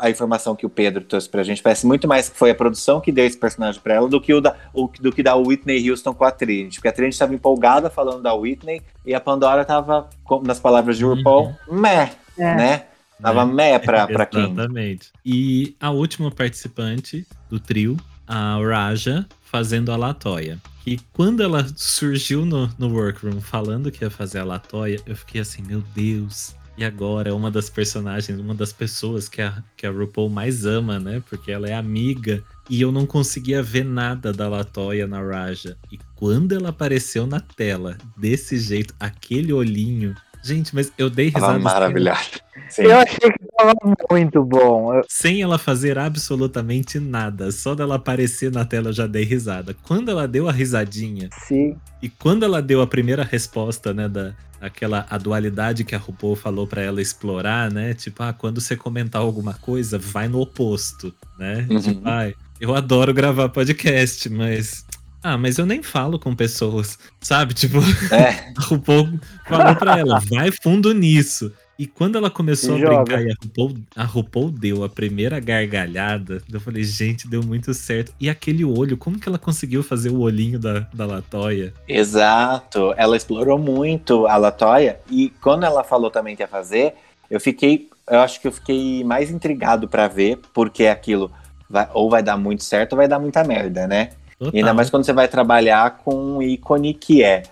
a 0.00 0.10
informação 0.10 0.56
que 0.56 0.66
o 0.66 0.68
Pedro 0.68 1.04
trouxe 1.04 1.28
pra 1.28 1.44
gente, 1.44 1.62
parece 1.62 1.86
muito 1.86 2.08
mais 2.08 2.28
que 2.28 2.36
foi 2.36 2.50
a 2.50 2.54
produção 2.54 3.00
que 3.00 3.12
deu 3.12 3.24
esse 3.24 3.36
personagem 3.38 3.80
pra 3.80 3.94
ela 3.94 4.08
do 4.08 4.20
que 4.20 4.34
o 4.34 4.40
da, 4.40 4.56
o, 4.72 4.88
do 5.00 5.12
que 5.12 5.22
da 5.22 5.36
Whitney 5.36 5.88
Houston 5.88 6.12
com 6.12 6.24
a 6.24 6.32
Trinity. 6.32 6.78
Porque 6.78 6.88
a 6.88 6.92
Trinity 6.92 7.14
estava 7.14 7.32
empolgada 7.32 7.88
falando 7.88 8.20
da 8.20 8.34
Whitney 8.34 8.82
e 9.06 9.14
a 9.14 9.20
Pandora 9.20 9.64
tava, 9.64 10.10
nas 10.42 10.58
palavras 10.58 10.98
de 10.98 11.04
RuPaul, 11.04 11.54
meh, 11.70 12.10
É. 12.36 12.54
né? 12.56 12.84
Tava 13.22 13.46
Né? 13.46 13.52
meh 13.54 13.78
pra, 13.78 14.08
pra 14.08 14.26
Kim. 14.26 14.42
Exatamente. 14.52 15.12
E 15.24 15.76
a 15.80 15.90
última 15.92 16.32
participante 16.32 17.24
do 17.48 17.60
trio, 17.60 17.96
a 18.26 18.58
Raja, 18.58 19.24
fazendo 19.40 19.92
a 19.92 19.96
Latoya. 19.96 20.58
E 20.84 20.98
quando 21.12 21.44
ela 21.44 21.64
surgiu 21.76 22.44
no, 22.44 22.68
no 22.76 22.92
workroom 22.92 23.40
falando 23.40 23.92
que 23.92 24.02
ia 24.04 24.10
fazer 24.10 24.40
a 24.40 24.44
Latoya, 24.44 24.98
eu 25.06 25.14
fiquei 25.14 25.40
assim, 25.40 25.62
meu 25.62 25.80
Deus. 25.94 26.56
E 26.76 26.84
agora 26.84 27.30
é 27.30 27.32
uma 27.32 27.50
das 27.50 27.70
personagens, 27.70 28.38
uma 28.40 28.54
das 28.54 28.72
pessoas 28.72 29.28
que 29.28 29.40
a, 29.40 29.62
que 29.76 29.86
a 29.86 29.90
RuPaul 29.90 30.28
mais 30.28 30.66
ama, 30.66 30.98
né? 30.98 31.22
Porque 31.28 31.52
ela 31.52 31.68
é 31.68 31.74
amiga. 31.74 32.42
E 32.68 32.80
eu 32.80 32.90
não 32.90 33.06
conseguia 33.06 33.62
ver 33.62 33.84
nada 33.84 34.32
da 34.32 34.48
Latoya 34.48 35.06
na 35.06 35.20
Raja. 35.22 35.76
E 35.92 35.98
quando 36.16 36.52
ela 36.52 36.70
apareceu 36.70 37.26
na 37.26 37.38
tela, 37.38 37.96
desse 38.16 38.58
jeito, 38.58 38.92
aquele 38.98 39.52
olhinho. 39.52 40.14
Gente, 40.42 40.74
mas 40.74 40.92
eu 40.98 41.08
dei 41.08 41.26
risada. 41.26 41.46
Tava 41.46 41.54
sem- 41.54 41.62
maravilhosa. 41.62 42.20
Sim. 42.68 42.82
Eu 42.84 42.98
achei 42.98 43.18
que 43.30 43.46
tava 43.56 43.74
muito 44.10 44.44
bom. 44.44 44.94
Eu- 44.94 45.02
sem 45.08 45.42
ela 45.42 45.58
fazer 45.58 45.98
absolutamente 45.98 46.98
nada. 46.98 47.50
Só 47.52 47.74
dela 47.74 47.96
aparecer 47.96 48.50
na 48.50 48.64
tela 48.64 48.88
eu 48.88 48.92
já 48.92 49.06
dei 49.06 49.24
risada. 49.24 49.76
Quando 49.82 50.10
ela 50.10 50.26
deu 50.26 50.48
a 50.48 50.52
risadinha 50.52 51.28
Sim. 51.46 51.76
e 52.02 52.08
quando 52.08 52.44
ela 52.44 52.60
deu 52.62 52.80
a 52.82 52.86
primeira 52.86 53.22
resposta, 53.24 53.92
né, 53.94 54.08
da 54.08 54.34
aquela 54.60 55.06
a 55.10 55.18
dualidade 55.18 55.84
que 55.84 55.94
a 55.94 55.98
RuPaul 55.98 56.34
falou 56.34 56.66
pra 56.66 56.80
ela 56.80 57.02
explorar, 57.02 57.70
né? 57.70 57.92
Tipo, 57.92 58.22
ah, 58.22 58.32
quando 58.32 58.60
você 58.62 58.74
comentar 58.74 59.20
alguma 59.20 59.52
coisa, 59.54 59.98
vai 59.98 60.26
no 60.26 60.40
oposto, 60.40 61.14
né? 61.38 61.66
Uhum. 61.70 61.78
Tipo, 61.80 62.00
ai, 62.08 62.34
eu 62.58 62.74
adoro 62.74 63.12
gravar 63.12 63.50
podcast, 63.50 64.26
mas 64.30 64.84
ah, 65.22 65.36
mas 65.38 65.58
eu 65.58 65.66
nem 65.66 65.82
falo 65.82 66.18
com 66.18 66.34
pessoas, 66.34 66.98
sabe? 67.20 67.52
Tipo, 67.54 67.78
É, 68.10 68.52
a 68.56 68.62
RuPaul 68.62 69.20
falou 69.46 69.76
pra 69.76 69.98
ela, 69.98 70.18
vai 70.30 70.50
fundo 70.62 70.94
nisso. 70.94 71.52
E 71.78 71.86
quando 71.88 72.16
ela 72.16 72.30
começou 72.30 72.76
Se 72.76 72.84
a 72.84 72.88
joga. 72.88 73.04
brincar 73.04 73.22
e 73.22 73.30
a 73.30 73.34
RuPaul, 73.42 73.74
a 73.96 74.04
RuPaul 74.04 74.50
deu 74.50 74.84
a 74.84 74.88
primeira 74.88 75.40
gargalhada, 75.40 76.40
eu 76.52 76.60
falei, 76.60 76.84
gente, 76.84 77.26
deu 77.26 77.42
muito 77.42 77.74
certo. 77.74 78.12
E 78.20 78.30
aquele 78.30 78.64
olho, 78.64 78.96
como 78.96 79.18
que 79.18 79.28
ela 79.28 79.38
conseguiu 79.38 79.82
fazer 79.82 80.10
o 80.10 80.20
olhinho 80.20 80.58
da, 80.58 80.86
da 80.94 81.04
Latoya? 81.04 81.74
Exato, 81.88 82.94
ela 82.96 83.16
explorou 83.16 83.58
muito 83.58 84.26
a 84.28 84.36
Latoya 84.36 85.00
e 85.10 85.30
quando 85.40 85.64
ela 85.64 85.82
falou 85.82 86.10
também 86.10 86.36
que 86.36 86.42
ia 86.42 86.48
fazer, 86.48 86.94
eu 87.28 87.40
fiquei, 87.40 87.88
eu 88.08 88.20
acho 88.20 88.40
que 88.40 88.46
eu 88.46 88.52
fiquei 88.52 89.02
mais 89.02 89.30
intrigado 89.30 89.88
pra 89.88 90.06
ver, 90.06 90.38
porque 90.52 90.84
é 90.84 90.90
aquilo 90.92 91.30
vai- 91.68 91.88
ou 91.92 92.08
vai 92.08 92.22
dar 92.22 92.36
muito 92.36 92.62
certo 92.62 92.92
ou 92.92 92.98
vai 92.98 93.08
dar 93.08 93.18
muita 93.18 93.42
merda, 93.42 93.86
né? 93.88 94.10
Total. 94.38 94.52
Ainda 94.54 94.74
mais 94.74 94.90
quando 94.90 95.04
você 95.04 95.12
vai 95.12 95.28
trabalhar 95.28 95.98
com 96.04 96.14
um 96.14 96.42
ícone 96.42 96.92
que 96.94 97.22
é 97.22 97.44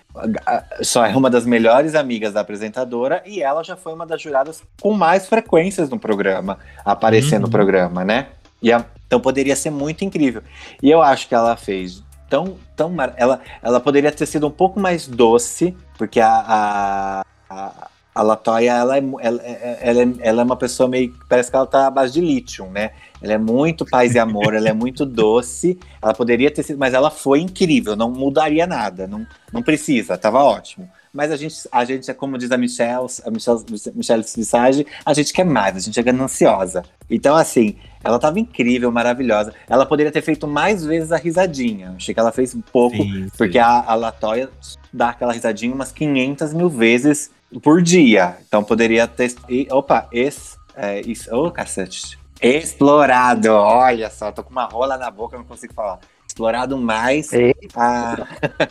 só 0.83 1.07
é 1.07 1.15
uma 1.17 1.31
das 1.31 1.47
melhores 1.47 1.95
amigas 1.95 2.33
da 2.35 2.41
apresentadora 2.41 3.23
e 3.25 3.43
ela 3.43 3.63
já 3.63 3.77
foi 3.77 3.93
uma 3.95 4.05
das 4.07 4.21
juradas 4.21 4.63
com 4.81 4.93
mais 4.93 5.27
frequências 5.29 5.89
no 5.89 5.99
programa, 5.99 6.59
aparecer 6.85 7.39
no 7.39 7.47
Uhum. 7.47 7.51
programa, 7.53 8.05
né? 8.05 8.27
E 8.61 8.73
a- 8.73 8.85
então 9.07 9.21
poderia 9.21 9.55
ser 9.57 9.71
muito 9.71 10.05
incrível. 10.05 10.43
E 10.83 10.91
eu 10.91 11.01
acho 11.03 11.29
que 11.29 11.35
ela 11.35 11.57
fez 11.57 12.03
tão 12.29 12.57
tão 12.75 12.95
ela 13.17 13.41
ela 13.63 13.79
poderia 13.81 14.11
ter 14.11 14.27
sido 14.27 14.47
um 14.47 14.51
pouco 14.51 14.81
mais 14.81 15.07
doce, 15.07 15.77
porque 15.99 16.19
a 16.21 16.29
a, 16.31 17.25
a, 17.51 17.89
a 18.15 18.23
Latoya 18.23 18.73
ela 18.75 18.97
é, 18.99 19.03
ela, 19.21 19.43
é- 19.43 19.79
ela, 19.81 20.03
é, 20.03 20.09
ela 20.21 20.43
é 20.43 20.45
uma 20.45 20.57
pessoa 20.57 20.89
meio 20.89 21.15
parece 21.29 21.51
que 21.51 21.57
ela 21.57 21.67
tá 21.67 21.87
à 21.87 21.91
base 21.91 22.13
de 22.15 22.21
lítio, 22.21 22.67
né? 22.67 22.93
Ela 23.23 23.35
é 23.35 23.39
muito 23.39 23.87
paz 23.87 24.15
e 24.15 24.19
amor, 24.19 24.55
ela 24.55 24.69
é 24.69 24.73
muito 24.73 25.07
doce. 25.07 25.79
Ela 26.03 26.13
poderia 26.15 26.51
ter 26.51 26.63
sido, 26.63 26.79
mas 26.79 26.93
ela 26.95 27.11
foi 27.11 27.41
incrível, 27.41 27.97
não 27.97 28.11
mudaria 28.11 28.67
nada, 28.67 29.07
não, 29.07 29.27
não 29.53 29.63
precisa, 29.63 30.19
tava 30.19 30.43
ótimo. 30.43 30.89
Mas 31.13 31.31
a 31.31 31.37
gente, 31.37 31.55
a 31.71 31.85
gente 31.85 32.11
é 32.11 32.15
como 32.15 32.39
diz 32.39 32.51
a 32.51 32.57
Michelle, 32.57 33.07
a 33.27 33.31
Michelle, 33.31 33.59
Michelle 33.95 34.23
Visage, 34.35 34.87
a 35.05 35.13
gente 35.13 35.33
quer 35.33 35.45
mais, 35.45 35.77
a 35.77 35.81
gente 35.81 36.01
é 36.01 36.03
gananciosa. 36.03 36.83
Então, 37.11 37.37
assim, 37.37 37.77
ela 38.03 38.19
tava 38.19 38.41
incrível, 38.41 38.91
maravilhosa. 38.91 39.53
Ela 39.69 39.85
poderia 39.85 40.11
ter 40.11 40.23
feito 40.23 40.49
mais 40.49 40.83
vezes 40.85 41.13
a 41.13 41.17
risadinha. 41.19 41.93
Achei 41.97 42.15
que 42.15 42.21
ela 42.21 42.33
fez 42.33 42.57
pouco, 42.73 42.97
Sim, 42.97 43.25
sim. 43.25 43.31
porque 43.37 43.59
a, 43.59 43.83
a 43.87 43.95
Latoya 43.95 44.49
dá 44.91 45.11
aquela 45.11 45.35
risadinha 45.35 45.75
umas 45.75 45.93
500 45.93 46.55
mil 46.55 46.71
vezes 46.71 47.31
por 47.63 47.83
dia. 47.83 48.39
Então 48.49 48.65
poderia 48.65 49.07
ter. 49.07 49.35
e- 49.51 49.69
opa, 49.71 50.09
esse. 50.13 50.57
É, 50.75 51.03
isso, 51.03 51.35
ô, 51.37 51.51
cacete. 51.51 52.19
Explorado, 52.41 53.51
olha 53.53 54.09
só, 54.09 54.33
tô 54.33 54.43
com 54.43 54.51
uma 54.51 54.65
rola 54.65 54.97
na 54.97 55.11
boca, 55.11 55.37
não 55.37 55.45
consigo 55.45 55.75
falar. 55.75 56.01
Explorado 56.27 56.79
mais. 56.79 57.29
A- 57.77 58.27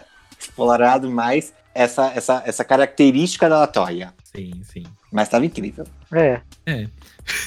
explorado 0.51 1.09
mais 1.09 1.53
essa, 1.73 2.11
essa, 2.13 2.43
essa 2.45 2.65
característica 2.65 3.49
da 3.49 3.59
Latoya. 3.59 4.13
Sim, 4.23 4.61
sim. 4.63 4.83
Mas 5.11 5.29
tava 5.29 5.45
incrível. 5.45 5.85
É. 6.11 6.41
É. 6.65 6.87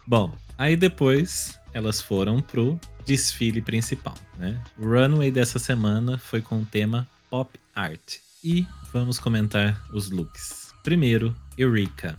Bom, 0.07 0.31
aí 0.57 0.75
depois 0.75 1.59
elas 1.73 2.01
foram 2.01 2.41
pro 2.41 2.79
desfile 3.05 3.61
principal, 3.61 4.15
né? 4.37 4.59
O 4.77 4.85
runway 4.85 5.31
dessa 5.31 5.59
semana 5.59 6.17
foi 6.17 6.41
com 6.41 6.59
o 6.59 6.65
tema 6.65 7.07
pop 7.29 7.59
art. 7.75 8.17
E 8.43 8.65
vamos 8.93 9.19
comentar 9.19 9.81
os 9.93 10.09
looks. 10.11 10.73
Primeiro, 10.83 11.35
Eureka. 11.57 12.15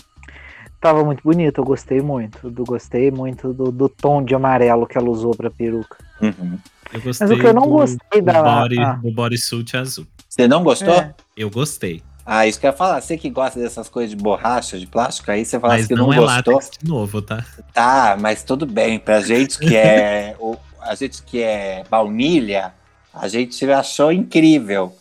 Tava 0.80 1.04
muito 1.04 1.22
bonito, 1.22 1.60
eu 1.60 1.64
gostei 1.64 2.00
muito. 2.00 2.50
Do, 2.50 2.64
gostei 2.64 3.10
muito 3.10 3.52
do, 3.52 3.70
do 3.70 3.88
tom 3.88 4.22
de 4.22 4.34
amarelo 4.34 4.86
que 4.86 4.98
ela 4.98 5.08
usou 5.08 5.34
pra 5.34 5.50
peruca. 5.50 5.96
Uhum. 6.20 6.58
Eu 6.92 7.00
gostei 7.00 7.26
Mas 7.26 7.36
o 7.36 7.40
que 7.40 7.46
eu 7.46 7.54
não 7.54 7.62
do, 7.62 7.68
gostei 7.70 8.20
do 8.20 8.24
da. 8.24 8.42
body, 8.42 8.78
ah, 8.80 8.92
do 8.92 9.10
bodysuit 9.12 9.76
azul. 9.76 10.06
Você 10.28 10.46
não 10.46 10.62
gostou? 10.62 10.94
É. 10.94 11.14
Eu 11.36 11.50
gostei. 11.50 12.02
Ah, 12.24 12.46
isso 12.46 12.58
que 12.58 12.66
eu 12.66 12.70
ia 12.70 12.76
falar. 12.76 13.00
Você 13.00 13.16
que 13.16 13.30
gosta 13.30 13.58
dessas 13.60 13.88
coisas 13.88 14.10
de 14.10 14.16
borracha, 14.16 14.78
de 14.78 14.86
plástico, 14.86 15.30
aí 15.30 15.44
você 15.44 15.60
fala 15.60 15.74
Mas 15.74 15.86
que 15.86 15.94
não, 15.94 16.06
não, 16.06 16.12
é 16.12 16.16
gostou. 16.16 16.54
látex 16.54 16.70
de 16.82 16.88
novo, 16.88 17.22
tá? 17.22 17.44
Tá, 17.72 18.16
mas 18.20 18.42
tudo 18.42 18.66
bem. 18.66 18.98
Pra 18.98 19.20
gente 19.20 19.58
que 19.58 19.76
é 19.76 20.34
o, 20.40 20.56
a 20.80 20.94
gente 20.94 21.22
que 21.22 21.40
é 21.40 21.84
baunilha, 21.88 22.74
a 23.14 23.28
gente 23.28 23.64
achou 23.70 24.10
incrível. 24.10 24.94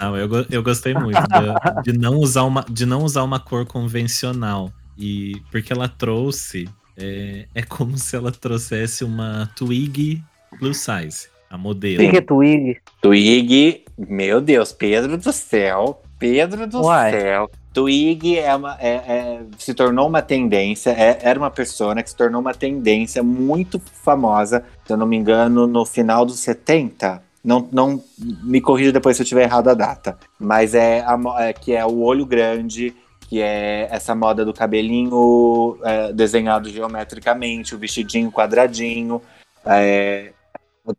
Não, 0.00 0.16
eu, 0.16 0.46
eu 0.48 0.62
gostei 0.62 0.94
muito 0.94 1.18
de, 1.20 1.92
de 1.92 1.98
não 1.98 2.16
usar 2.16 2.44
uma, 2.44 2.64
de 2.68 2.86
não 2.86 3.02
usar 3.02 3.22
uma 3.24 3.40
cor 3.40 3.66
convencional. 3.66 4.72
E 4.96 5.42
porque 5.50 5.72
ela 5.72 5.88
trouxe. 5.88 6.68
É, 6.96 7.46
é 7.54 7.62
como 7.62 7.96
se 7.98 8.16
ela 8.16 8.32
trouxesse 8.32 9.04
uma 9.04 9.48
Twig 9.54 10.22
plus 10.58 10.78
size, 10.78 11.28
a 11.50 11.56
modelo. 11.58 11.98
Fica 11.98 12.22
Twig. 12.22 12.78
Twig, 13.00 13.84
meu 13.98 14.40
Deus, 14.40 14.72
Pedro 14.72 15.16
do 15.16 15.32
céu, 15.32 16.02
Pedro 16.18 16.66
do 16.66 16.82
Uai. 16.82 17.12
céu. 17.12 17.50
Twig 17.72 18.38
é 18.38 18.54
uma, 18.56 18.76
é- 18.80 18.88
é- 18.96 19.40
se 19.58 19.72
tornou 19.72 20.08
uma 20.08 20.20
tendência, 20.22 20.90
é- 20.90 21.18
era 21.22 21.38
uma 21.38 21.50
persona 21.50 22.02
que 22.02 22.10
se 22.10 22.16
tornou 22.16 22.40
uma 22.40 22.54
tendência 22.54 23.22
muito 23.22 23.80
famosa, 24.02 24.64
se 24.84 24.92
eu 24.92 24.96
não 24.96 25.06
me 25.06 25.16
engano, 25.16 25.66
no 25.66 25.84
final 25.84 26.24
dos 26.24 26.40
70. 26.40 27.22
Não, 27.44 27.68
não 27.70 28.02
me 28.42 28.60
corrija 28.60 28.90
depois 28.90 29.16
se 29.16 29.22
eu 29.22 29.26
tiver 29.26 29.44
errado 29.44 29.68
a 29.68 29.74
data. 29.74 30.18
Mas 30.40 30.74
é, 30.74 31.00
a 31.06 31.18
é 31.44 31.52
que 31.52 31.72
é 31.72 31.84
o 31.86 32.00
olho 32.00 32.26
grande, 32.26 32.94
que 33.28 33.40
é 33.40 33.86
essa 33.90 34.14
moda 34.14 34.44
do 34.44 34.52
cabelinho 34.52 35.78
é, 35.84 36.12
desenhado 36.12 36.68
geometricamente, 36.68 37.74
o 37.74 37.78
vestidinho 37.78 38.32
quadradinho. 38.32 39.22
é, 39.64 40.32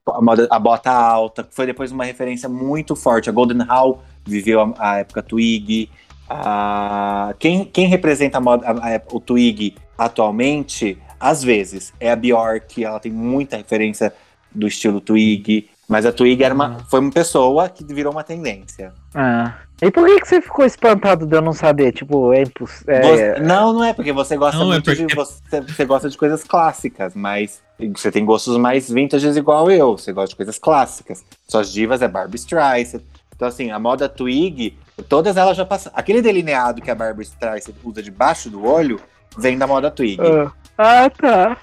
a, 0.07 0.21
moda- 0.21 0.47
a 0.49 0.59
bota 0.59 0.91
alta, 0.91 1.43
que 1.43 1.53
foi 1.55 1.65
depois 1.65 1.91
uma 1.91 2.03
referência 2.05 2.47
muito 2.49 2.95
forte. 2.95 3.29
A 3.29 3.33
Golden 3.33 3.61
Hall 3.65 4.03
viveu 4.25 4.61
a, 4.61 4.73
a 4.77 4.97
época 4.99 5.21
Twig. 5.23 5.89
A- 6.29 7.33
quem, 7.39 7.65
quem 7.65 7.87
representa 7.87 8.37
a 8.37 8.41
moda, 8.41 8.65
a- 8.69 9.01
o 9.11 9.19
Twig 9.19 9.75
atualmente, 9.97 10.97
às 11.19 11.43
vezes, 11.43 11.93
é 11.99 12.11
a 12.11 12.15
Bjork. 12.15 12.83
Ela 12.83 12.99
tem 12.99 13.11
muita 13.11 13.57
referência 13.57 14.13
do 14.53 14.67
estilo 14.67 15.01
Twig. 15.01 15.69
Mas 15.87 16.05
a 16.05 16.11
Twig 16.11 16.43
era 16.43 16.53
uma, 16.53 16.79
foi 16.89 16.99
uma 16.99 17.11
pessoa 17.11 17.67
que 17.67 17.83
virou 17.83 18.11
uma 18.13 18.23
tendência. 18.23 18.93
Ah. 19.13 19.55
E 19.81 19.89
por 19.91 20.05
que, 20.05 20.19
que 20.19 20.27
você 20.27 20.41
ficou 20.41 20.65
espantado 20.65 21.25
de 21.25 21.35
eu 21.35 21.41
não 21.41 21.53
saber? 21.53 21.91
Tipo, 21.93 22.33
é 22.33 22.41
impossível. 22.43 23.01
Você- 23.01 23.39
não, 23.39 23.73
não 23.73 23.83
é, 23.83 23.93
porque 23.93 24.11
você 24.11 24.35
gosta 24.35 24.57
Não, 24.57 24.67
é 24.67 24.75
muito 24.75 24.93
de. 24.93 25.01
porque- 25.03 25.15
Você, 25.15 25.61
você 25.61 25.85
gosta 25.85 26.09
de 26.09 26.17
coisas 26.17 26.43
clássicas, 26.43 27.15
mas 27.15 27.61
você 27.95 28.11
tem 28.11 28.25
gostos 28.25 28.57
mais 28.57 28.89
vintages 28.91 29.37
igual 29.37 29.71
eu. 29.71 29.97
Você 29.97 30.11
gosta 30.11 30.29
de 30.29 30.35
coisas 30.35 30.59
clássicas. 30.59 31.23
Suas 31.47 31.71
divas 31.71 32.01
é 32.01 32.07
Barbie 32.07 32.35
Streisand. 32.37 33.01
Então, 33.35 33.47
assim, 33.47 33.71
a 33.71 33.79
moda 33.79 34.09
Twig, 34.09 34.77
todas 35.07 35.37
elas 35.37 35.55
já 35.55 35.65
passaram. 35.65 35.95
Aquele 35.97 36.21
delineado 36.21 36.81
que 36.81 36.91
a 36.91 36.95
Barbie 36.95 37.23
Streisand 37.23 37.73
usa 37.83 38.03
debaixo 38.03 38.49
do 38.49 38.65
olho 38.65 38.99
vem 39.37 39.57
da 39.57 39.65
moda 39.65 39.89
Twig. 39.89 40.19
Ah. 40.21 40.51
Ah, 40.77 41.09
tá. 41.09 41.57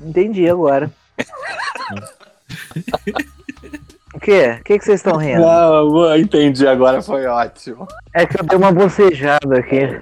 Entendi 0.00 0.48
agora. 0.48 0.90
o 4.18 4.20
quê? 4.20 4.58
O 4.60 4.64
que, 4.64 4.78
que 4.78 4.84
vocês 4.84 5.00
estão 5.00 5.16
rindo? 5.16 5.40
Não, 5.40 6.16
entendi 6.18 6.66
agora, 6.66 7.00
foi 7.00 7.26
ótimo. 7.26 7.86
É 8.12 8.26
que 8.26 8.40
eu 8.40 8.44
dei 8.44 8.58
uma 8.58 8.72
bocejada 8.72 9.58
aqui. 9.58 10.00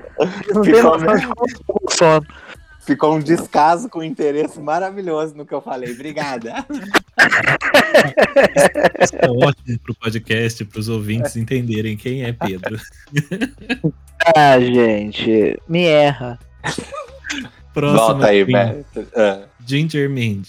Não 0.52 0.64
Ficou. 0.64 0.98
Ficou 2.80 3.16
um 3.16 3.20
descaso 3.20 3.88
com 3.88 4.02
interesse 4.02 4.60
maravilhoso 4.60 5.34
no 5.36 5.44
que 5.44 5.52
eu 5.52 5.60
falei. 5.60 5.92
Obrigada. 5.92 6.64
Isso 9.00 9.16
é 9.16 9.28
ótimo 9.28 9.78
pro 9.80 9.94
podcast, 9.96 10.64
pros 10.64 10.88
ouvintes 10.88 11.36
entenderem 11.36 11.96
quem 11.96 12.24
é 12.24 12.32
Pedro. 12.32 12.78
Ah, 14.34 14.58
gente. 14.58 15.60
Me 15.68 15.84
erra. 15.84 16.36
Próxima 17.72 18.06
Volta 18.06 18.26
aí. 18.26 18.44
Ah. 19.14 19.44
Ginger 19.64 20.10
Mind. 20.10 20.48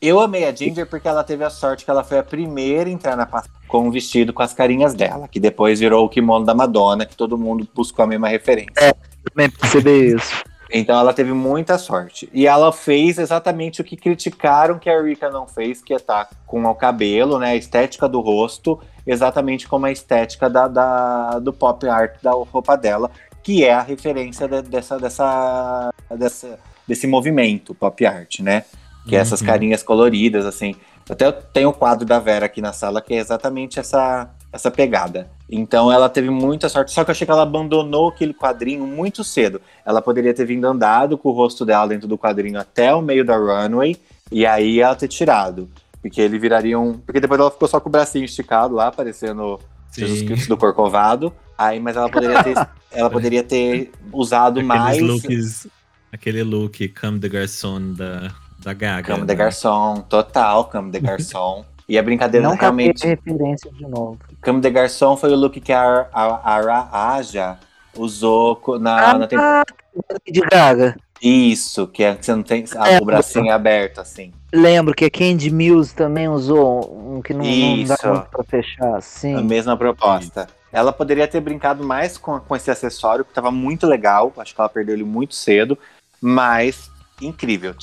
Eu 0.00 0.20
amei 0.20 0.44
a 0.46 0.54
Ginger 0.54 0.86
porque 0.86 1.08
ela 1.08 1.24
teve 1.24 1.42
a 1.42 1.50
sorte 1.50 1.84
que 1.84 1.90
ela 1.90 2.04
foi 2.04 2.18
a 2.18 2.22
primeira 2.22 2.88
a 2.88 2.92
entrar 2.92 3.16
na 3.16 3.26
com 3.66 3.88
o 3.88 3.90
vestido 3.90 4.32
com 4.32 4.42
as 4.42 4.54
carinhas 4.54 4.94
dela, 4.94 5.26
que 5.28 5.40
depois 5.40 5.80
virou 5.80 6.06
o 6.06 6.08
kimono 6.08 6.44
da 6.46 6.54
Madonna, 6.54 7.04
que 7.04 7.16
todo 7.16 7.36
mundo 7.36 7.68
buscou 7.74 8.04
a 8.04 8.06
mesma 8.08 8.28
referência. 8.28 8.94
Também 9.28 9.50
percebi 9.50 10.14
isso. 10.14 10.42
Então 10.70 10.98
ela 10.98 11.12
teve 11.12 11.32
muita 11.32 11.78
sorte. 11.78 12.28
E 12.32 12.46
ela 12.46 12.70
fez 12.72 13.18
exatamente 13.18 13.80
o 13.80 13.84
que 13.84 13.96
criticaram 13.96 14.78
que 14.78 14.88
a 14.88 15.02
Rika 15.02 15.30
não 15.30 15.46
fez, 15.48 15.82
que 15.82 15.92
é 15.92 15.96
estar 15.96 16.28
com 16.46 16.64
o 16.64 16.74
cabelo, 16.74 17.38
né? 17.38 17.50
A 17.52 17.56
estética 17.56 18.08
do 18.08 18.20
rosto, 18.20 18.78
exatamente 19.06 19.66
como 19.66 19.86
a 19.86 19.90
estética 19.92 20.48
da, 20.48 20.68
da- 20.68 21.38
do 21.38 21.52
pop 21.52 21.86
art 21.88 22.16
da 22.22 22.32
roupa 22.32 22.76
dela, 22.76 23.10
que 23.42 23.64
é 23.64 23.72
a 23.74 23.82
referência 23.82 24.46
de- 24.46 24.62
dessa, 24.62 24.98
dessa, 24.98 25.90
dessa, 26.16 26.58
desse 26.86 27.06
movimento 27.06 27.74
pop 27.74 28.04
art, 28.06 28.40
né? 28.40 28.64
Que 29.08 29.16
é 29.16 29.20
essas 29.20 29.40
Uhum. 29.40 29.46
carinhas 29.46 29.82
coloridas, 29.82 30.44
assim. 30.46 30.74
Até 31.08 31.32
tenho 31.32 31.70
o 31.70 31.72
quadro 31.72 32.04
da 32.06 32.18
Vera 32.18 32.46
aqui 32.46 32.60
na 32.60 32.72
sala, 32.72 33.00
que 33.00 33.14
é 33.14 33.18
exatamente 33.18 33.80
essa, 33.80 34.28
essa 34.52 34.70
pegada. 34.70 35.30
Então 35.50 35.90
ela 35.90 36.08
teve 36.08 36.28
muita 36.28 36.68
sorte, 36.68 36.92
só 36.92 37.02
que 37.02 37.10
eu 37.10 37.12
achei 37.12 37.24
que 37.24 37.30
ela 37.30 37.42
abandonou 37.42 38.08
aquele 38.08 38.34
quadrinho 38.34 38.86
muito 38.86 39.24
cedo. 39.24 39.60
Ela 39.86 40.02
poderia 40.02 40.34
ter 40.34 40.44
vindo 40.44 40.66
andado 40.66 41.16
com 41.16 41.30
o 41.30 41.32
rosto 41.32 41.64
dela 41.64 41.88
dentro 41.88 42.06
do 42.06 42.18
quadrinho 42.18 42.60
até 42.60 42.94
o 42.94 43.00
meio 43.00 43.24
da 43.24 43.36
runway, 43.36 43.96
e 44.30 44.44
aí 44.44 44.80
ela 44.80 44.94
ter 44.94 45.08
tirado. 45.08 45.68
Porque 46.02 46.20
ele 46.20 46.38
viraria 46.38 46.78
um. 46.78 46.98
Porque 46.98 47.18
depois 47.20 47.40
ela 47.40 47.50
ficou 47.50 47.66
só 47.66 47.80
com 47.80 47.88
o 47.88 47.92
bracinho 47.92 48.24
esticado 48.26 48.74
lá, 48.74 48.92
parecendo 48.92 49.58
Jesus 49.96 50.20
Sim. 50.20 50.26
Cristo 50.26 50.48
do 50.50 50.56
Corcovado. 50.58 51.32
Aí, 51.56 51.80
mas 51.80 51.96
ela 51.96 52.08
poderia 52.10 52.44
ter, 52.44 52.68
ela 52.92 53.10
poderia 53.10 53.42
ter 53.42 53.90
usado 54.12 54.60
Aqueles 54.60 54.68
mais. 54.68 54.98
looks. 55.00 55.66
Aquele 56.12 56.42
look 56.42 56.86
Come 57.00 57.18
the 57.18 57.28
Garçon 57.28 57.94
da, 57.94 58.30
da 58.58 58.72
Gaga. 58.72 59.02
Cama 59.06 59.20
de 59.20 59.26
né? 59.26 59.34
garçom, 59.34 59.96
total, 60.08 60.64
cama 60.66 60.90
de 60.90 61.00
garçom. 61.00 61.64
E 61.88 61.98
a 61.98 62.02
brincadeira 62.02 62.46
Não 62.46 62.54
realmente. 62.54 63.06
referência 63.06 63.70
de 63.72 63.86
novo. 63.86 64.18
Cama 64.42 64.60
de 64.60 64.68
garçom 64.70 65.16
foi 65.16 65.32
o 65.32 65.36
look 65.36 65.58
que 65.60 65.72
a, 65.72 66.06
a, 66.12 66.56
a 66.56 66.80
Raja 66.82 67.58
usou 67.96 68.60
na, 68.78 69.18
na 69.18 69.26
temporada. 69.26 69.64
Ah, 70.10 70.16
de 70.30 70.40
Gaga. 70.40 70.96
Isso, 71.20 71.86
que 71.88 72.04
é 72.04 72.14
que 72.14 72.24
você 72.24 72.32
não 72.34 72.42
tem 72.44 72.64
a- 72.76 72.90
É. 72.92 72.98
o 73.00 73.04
bracinho 73.04 73.52
aberto, 73.52 74.00
assim. 74.00 74.32
Lembro 74.52 74.94
que 74.94 75.04
a 75.04 75.10
Candy 75.10 75.50
Mills 75.50 75.94
também 75.94 76.28
usou 76.28 77.16
um 77.16 77.20
que 77.22 77.32
não, 77.34 77.44
não 77.44 77.84
dá 77.84 77.94
Isso. 77.94 78.08
muito 78.08 78.26
pra 78.30 78.44
fechar. 78.44 78.94
A 78.96 79.00
Sim. 79.00 79.42
mesma 79.42 79.76
proposta. 79.76 80.46
Ela 80.70 80.92
poderia 80.92 81.26
ter 81.26 81.40
brincado 81.40 81.82
mais 81.82 82.16
com, 82.18 82.38
com 82.38 82.54
esse 82.54 82.70
acessório, 82.70 83.24
que 83.24 83.32
tava 83.32 83.50
muito 83.50 83.86
legal. 83.86 84.32
Acho 84.36 84.54
que 84.54 84.60
ela 84.60 84.68
perdeu 84.68 84.94
ele 84.94 85.04
muito 85.04 85.34
cedo. 85.34 85.76
Mas, 86.20 86.90
incrível. 87.20 87.74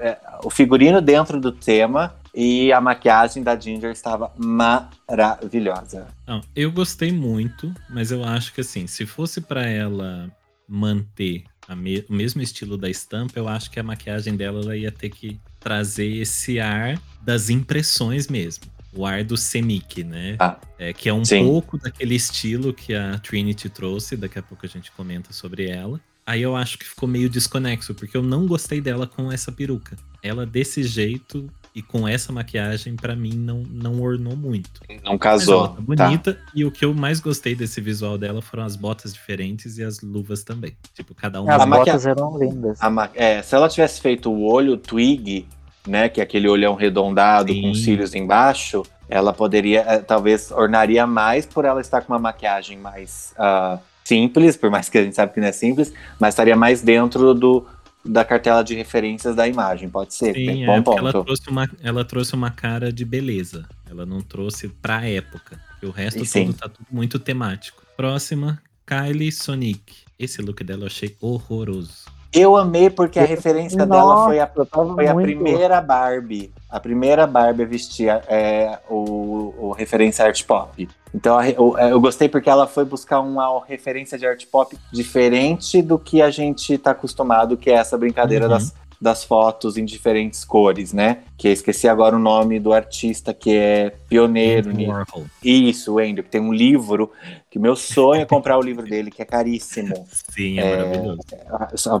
É, 0.00 0.18
o 0.44 0.50
figurino 0.50 1.00
dentro 1.00 1.40
do 1.40 1.50
tema 1.52 2.14
e 2.34 2.72
a 2.72 2.80
maquiagem 2.80 3.42
da 3.42 3.58
Ginger 3.58 3.90
estava 3.90 4.30
maravilhosa. 4.36 6.06
Não, 6.26 6.40
eu 6.54 6.70
gostei 6.70 7.10
muito, 7.12 7.74
mas 7.88 8.10
eu 8.10 8.24
acho 8.24 8.52
que 8.52 8.60
assim, 8.60 8.86
se 8.86 9.06
fosse 9.06 9.40
pra 9.40 9.66
ela 9.66 10.30
manter 10.68 11.44
me- 11.76 12.04
o 12.08 12.12
mesmo 12.12 12.40
estilo 12.42 12.76
da 12.76 12.88
estampa, 12.88 13.38
eu 13.38 13.48
acho 13.48 13.70
que 13.70 13.80
a 13.80 13.82
maquiagem 13.82 14.36
dela 14.36 14.60
ela 14.60 14.76
ia 14.76 14.92
ter 14.92 15.10
que 15.10 15.40
trazer 15.58 16.06
esse 16.16 16.60
ar 16.60 17.00
das 17.22 17.50
impressões 17.50 18.28
mesmo. 18.28 18.64
O 18.92 19.04
ar 19.04 19.24
do 19.24 19.36
Semic, 19.36 20.02
né? 20.04 20.36
Ah, 20.38 20.56
É, 20.78 20.92
que 20.92 21.08
é 21.08 21.12
um 21.12 21.24
sim. 21.24 21.44
pouco 21.44 21.76
daquele 21.78 22.14
estilo 22.14 22.72
que 22.72 22.94
a 22.94 23.18
Trinity 23.18 23.68
trouxe, 23.68 24.16
daqui 24.16 24.38
a 24.38 24.42
pouco 24.42 24.64
a 24.64 24.68
gente 24.68 24.90
comenta 24.92 25.32
sobre 25.32 25.68
ela. 25.68 26.00
Aí 26.26 26.42
eu 26.42 26.56
acho 26.56 26.76
que 26.78 26.84
ficou 26.84 27.08
meio 27.08 27.30
desconexo, 27.30 27.94
porque 27.94 28.16
eu 28.16 28.22
não 28.22 28.46
gostei 28.46 28.80
dela 28.80 29.06
com 29.06 29.30
essa 29.30 29.52
peruca. 29.52 29.96
Ela 30.22 30.44
desse 30.44 30.82
jeito 30.82 31.48
e 31.72 31.80
com 31.82 32.08
essa 32.08 32.32
maquiagem, 32.32 32.96
pra 32.96 33.14
mim, 33.14 33.34
não, 33.34 33.58
não 33.70 34.00
ornou 34.00 34.34
muito. 34.34 34.80
Não 35.04 35.12
Mas 35.12 35.20
casou. 35.20 35.58
ela 35.66 35.68
tá 35.68 35.80
bonita. 35.80 36.38
E 36.54 36.64
o 36.64 36.70
que 36.72 36.84
eu 36.84 36.92
mais 36.92 37.20
gostei 37.20 37.54
desse 37.54 37.80
visual 37.80 38.18
dela 38.18 38.42
foram 38.42 38.64
as 38.64 38.74
botas 38.74 39.12
diferentes 39.12 39.78
e 39.78 39.84
as 39.84 40.00
luvas 40.00 40.42
também. 40.42 40.76
Tipo, 40.94 41.14
cada 41.14 41.40
uma. 41.40 41.54
As 41.54 41.64
maquia- 41.64 41.92
botas 41.92 42.06
eram 42.06 42.38
lindas. 42.38 42.82
A 42.82 42.90
ma- 42.90 43.10
é, 43.14 43.40
se 43.42 43.54
ela 43.54 43.68
tivesse 43.68 44.00
feito 44.00 44.28
o 44.32 44.42
olho 44.50 44.76
twig, 44.76 45.46
né, 45.86 46.08
que 46.08 46.18
é 46.18 46.24
aquele 46.24 46.48
olhão 46.48 46.74
arredondado 46.74 47.52
Sim. 47.52 47.62
com 47.62 47.74
cílios 47.74 48.14
embaixo, 48.14 48.82
ela 49.08 49.32
poderia, 49.32 49.82
eh, 49.82 49.98
talvez, 49.98 50.50
ornaria 50.50 51.06
mais 51.06 51.46
por 51.46 51.64
ela 51.64 51.80
estar 51.80 52.00
com 52.00 52.12
uma 52.12 52.18
maquiagem 52.18 52.76
mais 52.78 53.32
ah, 53.38 53.78
simples, 54.06 54.56
por 54.56 54.70
mais 54.70 54.88
que 54.88 54.98
a 54.98 55.02
gente 55.02 55.16
sabe 55.16 55.32
que 55.32 55.40
não 55.40 55.48
é 55.48 55.52
simples, 55.52 55.92
mas 56.18 56.34
estaria 56.34 56.54
mais 56.54 56.80
dentro 56.80 57.34
do, 57.34 57.66
da 58.04 58.24
cartela 58.24 58.62
de 58.62 58.74
referências 58.74 59.34
da 59.34 59.48
imagem, 59.48 59.88
pode 59.88 60.14
ser. 60.14 60.32
Sim, 60.32 60.64
é, 60.64 60.80
bom 60.80 60.96
ela 60.96 61.12
trouxe, 61.12 61.50
uma, 61.50 61.68
ela 61.82 62.04
trouxe 62.04 62.34
uma 62.34 62.50
cara 62.50 62.92
de 62.92 63.04
beleza. 63.04 63.68
Ela 63.90 64.06
não 64.06 64.20
trouxe 64.20 64.68
pra 64.68 65.04
época. 65.04 65.60
E 65.82 65.86
o 65.86 65.90
resto 65.90 66.24
Sim. 66.24 66.46
todo 66.46 66.56
tá 66.56 66.68
tudo 66.68 66.86
muito 66.90 67.18
temático. 67.18 67.82
Próxima, 67.96 68.62
Kylie 68.86 69.32
Sonic. 69.32 70.04
Esse 70.16 70.40
look 70.40 70.62
dela 70.62 70.82
eu 70.82 70.86
achei 70.86 71.16
horroroso. 71.20 72.04
Eu 72.38 72.56
amei 72.56 72.90
porque 72.90 73.18
a 73.18 73.24
referência 73.24 73.86
dela 73.86 74.24
foi 74.26 74.38
a 74.40 74.50
Nossa, 74.54 74.94
Foi 74.94 75.06
a 75.08 75.14
primeira 75.14 75.80
Barbie. 75.80 76.52
A 76.70 76.78
primeira 76.78 77.26
Barbie 77.26 77.62
a 77.62 77.66
vestir 77.66 78.08
é, 78.28 78.78
o, 78.90 79.54
o 79.68 79.72
referência 79.72 80.24
art 80.24 80.44
pop. 80.44 80.88
Então 81.14 81.38
o- 81.58 81.78
é, 81.78 81.92
eu 81.92 82.00
gostei 82.00 82.28
porque 82.28 82.50
ela 82.50 82.66
foi 82.66 82.84
buscar 82.84 83.20
uma 83.20 83.64
referência 83.66 84.18
de 84.18 84.26
art 84.26 84.44
pop 84.50 84.76
diferente 84.92 85.80
do 85.80 85.98
que 85.98 86.20
a 86.20 86.30
gente 86.30 86.76
tá 86.76 86.90
acostumado, 86.90 87.56
que 87.56 87.70
é 87.70 87.74
essa 87.74 87.96
brincadeira 87.96 88.44
Uhum. 88.46 88.50
das, 88.50 88.74
das 89.00 89.24
fotos 89.24 89.76
em 89.76 89.84
diferentes 89.84 90.44
cores, 90.44 90.92
né? 90.92 91.18
Que 91.36 91.48
eu 91.48 91.52
esqueci 91.52 91.86
agora 91.88 92.16
o 92.16 92.18
nome 92.18 92.58
do 92.58 92.72
artista 92.72 93.34
que 93.34 93.54
é 93.54 93.90
pioneiro 94.08 94.70
nisso. 94.72 94.90
Warhol. 94.90 95.24
Isso, 95.44 95.98
Andrew, 95.98 96.24
que 96.24 96.30
tem 96.30 96.40
um 96.40 96.52
livro, 96.52 97.10
que 97.50 97.58
meu 97.58 97.76
sonho 97.76 98.22
é 98.22 98.24
comprar 98.24 98.58
o 98.58 98.62
livro 98.62 98.84
dele, 98.86 99.10
que 99.10 99.20
é 99.20 99.24
caríssimo. 99.24 100.06
Sim, 100.30 100.58
é, 100.58 100.76
maravilhoso. 100.84 101.20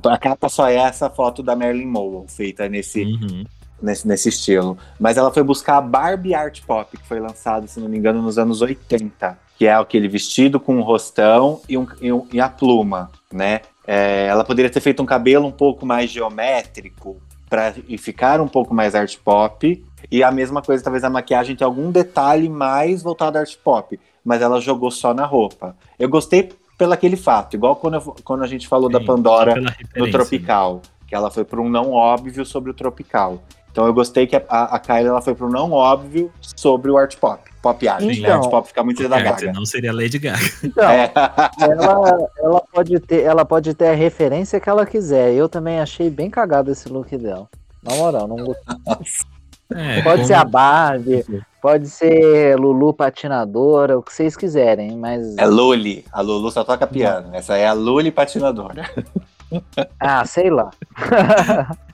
A, 0.08 0.14
a 0.14 0.18
capa 0.18 0.48
só 0.48 0.68
é 0.68 0.76
essa 0.76 1.10
foto 1.10 1.42
da 1.42 1.54
Marilyn 1.54 1.86
Monroe, 1.86 2.26
feita 2.28 2.68
nesse, 2.68 3.02
Uhum. 3.04 3.44
nesse, 3.82 4.08
nesse 4.08 4.28
estilo. 4.30 4.78
Mas 4.98 5.16
ela 5.18 5.30
foi 5.32 5.42
buscar 5.42 5.76
a 5.76 5.80
Barbie 5.82 6.34
Art 6.34 6.62
Pop, 6.66 6.96
que 6.96 7.06
foi 7.06 7.20
lançado, 7.20 7.68
se 7.68 7.78
não 7.78 7.88
me 7.88 7.98
engano, 7.98 8.22
nos 8.22 8.38
anos 8.38 8.62
80. 8.62 9.38
Que 9.58 9.66
é 9.66 9.72
aquele 9.74 10.08
vestido 10.08 10.58
com 10.60 10.76
um 10.76 10.82
rostão 10.82 11.60
e, 11.68 11.78
um, 11.78 11.86
e, 12.00 12.12
um- 12.12 12.26
e 12.32 12.40
a 12.40 12.48
pluma, 12.48 13.10
né? 13.32 13.60
É, 13.86 14.26
ela 14.26 14.44
poderia 14.44 14.70
ter 14.70 14.80
feito 14.80 15.02
um 15.02 15.06
cabelo 15.06 15.46
um 15.46 15.52
pouco 15.52 15.86
mais 15.86 16.10
geométrico 16.10 17.16
para 17.48 17.72
ficar 17.98 18.40
um 18.40 18.48
pouco 18.48 18.74
mais 18.74 18.94
art 18.94 19.16
pop. 19.24 19.84
E 20.10 20.22
a 20.22 20.30
mesma 20.30 20.60
coisa, 20.62 20.82
talvez 20.82 21.04
a 21.04 21.10
maquiagem 21.10 21.54
tenha 21.56 21.66
algum 21.66 21.90
detalhe 21.90 22.48
mais 22.48 23.02
voltado 23.02 23.38
à 23.38 23.40
art 23.40 23.56
pop. 23.62 23.98
Mas 24.24 24.42
ela 24.42 24.60
jogou 24.60 24.90
só 24.90 25.14
na 25.14 25.24
roupa. 25.24 25.76
Eu 25.98 26.08
gostei 26.08 26.50
pelo 26.76 26.92
aquele 26.92 27.16
fato, 27.16 27.54
igual 27.54 27.76
quando, 27.76 27.94
eu- 27.94 28.16
quando 28.24 28.42
a 28.42 28.46
gente 28.46 28.68
falou 28.68 28.90
da 28.90 28.98
Sim, 28.98 29.06
Pandora 29.06 29.54
pela 29.54 29.64
no 29.64 29.70
referência, 29.70 30.12
tropical, 30.12 30.82
que 31.06 31.14
ela 31.14 31.30
foi 31.30 31.44
para 31.44 31.60
um 31.60 31.68
não 31.70 31.92
óbvio 31.92 32.44
sobre 32.44 32.70
o 32.70 32.74
tropical. 32.74 33.40
Então 33.76 33.84
eu 33.86 33.92
gostei 33.92 34.26
que 34.26 34.34
a, 34.34 34.40
a 34.48 34.78
Kylie 34.78 35.04
ela 35.08 35.20
foi 35.20 35.34
para 35.34 35.44
um 35.46 35.50
não 35.50 35.70
óbvio 35.70 36.32
sobre 36.40 36.90
o 36.90 36.96
art 36.96 37.14
pop, 37.18 37.42
pop 37.60 37.86
art. 37.86 38.00
né? 38.00 38.14
Então, 38.14 38.40
art 38.40 38.48
pop 38.50 38.66
fica 38.68 38.82
muito 38.82 39.02
né? 39.02 39.08
da 39.10 39.20
gaga. 39.20 39.52
Não 39.52 39.66
seria 39.66 39.92
Lady 39.92 40.18
Gaga. 40.18 40.40
Então, 40.64 40.88
É. 40.88 41.12
ela, 41.60 42.28
ela, 42.38 42.62
pode 42.72 42.98
ter, 43.00 43.22
ela 43.24 43.44
pode 43.44 43.74
ter 43.74 43.88
a 43.88 43.94
referência 43.94 44.58
que 44.58 44.66
ela 44.70 44.86
quiser. 44.86 45.34
Eu 45.34 45.46
também 45.46 45.78
achei 45.78 46.08
bem 46.08 46.30
cagado 46.30 46.70
esse 46.70 46.88
look 46.88 47.14
dela. 47.18 47.46
Na 47.82 47.94
moral, 47.96 48.26
não 48.26 48.36
gostei. 48.36 48.64
É, 49.74 50.00
Pode 50.00 50.14
como- 50.22 50.24
ser 50.26 50.34
a 50.34 50.44
Barbie, 50.44 51.24
pode 51.60 51.90
ser 51.90 52.56
Lulu 52.56 52.94
patinadora, 52.94 53.98
o 53.98 54.02
que 54.02 54.10
vocês 54.14 54.34
quiserem, 54.38 54.96
mas. 54.96 55.36
É 55.36 55.44
Luli. 55.44 56.02
A 56.10 56.22
Lulu 56.22 56.50
só 56.50 56.64
toca 56.64 56.86
piano. 56.86 57.28
Essa 57.34 57.58
é 57.58 57.66
a 57.66 57.74
Luli 57.74 58.10
patinadora. 58.10 58.88
Ah, 60.00 60.24
sei 60.24 60.48
lá. 60.48 60.70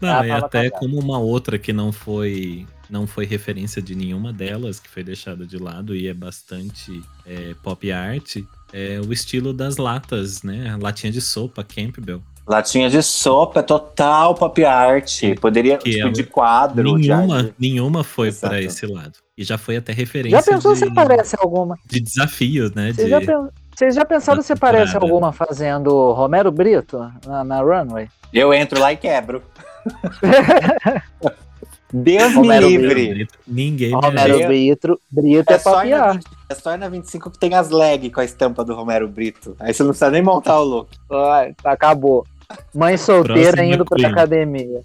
Não, 0.00 0.18
Ah, 0.20 0.26
e 0.26 0.30
até 0.30 0.64
cagado. 0.64 0.80
como 0.80 0.98
uma 0.98 1.18
outra 1.18 1.58
que 1.58 1.72
não 1.72 1.92
foi 1.92 2.66
não 2.90 3.06
foi 3.06 3.24
referência 3.24 3.80
de 3.80 3.94
nenhuma 3.94 4.30
delas, 4.32 4.78
que 4.78 4.88
foi 4.88 5.02
deixada 5.02 5.46
de 5.46 5.56
lado 5.56 5.96
e 5.96 6.06
é 6.06 6.12
bastante 6.14 7.02
é, 7.26 7.54
pop 7.62 7.90
art, 7.90 8.36
é 8.72 9.00
o 9.00 9.10
estilo 9.12 9.52
das 9.54 9.78
latas, 9.78 10.42
né? 10.42 10.76
Latinha 10.80 11.10
de 11.10 11.20
sopa, 11.20 11.64
Campbell. 11.64 12.22
Latinha 12.46 12.90
de 12.90 13.02
sopa, 13.02 13.62
total 13.62 14.34
pop 14.34 14.62
art. 14.64 15.22
Poderia, 15.40 15.78
Que 15.78 15.90
tipo, 15.92 16.02
ela- 16.02 16.12
de 16.12 16.24
quadro. 16.24 16.98
de 17.00 17.08
Nenhuma, 17.08 17.38
arte. 17.38 17.54
nenhuma 17.58 18.04
foi 18.04 18.30
pra 18.30 18.60
esse 18.60 18.84
lado. 18.86 19.14
E 19.36 19.42
já 19.42 19.56
foi 19.56 19.78
até 19.78 19.92
referência 19.92 20.38
Já 20.38 20.44
pensou 20.44 20.74
de, 20.74 20.80
se 20.80 20.94
parece 20.94 21.34
alguma? 21.40 21.76
de 21.86 21.98
desafio, 22.00 22.70
né? 22.76 22.92
Vocês 22.92 23.06
De, 23.06 23.10
já, 23.10 23.20
pen- 23.20 23.48
vocês 23.74 23.94
já 23.94 24.04
pensaram 24.04 24.42
se 24.42 24.54
parece 24.54 24.96
alguma 24.96 25.32
fazendo 25.32 26.12
Romero 26.12 26.52
Brito 26.52 27.10
na, 27.26 27.42
na 27.42 27.60
runway? 27.60 28.08
Eu 28.32 28.54
entro 28.54 28.80
lá 28.80 28.92
e 28.92 28.96
quebro. 28.96 29.42
Deus 31.92 32.30
me 32.30 32.36
Romero 32.36 32.68
livre. 32.68 33.28
Ninguém 33.46 33.92
Romero 33.92 34.14
merece. 34.14 34.46
Brito, 34.46 35.00
Brito 35.10 35.52
É 35.52 35.54
é, 35.54 35.58
só, 35.58 35.84
na 35.84 36.04
art. 36.04 36.16
20, 36.16 36.26
é 36.48 36.54
só 36.54 36.76
na 36.76 36.88
25 36.88 37.30
que 37.30 37.38
tem 37.38 37.54
as 37.54 37.70
leg 37.70 38.10
com 38.10 38.20
a 38.20 38.24
estampa 38.24 38.64
do 38.64 38.74
Romero 38.74 39.06
Brito. 39.06 39.56
Aí 39.60 39.72
você 39.72 39.82
não 39.84 39.90
precisa 39.90 40.10
nem 40.10 40.22
montar 40.22 40.58
o 40.58 40.64
look. 40.64 40.88
Ai, 41.10 41.54
acabou. 41.64 42.26
Mãe 42.74 42.96
solteira 42.96 43.52
Próxima 43.52 43.74
indo 43.74 43.84
pra 43.84 43.96
Queen. 43.96 44.10
academia. 44.10 44.82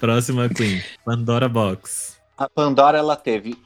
Próxima 0.00 0.48
Queen, 0.48 0.82
Pandora 1.04 1.48
Box. 1.48 2.16
A 2.36 2.48
Pandora, 2.48 2.98
ela 2.98 3.14
teve 3.14 3.56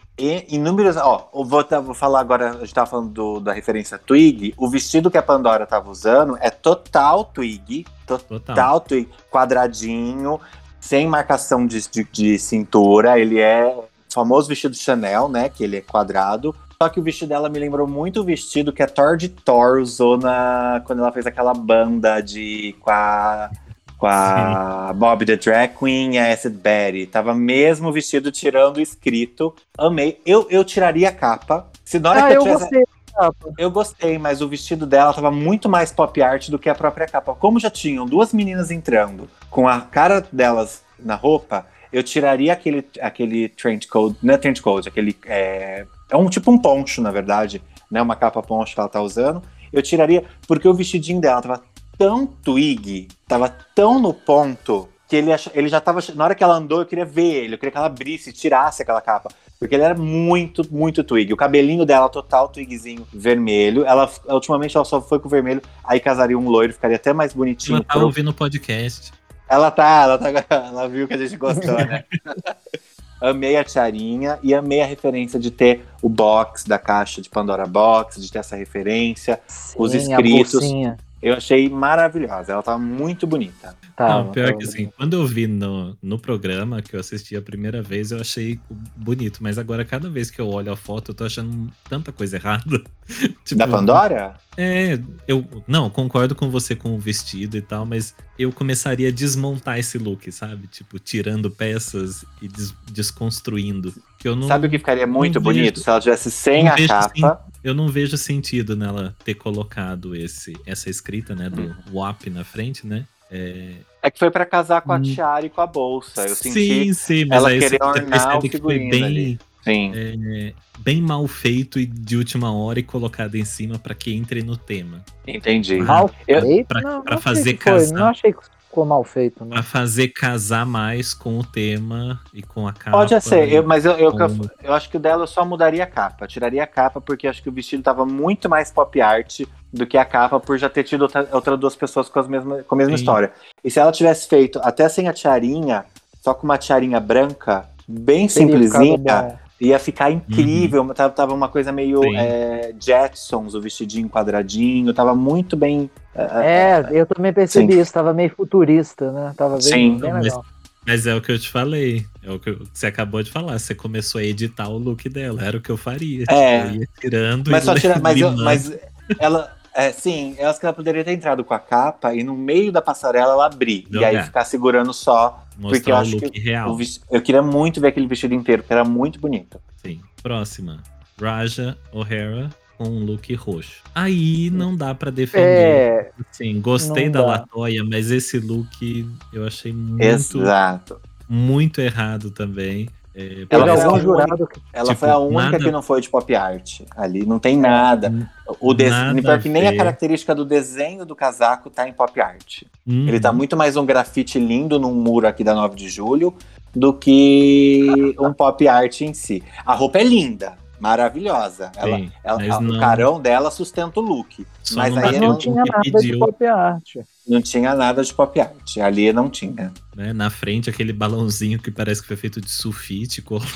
inúmeros. 0.48 0.96
Ó, 0.96 1.28
vou, 1.32 1.64
vou 1.84 1.94
falar 1.94 2.20
agora, 2.20 2.50
a 2.50 2.60
gente 2.60 2.74
tava 2.74 2.90
falando 2.90 3.10
do- 3.10 3.40
da 3.40 3.52
referência 3.52 3.98
Twig. 3.98 4.52
O 4.56 4.68
vestido 4.68 5.10
que 5.10 5.18
a 5.18 5.22
Pandora 5.22 5.66
tava 5.66 5.90
usando 5.90 6.36
é 6.40 6.50
total 6.50 7.24
Twig. 7.24 7.86
Total, 8.06 8.40
Total. 8.40 8.80
Twig. 8.80 9.08
Quadradinho, 9.30 10.40
sem 10.80 11.06
marcação 11.06 11.66
de, 11.66 11.80
de, 11.88 12.04
de 12.10 12.38
cintura. 12.38 13.18
Ele 13.18 13.38
é 13.38 13.66
o 13.66 13.84
famoso 14.12 14.48
vestido 14.48 14.74
Chanel, 14.74 15.28
né? 15.28 15.48
Que 15.48 15.64
ele 15.64 15.76
é 15.76 15.80
quadrado. 15.80 16.54
Só 16.80 16.88
que 16.88 17.00
o 17.00 17.02
vestido 17.02 17.30
dela 17.30 17.48
me 17.48 17.58
lembrou 17.58 17.88
muito 17.88 18.20
o 18.20 18.24
vestido 18.24 18.72
que 18.72 18.82
a 18.82 18.86
Thor 18.86 19.16
de 19.16 19.28
Thor 19.28 19.78
usou 19.80 20.16
na, 20.16 20.80
quando 20.86 21.00
ela 21.00 21.10
fez 21.10 21.26
aquela 21.26 21.52
banda 21.52 22.20
de. 22.20 22.76
com 22.80 22.90
a. 22.90 23.50
Com 23.98 24.06
a 24.06 24.92
Bob 24.94 25.26
the 25.26 25.36
Drag 25.36 25.74
Queen 25.76 26.14
e 26.14 26.18
a 26.18 26.32
Acid 26.32 26.54
Betty. 26.54 27.06
Tava 27.06 27.34
mesmo 27.34 27.90
vestido 27.92 28.30
tirando 28.30 28.76
o 28.76 28.80
escrito. 28.80 29.52
Amei. 29.76 30.20
Eu, 30.24 30.46
eu 30.48 30.64
tiraria 30.64 31.08
a 31.08 31.12
capa. 31.12 31.66
Se 31.84 31.98
na 31.98 32.10
hora 32.10 32.20
Ah, 32.24 32.28
que 32.28 32.32
eu 32.34 32.36
eu 32.36 32.42
tivesse. 32.44 32.60
gostei. 32.60 32.80
da 32.84 33.12
capa. 33.20 33.52
Eu 33.58 33.70
gostei, 33.72 34.18
mas 34.18 34.40
o 34.40 34.48
vestido 34.48 34.86
dela 34.86 35.12
tava 35.12 35.32
muito 35.32 35.68
mais 35.68 35.90
pop 35.90 36.22
art 36.22 36.48
do 36.48 36.58
que 36.60 36.68
a 36.70 36.74
própria 36.76 37.08
capa. 37.08 37.34
Como 37.34 37.58
já 37.58 37.68
tinham 37.70 38.06
duas 38.06 38.32
meninas 38.32 38.70
entrando 38.70 39.28
com 39.50 39.66
a 39.66 39.80
cara 39.80 40.24
delas 40.30 40.82
na 40.96 41.16
roupa, 41.16 41.66
eu 41.92 42.02
tiraria 42.04 42.52
aquele, 42.52 42.86
aquele 43.00 43.48
trench 43.48 43.88
coat, 43.88 44.16
não 44.22 44.34
é 44.34 44.38
trench 44.38 44.62
coat, 44.62 44.88
aquele. 44.88 45.16
É, 45.26 45.84
é 46.08 46.16
um 46.16 46.28
tipo 46.28 46.52
um 46.52 46.58
poncho, 46.58 47.02
na 47.02 47.10
verdade. 47.10 47.60
né? 47.90 48.00
Uma 48.00 48.14
capa 48.14 48.40
poncho 48.42 48.74
que 48.74 48.78
ela 48.80 48.88
tá 48.88 49.00
usando. 49.02 49.42
Eu 49.72 49.82
tiraria, 49.82 50.24
porque 50.46 50.68
o 50.68 50.72
vestidinho 50.74 51.20
dela 51.20 51.42
tava 51.42 51.62
tão 51.98 52.26
twig, 52.26 53.08
tava 53.26 53.48
tão 53.74 53.98
no 54.00 54.14
ponto, 54.14 54.88
que 55.08 55.16
ele, 55.16 55.32
ach- 55.32 55.50
ele 55.54 55.68
já 55.68 55.80
tava. 55.80 56.00
Na 56.14 56.24
hora 56.24 56.34
que 56.34 56.44
ela 56.44 56.54
andou, 56.54 56.80
eu 56.80 56.86
queria 56.86 57.04
ver 57.04 57.44
ele, 57.44 57.54
eu 57.54 57.58
queria 57.58 57.72
que 57.72 57.76
ela 57.78 57.86
abrisse, 57.86 58.32
tirasse 58.32 58.82
aquela 58.82 59.00
capa. 59.00 59.28
Porque 59.58 59.74
ele 59.74 59.82
era 59.82 59.94
muito, 59.96 60.62
muito 60.72 61.02
twig. 61.02 61.32
O 61.32 61.36
cabelinho 61.36 61.84
dela, 61.84 62.08
total 62.08 62.48
twigzinho 62.48 63.04
vermelho. 63.12 63.84
Ela, 63.84 64.08
ultimamente, 64.28 64.76
ela 64.76 64.84
só 64.84 65.00
foi 65.02 65.18
com 65.18 65.26
o 65.26 65.30
vermelho. 65.30 65.60
Aí 65.82 65.98
casaria 65.98 66.38
um 66.38 66.48
loiro, 66.48 66.72
ficaria 66.72 66.94
até 66.94 67.12
mais 67.12 67.32
bonitinho. 67.32 67.76
Ela 67.78 67.84
tá 67.84 67.94
pro- 67.94 68.04
ouvindo 68.04 68.30
o 68.30 68.34
podcast. 68.34 69.10
ela 69.48 69.68
tá, 69.72 70.02
ela 70.04 70.16
tá, 70.18 70.28
ela 70.48 70.88
viu 70.88 71.08
que 71.08 71.14
a 71.14 71.16
gente 71.18 71.36
gostou, 71.36 71.74
né? 71.74 72.04
amei 73.20 73.56
a 73.56 73.64
tiarinha 73.64 74.38
e 74.44 74.54
amei 74.54 74.80
a 74.80 74.86
referência 74.86 75.40
de 75.40 75.50
ter 75.50 75.84
o 76.00 76.08
box 76.08 76.64
da 76.64 76.78
caixa 76.78 77.20
de 77.20 77.28
Pandora 77.28 77.66
Box, 77.66 78.20
de 78.20 78.30
ter 78.30 78.38
essa 78.38 78.54
referência. 78.54 79.40
Os 79.76 79.90
Sim, 79.90 79.98
a 79.98 80.00
escritos. 80.20 80.52
bolsinha. 80.52 80.96
Eu 81.20 81.34
achei 81.34 81.68
maravilhosa, 81.68 82.52
ela 82.52 82.62
tava 82.62 82.78
muito 82.78 83.26
bonita. 83.26 83.76
Tava, 83.96 84.24
Não, 84.24 84.30
pior 84.32 84.46
tava. 84.48 84.58
que 84.58 84.64
assim, 84.64 84.90
quando 84.96 85.14
eu 85.14 85.26
vi 85.26 85.48
no, 85.48 85.98
no 86.00 86.16
programa 86.18 86.80
que 86.80 86.94
eu 86.94 87.00
assisti 87.00 87.34
a 87.34 87.42
primeira 87.42 87.82
vez, 87.82 88.12
eu 88.12 88.20
achei 88.20 88.60
bonito. 88.96 89.42
Mas 89.42 89.58
agora, 89.58 89.84
cada 89.84 90.08
vez 90.08 90.30
que 90.30 90.40
eu 90.40 90.48
olho 90.48 90.70
a 90.72 90.76
foto, 90.76 91.10
eu 91.10 91.14
tô 91.14 91.24
achando 91.24 91.68
tanta 91.88 92.12
coisa 92.12 92.36
errada. 92.36 92.82
Tipo, 93.44 93.58
da 93.58 93.66
Pandora? 93.66 94.36
É, 94.56 94.98
eu 95.26 95.44
não 95.66 95.88
concordo 95.88 96.34
com 96.34 96.50
você 96.50 96.76
com 96.76 96.94
o 96.94 96.98
vestido 96.98 97.56
e 97.56 97.62
tal, 97.62 97.86
mas 97.86 98.14
eu 98.38 98.52
começaria 98.52 99.08
a 99.08 99.12
desmontar 99.12 99.78
esse 99.78 99.96
look, 99.98 100.30
sabe? 100.30 100.66
Tipo, 100.66 100.98
tirando 100.98 101.50
peças 101.50 102.24
e 102.42 102.46
des- 102.48 102.74
desconstruindo. 102.92 103.92
Que 104.18 104.26
eu 104.28 104.34
não, 104.34 104.48
Sabe 104.48 104.66
o 104.66 104.70
que 104.70 104.78
ficaria 104.78 105.06
muito 105.06 105.40
bonito? 105.40 105.74
vejo- 105.76 105.84
Se 105.84 105.88
ela 105.90 106.00
tivesse 106.00 106.30
sem 106.30 106.68
a 106.68 106.74
capa. 106.88 107.46
eu 107.62 107.72
não 107.72 107.86
vejo 107.88 108.16
sentido 108.18 108.74
nela 108.76 109.14
ter 109.24 109.34
colocado 109.34 110.14
esse, 110.16 110.54
essa 110.66 110.90
escrita, 110.90 111.34
né, 111.36 111.48
do 111.48 111.62
Uhum. 111.62 111.74
WAP 111.92 112.26
na 112.28 112.42
frente, 112.44 112.84
né? 112.86 113.04
É, 113.30 113.74
É 114.02 114.10
que 114.10 114.18
foi 114.18 114.30
pra 114.30 114.44
casar 114.46 114.80
com 114.80 114.92
a 114.92 114.96
Hum. 114.96 115.02
tiara 115.02 115.46
e 115.46 115.50
com 115.50 115.60
a 115.60 115.66
bolsa. 115.66 116.22
Eu 116.26 116.34
sim, 116.34 116.50
senti. 116.52 116.94
sim, 116.94 117.24
mas 117.26 117.38
ela 117.38 117.48
aí 117.50 117.60
você 117.60 117.70
querer 117.70 117.82
ornar 117.84 118.38
o 118.38 118.40
que 118.40 118.58
foi 118.58 118.78
bem, 118.90 119.04
ali. 119.04 119.38
Sim. 119.64 119.92
é, 119.94 120.54
bem 120.78 121.02
mal 121.02 121.26
feito 121.28 121.78
e 121.78 121.84
de 121.84 122.16
última 122.16 122.50
hora 122.52 122.78
e 122.78 122.82
colocado 122.82 123.34
em 123.34 123.44
cima 123.44 123.78
pra 123.78 123.94
que 123.94 124.14
entre 124.14 124.42
no 124.42 124.56
tema. 124.56 125.04
Entendi. 125.26 125.76
Mal 125.78 126.10
Eu- 126.26 126.40
feito? 126.40 126.66
pra- 126.68 126.80
não, 126.80 127.02
pra 127.02 127.14
não 127.16 127.22
fazer 127.22 127.54
casar. 127.54 127.94
Não 127.98 128.06
achei 128.08 128.32
que 128.32 128.38
ficou 128.78 128.84
mal 128.84 129.02
feito, 129.02 129.44
né? 129.44 129.50
Pra 129.54 129.62
fazer 129.62 130.08
casar 130.08 130.64
mais 130.64 131.12
com 131.12 131.38
o 131.38 131.44
tema 131.44 132.20
e 132.32 132.42
com 132.42 132.68
a 132.68 132.72
capa. 132.72 132.92
Pode 132.92 133.20
ser, 133.20 133.52
eu- 133.52 133.64
mas 133.66 133.84
eu, 133.84 133.92
eu, 133.92 134.12
com- 134.12 134.48
eu 134.62 134.72
acho 134.72 134.88
que 134.88 134.96
o 134.96 135.00
dela 135.00 135.24
eu 135.24 135.26
só 135.26 135.44
mudaria 135.44 135.82
a 135.82 135.86
capa. 135.86 136.26
Tiraria 136.26 136.62
a 136.62 136.66
capa, 136.66 137.00
porque 137.00 137.26
acho 137.26 137.42
que 137.42 137.48
o 137.48 137.52
vestido 137.52 137.82
tava 137.82 138.06
muito 138.06 138.48
mais 138.48 138.70
pop 138.70 139.00
art 139.00 139.40
do 139.72 139.86
que 139.86 139.98
a 139.98 140.04
capa, 140.04 140.38
por 140.38 140.56
já 140.56 140.68
ter 140.68 140.84
tido 140.84 141.02
outra, 141.02 141.28
outras 141.32 141.58
duas 141.58 141.74
pessoas 141.76 142.08
com, 142.08 142.18
as 142.20 142.28
mesma, 142.28 142.62
com 142.62 142.74
a 142.74 142.78
mesma 142.78 142.96
Sim. 142.96 143.02
história. 143.02 143.32
E 143.64 143.70
se 143.70 143.80
ela 143.80 143.90
tivesse 143.92 144.28
feito 144.28 144.60
até 144.62 144.88
sem 144.88 145.08
a 145.08 145.12
tiarinha, 145.12 145.84
só 146.22 146.32
com 146.32 146.44
uma 146.44 146.56
tiarinha 146.58 147.00
branca, 147.00 147.68
bem 147.86 148.28
Teria 148.28 148.30
simplesinha. 148.30 149.40
Ia 149.60 149.78
ficar 149.78 150.10
incrível. 150.10 150.84
Tava, 150.94 151.12
tava 151.12 151.34
uma 151.34 151.48
coisa 151.48 151.72
meio 151.72 152.00
é, 152.16 152.72
Jetsons, 152.80 153.54
o 153.54 153.60
vestidinho 153.60 154.08
quadradinho, 154.08 154.92
tava 154.94 155.14
muito 155.14 155.56
bem. 155.56 155.90
É, 156.14 156.84
eu 156.90 157.06
também 157.06 157.32
percebi 157.32 157.74
Sim. 157.74 157.80
isso, 157.80 157.92
tava 157.92 158.12
meio 158.12 158.30
futurista, 158.30 159.10
né? 159.12 159.32
Tava 159.36 159.54
bem, 159.54 159.62
Sim. 159.62 159.98
bem 159.98 160.10
Não, 160.10 160.16
mas- 160.18 160.24
legal. 160.24 160.44
Mas 160.86 161.06
é 161.06 161.14
o 161.14 161.20
que 161.20 161.30
eu 161.30 161.38
te 161.38 161.50
falei. 161.50 162.06
É 162.22 162.30
o 162.30 162.38
que 162.40 162.56
você 162.72 162.86
acabou 162.86 163.22
de 163.22 163.30
falar. 163.30 163.58
Você 163.58 163.74
começou 163.74 164.20
a 164.20 164.24
editar 164.24 164.68
o 164.70 164.78
look 164.78 165.06
dela. 165.10 165.44
Era 165.44 165.58
o 165.58 165.60
que 165.60 165.68
eu 165.68 165.76
faria. 165.76 166.24
É. 166.30 166.62
Eu 166.66 166.70
ia 166.76 166.88
tirando 166.98 167.50
Mas 167.50 167.62
e 167.64 167.66
só 167.66 167.74
tira, 167.74 167.98
mas, 168.00 168.18
eu- 168.18 168.32
mas 168.32 168.72
ela. 169.18 169.54
É, 169.80 169.92
sim, 169.92 170.34
eu 170.38 170.48
acho 170.48 170.58
que 170.58 170.66
ela 170.66 170.72
poderia 170.72 171.04
ter 171.04 171.12
entrado 171.12 171.44
com 171.44 171.54
a 171.54 171.58
capa 171.60 172.12
e 172.12 172.24
no 172.24 172.34
meio 172.36 172.72
da 172.72 172.82
passarela 172.82 173.32
ela 173.34 173.46
abrir. 173.46 173.86
E 173.90 174.04
aí 174.04 174.12
Jogar. 174.14 174.24
ficar 174.26 174.44
segurando 174.44 174.92
só. 174.92 175.44
porque 175.60 175.90
eu 175.90 175.94
mostrar 175.94 175.98
acho 176.00 176.16
que 176.16 176.40
real. 176.40 176.70
O 176.72 176.76
vesti- 176.76 177.00
eu 177.08 177.22
queria 177.22 177.42
muito 177.42 177.80
ver 177.80 177.88
aquele 177.88 178.08
vestido 178.08 178.34
inteiro, 178.34 178.62
porque 178.62 178.72
era 178.72 178.84
muito 178.84 179.20
bonito. 179.20 179.60
Sim. 179.76 180.00
Próxima. 180.20 180.82
Raja 181.20 181.78
O'Hara 181.92 182.50
com 182.76 182.88
um 182.88 183.04
look 183.04 183.32
roxo. 183.34 183.82
Aí 183.94 184.50
não 184.50 184.76
dá 184.76 184.94
pra 184.94 185.10
defender. 185.12 185.46
É, 185.46 186.10
Sim, 186.32 186.60
gostei 186.60 187.04
não 187.06 187.12
da 187.12 187.20
dá. 187.22 187.26
Latoya, 187.28 187.84
mas 187.84 188.10
esse 188.10 188.38
look 188.40 189.08
eu 189.32 189.46
achei 189.46 189.72
muito, 189.72 190.02
Exato. 190.40 191.00
muito 191.28 191.80
errado 191.80 192.30
também. 192.32 192.88
É, 193.20 193.46
Ela 193.50 193.76
foi 193.76 194.00
jurado 194.00 194.46
que. 194.46 194.60
Ela 194.72 194.86
Tipo, 194.90 195.00
foi 195.00 195.10
a 195.10 195.18
única 195.18 195.42
nada- 195.42 195.58
que 195.64 195.70
não 195.72 195.82
foi 195.82 196.00
de 196.00 196.08
pop 196.08 196.34
art. 196.36 196.82
Ali 196.96 197.26
não 197.26 197.40
tem 197.40 197.56
nada. 197.56 198.12
O 198.60 198.72
desenho, 198.72 199.20
pior 199.20 199.40
que 199.42 199.48
nem 199.48 199.66
a 199.66 199.76
característica 199.76 200.34
do 200.34 200.44
desenho 200.44 201.04
do 201.04 201.16
casaco 201.16 201.68
tá 201.68 201.88
em 201.88 201.92
pop 201.92 202.20
art. 202.20 202.62
Hum, 202.86 203.08
Ele 203.08 203.18
tá 203.18 203.32
muito 203.32 203.56
mais 203.56 203.76
um 203.76 203.84
grafite 203.84 204.38
lindo 204.38 204.78
num 204.78 204.94
muro 204.94 205.26
aqui 205.26 205.42
da 205.42 205.52
9 205.54 205.74
de 205.74 205.88
julho 205.88 206.32
do 206.74 206.92
que 206.94 208.14
um 208.20 208.32
pop 208.32 208.68
art 208.68 209.00
em 209.00 209.12
si. 209.12 209.42
A 209.66 209.74
roupa 209.74 209.98
é 209.98 210.04
linda, 210.04 210.52
maravilhosa. 210.80 211.70
Ela, 211.76 211.96
sim, 211.96 212.12
ela- 212.24 212.38
mas 212.38 212.50
a- 212.56 212.60
não- 212.60 212.76
o 212.76 212.80
carão 212.80 213.20
dela 213.20 213.50
sustenta 213.50 214.00
o 214.00 214.02
look. 214.02 214.46
Só 214.62 214.76
mas 214.76 214.94
não 214.94 215.02
aí 215.04 215.20
não 215.20 215.38
tinha 215.38 215.54
nada 215.64 215.80
de 215.80 215.90
pediu. 215.92 216.18
pop 216.18 216.46
art. 216.46 216.96
não 217.26 217.42
tinha 217.42 217.74
nada 217.74 218.02
de 218.04 218.12
pop 218.14 218.40
art. 218.40 218.76
Ali 218.78 219.12
não 219.12 219.28
tinha. 219.30 219.72
né, 219.96 220.12
na 220.12 220.30
frente 220.30 220.70
aquele 220.70 220.92
balãozinho 220.92 221.58
que 221.58 221.70
parece 221.70 222.00
que 222.00 222.06
foi 222.08 222.16
feito 222.16 222.40
de 222.40 222.50
sulfite 222.50 223.20
colado. 223.22 223.48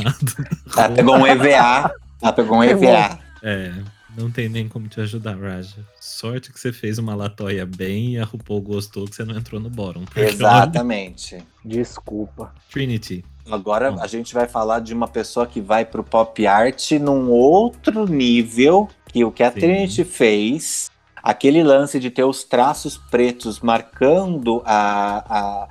Ela 0.76 0.88
pegou 0.94 1.16
um 1.16 1.26
EVA. 1.26 1.92
Ela 2.20 2.32
pegou 2.32 2.58
um 2.58 2.62
EVA. 2.64 3.18
É, 3.42 3.72
não 4.16 4.30
tem 4.30 4.48
nem 4.48 4.68
como 4.68 4.88
te 4.88 5.00
ajudar, 5.00 5.36
Raja. 5.38 5.76
Sorte 6.00 6.52
que 6.52 6.60
você 6.60 6.72
fez 6.72 6.98
uma 6.98 7.14
latoia 7.14 7.64
bem 7.64 8.14
e 8.14 8.18
a 8.18 8.24
RuPaul 8.24 8.60
gostou 8.60 9.06
que 9.06 9.16
você 9.16 9.24
não 9.24 9.36
entrou 9.36 9.60
no 9.60 9.70
olha, 9.80 10.04
Exatamente. 10.16 11.42
Desculpa. 11.64 12.52
Trinity. 12.70 13.24
Agora 13.50 13.92
Hum. 13.92 13.96
a 14.00 14.06
gente 14.06 14.32
vai 14.34 14.46
falar 14.48 14.80
de 14.80 14.94
uma 14.94 15.08
pessoa 15.08 15.46
que 15.46 15.60
vai 15.60 15.84
pro 15.84 16.04
pop 16.04 16.46
art 16.46 16.92
num 16.92 17.28
outro 17.30 18.06
nível 18.06 18.88
que 19.12 19.24
o 19.24 19.32
que 19.32 19.42
a 19.42 19.50
Sim. 19.52 19.60
Trinity 19.60 20.04
fez. 20.04 20.90
Aquele 21.22 21.62
lance 21.62 22.00
de 22.00 22.10
ter 22.10 22.24
os 22.24 22.42
traços 22.44 22.96
pretos 22.96 23.60
marcando 23.60 24.62
a. 24.64 25.24
a- 25.28 25.68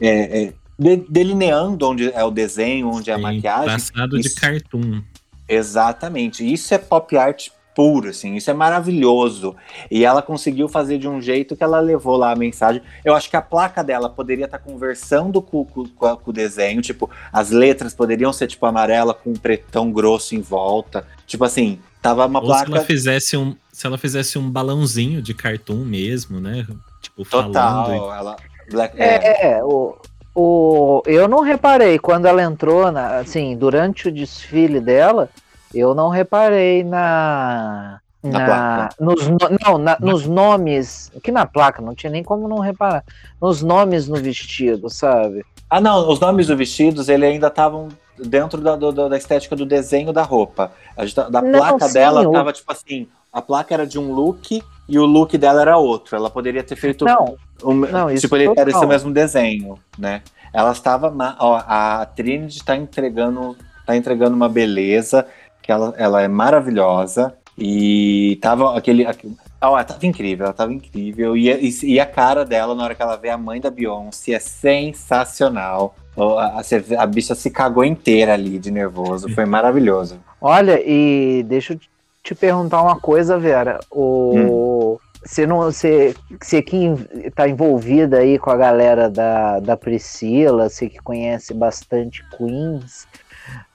é, 0.00 0.44
é, 0.44 0.52
de- 0.78 1.04
delineando 1.08 1.88
onde 1.88 2.10
é 2.12 2.24
o 2.24 2.30
desenho, 2.30 2.88
onde 2.88 3.10
é 3.10 3.14
a 3.14 3.16
sim, 3.16 3.22
maquiagem. 3.22 3.66
Passado 3.72 4.18
de 4.18 4.26
Isso- 4.26 4.40
cartoon. 4.40 5.02
Exatamente. 5.48 6.50
Isso 6.50 6.72
é 6.74 6.78
pop 6.78 7.16
art 7.16 7.48
puro, 7.74 8.08
assim. 8.10 8.34
Isso 8.36 8.50
é 8.50 8.54
maravilhoso. 8.54 9.54
E 9.90 10.04
ela 10.04 10.20
conseguiu 10.22 10.68
fazer 10.68 10.98
de 10.98 11.08
um 11.08 11.20
jeito 11.20 11.56
que 11.56 11.64
ela 11.64 11.80
levou 11.80 12.16
lá 12.16 12.32
a 12.32 12.36
mensagem. 12.36 12.82
Eu 13.04 13.14
acho 13.14 13.28
que 13.30 13.36
a 13.36 13.42
placa 13.42 13.82
dela 13.82 14.08
poderia 14.10 14.44
estar 14.44 14.58
conversando 14.58 15.40
com, 15.40 15.64
com- 15.64 15.86
com 15.86 16.30
o 16.30 16.32
desenho. 16.32 16.82
Tipo, 16.82 17.10
as 17.32 17.50
letras 17.50 17.94
poderiam 17.94 18.32
ser, 18.32 18.46
tipo, 18.46 18.64
amarela 18.66 19.14
com 19.14 19.30
um 19.30 19.34
pretão 19.36 19.90
grosso 19.90 20.34
em 20.34 20.40
volta. 20.40 21.06
Tipo 21.26 21.44
assim, 21.44 21.78
tava 22.00 22.26
uma 22.26 22.40
Ou 22.40 22.46
se 22.46 22.52
ela 22.52 22.64
placa 22.66 22.84
fizesse 22.84 23.36
um. 23.36 23.56
Se 23.72 23.86
ela 23.86 23.96
fizesse 23.96 24.38
um 24.38 24.50
balãozinho 24.50 25.22
de 25.22 25.32
cartoon 25.32 25.84
mesmo, 25.84 26.38
né? 26.40 26.66
Tipo, 27.00 27.24
falando. 27.24 27.46
total. 27.54 28.14
Ela, 28.14 28.36
Black- 28.70 29.00
é, 29.00 29.04
É, 29.06 29.50
é, 29.58 29.64
o, 29.64 29.96
o, 30.34 31.02
eu 31.06 31.26
não 31.28 31.40
reparei 31.40 31.98
quando 31.98 32.26
ela 32.26 32.42
entrou, 32.42 32.92
na, 32.92 33.18
assim, 33.18 33.56
durante 33.56 34.08
o 34.08 34.12
desfile 34.12 34.80
dela, 34.80 35.28
eu 35.74 35.94
não 35.94 36.08
reparei 36.08 36.82
na. 36.84 37.98
Na 38.22 38.44
placa. 38.44 38.94
nos, 39.00 39.26
no- 39.26 39.38
não, 39.66 39.78
na- 39.78 39.98
nos 40.00 40.26
nomes. 40.28 41.10
Que 41.24 41.32
na 41.32 41.44
placa, 41.44 41.82
não 41.82 41.92
tinha 41.92 42.10
nem 42.10 42.22
como 42.22 42.46
não 42.46 42.58
reparar. 42.60 43.02
Nos 43.40 43.62
nomes 43.62 44.06
no 44.06 44.14
vestido, 44.16 44.88
sabe? 44.88 45.44
Ah, 45.68 45.80
não, 45.80 46.08
os 46.08 46.20
nomes 46.20 46.46
dos 46.46 46.56
vestidos, 46.56 47.08
ele 47.08 47.26
ainda 47.26 47.48
estavam 47.48 47.88
dentro 48.16 48.60
da, 48.60 48.76
do- 48.76 48.92
da 49.08 49.16
estética 49.16 49.56
do 49.56 49.66
desenho 49.66 50.12
da 50.12 50.22
roupa. 50.22 50.70
A 50.96 51.04
tá- 51.06 51.28
da 51.28 51.42
Não, 51.42 51.58
placa 51.58 51.88
sim, 51.88 51.94
dela 51.94 52.28
o- 52.28 52.30
tava 52.30 52.52
tipo 52.52 52.70
assim, 52.70 53.08
a 53.32 53.42
placa 53.42 53.74
era 53.74 53.84
de 53.86 53.98
um 53.98 54.12
look 54.12 54.62
e 54.88 54.98
o 55.00 55.04
look 55.04 55.36
dela 55.36 55.60
era 55.62 55.76
outro. 55.76 56.14
Ela 56.14 56.30
poderia 56.30 56.62
ter 56.62 56.76
feito 56.76 57.04
Não, 57.04 57.34
um, 57.64 57.74
não, 57.74 58.08
isso 58.08 58.20
tipo, 58.22 58.36
ele 58.36 58.52
era 58.56 58.70
esse 58.70 58.86
mesmo 58.86 59.10
desenho, 59.12 59.76
né? 59.98 60.22
Ela 60.52 60.70
estava, 60.70 61.12
ó, 61.40 61.56
a 61.66 62.06
Trinity 62.14 62.62
tá 62.64 62.76
entregando, 62.76 63.56
tá 63.84 63.96
entregando 63.96 64.36
uma 64.36 64.48
beleza, 64.48 65.26
que 65.62 65.70
ela, 65.70 65.94
ela 65.96 66.22
é 66.22 66.28
maravilhosa 66.28 67.34
e 67.56 68.38
tava 68.42 68.76
aquele, 68.76 69.06
aquele 69.06 69.36
ó, 69.60 69.68
ela 69.68 69.84
tava 69.84 70.06
incrível, 70.06 70.46
ela 70.46 70.54
tava 70.54 70.72
incrível 70.72 71.36
e, 71.36 71.48
e, 71.50 71.94
e 71.94 72.00
a 72.00 72.06
cara 72.06 72.44
dela 72.44 72.74
na 72.74 72.84
hora 72.84 72.94
que 72.94 73.02
ela 73.02 73.16
vê 73.16 73.28
a 73.28 73.38
mãe 73.38 73.60
da 73.60 73.70
Beyoncé 73.70 74.32
é 74.32 74.38
sensacional. 74.38 75.94
A, 76.16 76.60
a, 76.60 77.02
a 77.02 77.06
bicha 77.06 77.34
se 77.34 77.50
cagou 77.50 77.84
inteira 77.84 78.34
ali 78.34 78.58
de 78.58 78.70
nervoso, 78.70 79.32
foi 79.34 79.46
maravilhoso. 79.46 80.18
Olha, 80.40 80.82
e 80.84 81.42
deixa 81.44 81.72
eu 81.72 81.80
te 82.22 82.34
perguntar 82.34 82.82
uma 82.82 82.98
coisa, 82.98 83.38
Vera. 83.38 83.80
O. 83.90 84.98
Você 85.24 85.46
não. 85.46 85.58
Você, 85.58 86.14
você 86.40 86.60
que 86.60 86.92
está 87.24 87.48
envolvida 87.48 88.18
aí 88.18 88.38
com 88.38 88.50
a 88.50 88.56
galera 88.56 89.08
da, 89.08 89.60
da 89.60 89.76
Priscila, 89.76 90.68
você 90.68 90.88
que 90.88 90.98
conhece 90.98 91.54
bastante 91.54 92.24
Queens, 92.36 93.06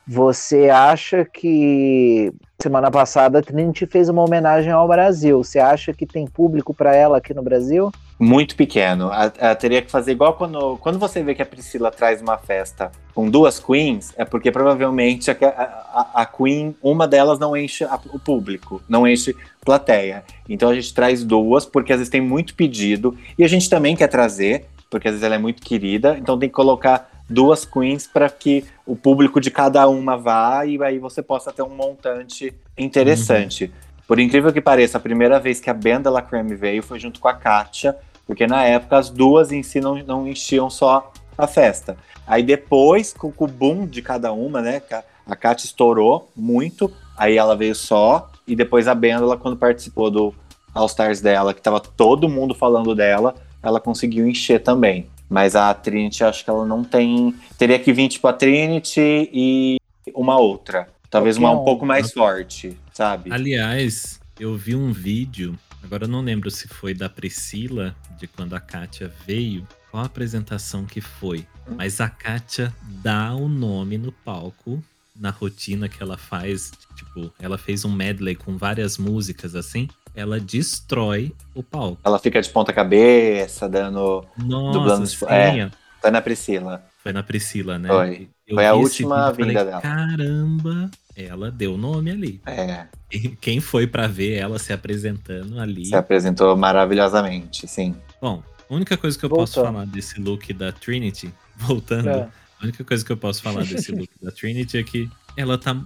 você 0.08 0.70
acha 0.70 1.26
que 1.26 2.32
semana 2.62 2.90
passada 2.90 3.40
a 3.40 3.42
Trinity 3.42 3.86
fez 3.86 4.08
uma 4.08 4.24
homenagem 4.24 4.72
ao 4.72 4.88
Brasil. 4.88 5.44
Você 5.44 5.60
acha 5.60 5.94
que 5.94 6.06
tem 6.06 6.26
público 6.26 6.74
para 6.74 6.96
ela 6.96 7.18
aqui 7.18 7.34
no 7.34 7.44
Brasil? 7.44 7.92
Muito 8.18 8.56
pequeno. 8.56 9.12
Teria 9.60 9.82
que 9.82 9.92
fazer 9.92 10.14
igual 10.14 10.34
quando, 10.36 10.78
quando 10.78 10.98
você 10.98 11.22
vê 11.22 11.36
que 11.36 11.42
a 11.42 11.46
Priscila 11.46 11.92
traz 11.92 12.22
uma 12.22 12.38
festa 12.38 12.92
com 13.14 13.30
duas 13.30 13.60
queens, 13.60 14.14
é 14.18 14.24
porque 14.24 14.52
provavelmente 14.52 15.30
a, 15.30 15.36
a, 15.36 16.22
a 16.22 16.26
Queen, 16.26 16.76
uma 16.82 17.08
delas 17.08 17.38
não 17.38 17.56
enche 17.56 17.86
o 18.12 18.18
público, 18.18 18.82
não 18.88 19.08
enche 19.08 19.36
plateia. 19.64 20.24
Então 20.48 20.70
a 20.70 20.74
gente 20.74 20.94
traz 20.94 21.24
duas, 21.24 21.66
porque 21.66 21.92
às 21.92 22.00
vezes 22.00 22.12
tem 22.12 22.22
muito 22.22 22.56
pedido, 22.56 23.16
e 23.38 23.44
a 23.44 23.48
gente 23.48 23.70
também 23.70 23.96
quer 23.96 24.08
trazer, 24.08 24.66
porque 24.90 25.08
às 25.08 25.16
vezes 25.16 25.26
ela 25.26 25.36
é 25.36 25.40
muito 25.40 25.62
querida, 25.62 26.18
então 26.18 26.40
tem 26.40 26.48
que 26.48 26.56
colocar 26.56 27.17
duas 27.30 27.66
queens 27.66 28.08
para 28.08 28.30
que 28.30 28.66
o 28.86 28.96
público 28.96 29.40
de 29.40 29.52
cada 29.52 29.88
uma 29.88 30.18
vá 30.18 30.66
e 30.66 30.82
aí 30.84 31.00
você 31.00 31.22
possa 31.22 31.52
ter 31.52 31.62
um 31.62 31.70
montante 31.70 32.54
interessante. 32.78 33.66
Uhum. 33.66 33.72
Por 34.08 34.20
incrível 34.20 34.54
que 34.54 34.62
pareça, 34.62 34.98
a 34.98 35.02
primeira 35.02 35.40
vez 35.40 35.60
que 35.60 35.70
a 35.70 35.74
Banda 35.74 36.10
La 36.10 36.22
Creme 36.22 36.56
veio 36.56 36.82
foi 36.82 37.00
junto 37.00 37.20
com 37.20 37.28
a 37.28 37.34
Katia, 37.34 37.98
porque 38.26 38.48
na 38.48 38.64
época 38.64 38.98
as 38.98 39.10
duas 39.10 39.52
em 39.52 39.62
si 39.62 39.82
não, 39.82 39.98
não 40.04 40.28
enchiam 40.28 40.70
só 40.70 41.12
a 41.38 41.46
festa. 41.46 41.98
Aí 42.26 42.42
depois, 42.42 43.14
com, 43.14 43.32
com 43.32 43.46
o 43.46 43.48
boom 43.48 43.86
de 43.86 44.02
cada 44.02 44.32
uma, 44.32 44.62
né, 44.62 44.82
a 45.26 45.36
Katia 45.36 45.66
estourou 45.66 46.30
muito, 46.36 46.92
aí 47.18 47.38
ela 47.38 47.56
veio 47.56 47.76
só, 47.76 48.30
e 48.48 48.56
depois 48.56 48.88
a 48.88 48.96
Benda, 48.96 49.36
quando 49.36 49.58
participou 49.58 50.10
do 50.10 50.34
All 50.74 50.86
Stars 50.86 51.20
dela, 51.20 51.54
que 51.54 51.62
tava 51.62 51.80
todo 51.82 52.30
mundo 52.30 52.56
falando 52.56 52.96
dela, 52.96 53.36
ela 53.62 53.80
conseguiu 53.80 54.26
encher 54.26 54.64
também. 54.64 55.08
Mas 55.30 55.56
a 55.56 55.74
Trinity, 55.74 56.24
acho 56.24 56.44
que 56.44 56.50
ela 56.50 56.66
não 56.66 56.84
tem. 56.84 57.36
Teria 57.58 57.78
que 57.78 57.92
vir, 57.92 58.08
tipo, 58.08 58.28
a 58.28 58.34
Trinity 58.34 59.30
e 59.34 59.78
uma 60.14 60.40
outra. 60.40 60.88
Talvez 61.10 61.38
uma 61.38 61.52
um 61.52 61.64
pouco 61.64 61.86
mais 61.86 62.12
forte, 62.12 62.78
sabe? 62.94 63.32
Aliás, 63.32 64.20
eu 64.40 64.56
vi 64.56 64.76
um 64.76 64.92
vídeo, 64.92 65.58
agora 65.84 66.04
eu 66.04 66.10
não 66.10 66.22
lembro 66.22 66.52
se 66.52 66.68
foi 66.68 66.94
da 66.94 67.10
Priscila, 67.10 67.96
de 68.18 68.28
quando 68.28 68.54
a 68.56 68.60
Kátia 68.60 69.12
veio, 69.26 69.66
qual 69.90 70.04
a 70.04 70.06
apresentação 70.06 70.86
que 70.86 71.00
foi. 71.00 71.46
Mas 71.76 72.02
a 72.02 72.10
Kátia 72.10 72.74
dá 72.84 73.34
o 73.34 73.48
nome 73.48 73.98
no 73.98 74.12
palco, 74.12 74.84
na 75.16 75.30
rotina 75.30 75.88
que 75.88 76.02
ela 76.04 76.18
faz. 76.18 76.72
Tipo, 76.96 77.34
ela 77.40 77.58
fez 77.58 77.86
um 77.86 77.92
medley 77.92 78.36
com 78.36 78.58
várias 78.58 78.98
músicas 78.98 79.56
assim 79.56 79.88
ela 80.18 80.40
destrói 80.40 81.32
o 81.54 81.62
palco. 81.62 82.02
Ela 82.04 82.18
fica 82.18 82.42
de 82.42 82.50
ponta 82.50 82.74
cabeça, 82.74 83.70
dando. 83.70 84.26
Nossa, 84.36 84.80
dublando. 84.80 85.06
Sim. 85.06 85.26
É, 85.30 85.70
foi 86.02 86.10
na 86.10 86.22
Priscila. 86.22 86.84
Foi 87.04 87.14
na 87.14 87.22
Priscila, 87.22 87.78
né? 87.78 87.88
Foi. 87.88 88.28
Eu 88.48 88.56
foi 88.56 88.66
a 88.66 88.74
última 88.74 89.32
vinda 89.32 89.54
falei, 89.54 89.66
dela. 89.66 89.82
Caramba, 89.82 90.90
ela 91.16 91.52
deu 91.52 91.78
nome 91.78 92.10
ali. 92.10 92.42
É. 92.48 92.88
E 93.12 93.30
quem 93.30 93.60
foi 93.60 93.86
para 93.86 94.08
ver 94.08 94.34
ela 94.34 94.58
se 94.58 94.74
apresentando 94.74 95.60
ali. 95.60 95.86
Se 95.86 95.96
apresentou 95.96 96.58
maravilhosamente, 96.58 97.68
sim. 97.68 97.96
Bom, 98.20 98.42
a 98.68 98.74
única 98.74 98.98
coisa 98.98 99.20
que 99.20 99.24
eu 99.24 99.30
posso 99.30 99.62
falar 99.62 99.86
desse 99.86 100.20
look 100.20 100.52
da 100.52 100.72
Trinity, 100.72 101.32
voltando, 101.56 102.10
é. 102.10 102.28
a 102.60 102.64
única 102.64 102.84
coisa 102.84 103.06
que 103.06 103.12
eu 103.12 103.18
posso 103.18 103.44
falar 103.44 103.64
desse 103.64 103.92
look 103.92 104.10
da 104.20 104.32
Trinity 104.32 104.80
é 104.80 104.84
que 104.84 105.08
ela 105.36 105.60
tá 105.60 105.80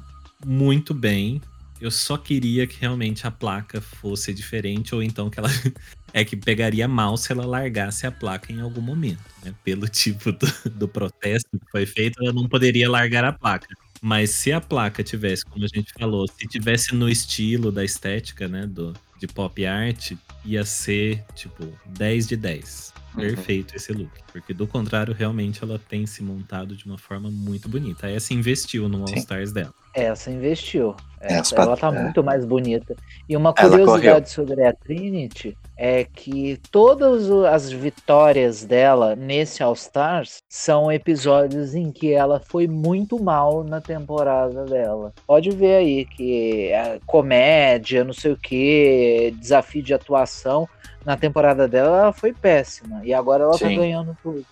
muito 0.45 0.93
bem 0.93 1.41
eu 1.81 1.89
só 1.89 2.15
queria 2.15 2.67
que 2.67 2.79
realmente 2.79 3.25
a 3.25 3.31
placa 3.31 3.81
fosse 3.81 4.33
diferente, 4.33 4.93
ou 4.93 5.01
então 5.01 5.29
que 5.29 5.39
ela. 5.39 5.49
é 6.13 6.23
que 6.23 6.35
pegaria 6.35 6.87
mal 6.87 7.15
se 7.17 7.31
ela 7.31 7.45
largasse 7.45 8.05
a 8.05 8.11
placa 8.11 8.51
em 8.51 8.61
algum 8.61 8.81
momento, 8.81 9.23
né? 9.43 9.53
Pelo 9.63 9.87
tipo 9.89 10.31
do, 10.31 10.47
do 10.69 10.87
protesto 10.87 11.49
que 11.57 11.71
foi 11.71 11.85
feito, 11.85 12.21
ela 12.21 12.31
não 12.31 12.47
poderia 12.47 12.89
largar 12.89 13.23
a 13.25 13.33
placa. 13.33 13.67
Mas 14.01 14.31
se 14.31 14.51
a 14.51 14.59
placa 14.59 15.03
tivesse, 15.03 15.45
como 15.45 15.63
a 15.63 15.67
gente 15.67 15.93
falou, 15.93 16.27
se 16.27 16.47
tivesse 16.47 16.93
no 16.95 17.07
estilo 17.07 17.71
da 17.71 17.83
estética, 17.83 18.47
né, 18.47 18.65
do, 18.65 18.93
de 19.19 19.27
pop 19.27 19.63
art, 19.65 20.13
ia 20.43 20.65
ser, 20.65 21.23
tipo, 21.35 21.67
10 21.85 22.27
de 22.27 22.35
10. 22.35 22.93
Uhum. 23.13 23.21
Perfeito 23.21 23.75
esse 23.75 23.93
look. 23.93 24.11
Porque 24.31 24.53
do 24.53 24.65
contrário, 24.65 25.13
realmente 25.13 25.63
ela 25.63 25.77
tem 25.77 26.07
se 26.07 26.23
montado 26.23 26.75
de 26.75 26.85
uma 26.85 26.97
forma 26.97 27.29
muito 27.29 27.69
bonita. 27.69 28.09
Essa 28.09 28.33
investiu 28.33 28.89
no 28.89 29.01
All 29.01 29.17
Stars 29.17 29.51
dela. 29.51 29.73
Essa 29.93 30.31
investiu. 30.31 30.95
Essa, 31.19 31.55
ela 31.55 31.77
tá 31.77 31.89
é. 31.89 32.03
muito 32.03 32.23
mais 32.23 32.43
bonita. 32.43 32.95
E 33.29 33.37
uma 33.37 33.53
curiosidade 33.53 34.31
sobre 34.31 34.65
a 34.65 34.73
Trinity 34.73 35.55
é 35.77 36.03
que 36.03 36.59
todas 36.71 37.29
as 37.45 37.71
vitórias 37.71 38.63
dela 38.63 39.15
nesse 39.15 39.61
All 39.61 39.73
Stars 39.73 40.41
são 40.49 40.91
episódios 40.91 41.75
em 41.75 41.91
que 41.91 42.11
ela 42.11 42.39
foi 42.39 42.67
muito 42.67 43.21
mal 43.21 43.63
na 43.63 43.79
temporada 43.79 44.65
dela. 44.65 45.13
Pode 45.27 45.51
ver 45.51 45.75
aí 45.75 46.05
que 46.05 46.69
é 46.69 46.99
comédia, 47.05 48.03
não 48.03 48.13
sei 48.13 48.31
o 48.31 48.37
que, 48.37 49.31
desafio 49.39 49.83
de 49.83 49.93
atuação 49.93 50.67
na 51.05 51.17
temporada 51.17 51.67
dela 51.67 51.97
ela 51.97 52.13
foi 52.13 52.33
péssima. 52.33 53.01
E 53.03 53.13
agora 53.13 53.43
ela 53.43 53.53
tá 53.53 53.59
Sim. 53.59 53.75
tá 53.75 53.81
ganhando 53.81 54.17
tudo. 54.21 54.45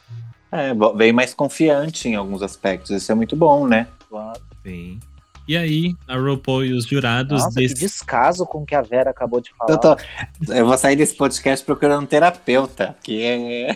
É, 0.51 0.73
veio 0.95 1.13
mais 1.13 1.33
confiante 1.33 2.09
em 2.09 2.15
alguns 2.15 2.41
aspectos. 2.41 2.89
Isso 2.89 3.11
é 3.11 3.15
muito 3.15 3.35
bom, 3.35 3.67
né? 3.67 3.87
Claro. 4.09 4.41
Sim. 4.63 4.99
E 5.49 5.57
aí, 5.57 5.93
a 6.07 6.15
RuPaul 6.15 6.63
e 6.63 6.71
os 6.73 6.85
jurados. 6.85 7.41
Nossa, 7.41 7.59
desse... 7.59 7.73
que 7.73 7.79
descaso 7.79 8.45
com 8.45 8.61
o 8.61 8.65
que 8.67 8.75
a 8.75 8.83
Vera 8.83 9.09
acabou 9.09 9.41
de 9.41 9.49
falar. 9.57 9.71
Eu, 9.71 9.79
tô... 9.79 9.97
eu 10.53 10.63
vou 10.63 10.77
sair 10.77 10.95
desse 10.95 11.15
podcast 11.15 11.65
procurando 11.65 12.03
um 12.03 12.05
terapeuta, 12.05 12.95
que 13.01 13.23
é. 13.23 13.75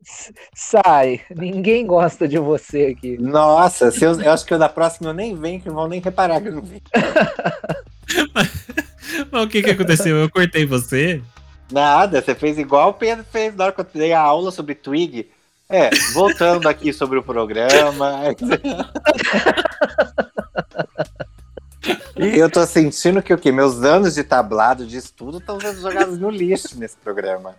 Sai, 0.56 1.20
ninguém 1.36 1.86
gosta 1.86 2.26
de 2.26 2.38
você 2.38 2.94
aqui. 2.96 3.18
Nossa, 3.18 3.90
se 3.90 4.06
eu, 4.06 4.18
eu 4.18 4.32
acho 4.32 4.46
que 4.46 4.54
eu 4.54 4.58
da 4.58 4.70
próxima 4.70 5.10
eu 5.10 5.14
nem 5.14 5.36
venho, 5.36 5.60
que 5.60 5.68
não 5.68 5.74
vão 5.74 5.86
nem 5.86 6.00
reparar 6.00 6.40
que 6.40 6.48
eu 6.48 6.54
não 6.54 6.62
vim. 6.62 6.80
Mas 9.30 9.44
o 9.44 9.48
que, 9.48 9.62
que 9.62 9.70
aconteceu? 9.70 10.16
Eu 10.16 10.30
cortei 10.30 10.64
você? 10.64 11.20
Nada, 11.70 12.22
você 12.22 12.34
fez 12.34 12.58
igual 12.58 12.88
o 12.88 12.94
Pedro 12.94 13.22
fez 13.30 13.54
na 13.54 13.64
hora 13.64 13.72
que 13.74 13.82
eu 13.82 13.86
dei 13.92 14.14
a 14.14 14.20
aula 14.20 14.50
sobre 14.50 14.74
Twig. 14.74 15.28
É, 15.68 15.90
voltando 16.14 16.66
aqui 16.66 16.90
sobre 16.90 17.18
o 17.18 17.22
programa. 17.22 18.20
E 22.16 22.38
eu 22.38 22.48
tô 22.48 22.64
sentindo 22.64 23.22
que 23.22 23.34
o 23.34 23.38
quê? 23.38 23.52
Meus 23.52 23.82
anos 23.82 24.14
de 24.14 24.24
tablado, 24.24 24.86
de 24.86 24.96
estudo, 24.96 25.38
estão 25.38 25.60
sendo 25.60 25.80
jogados 25.80 26.18
no 26.18 26.30
lixo 26.30 26.78
nesse 26.78 26.96
programa. 26.96 27.54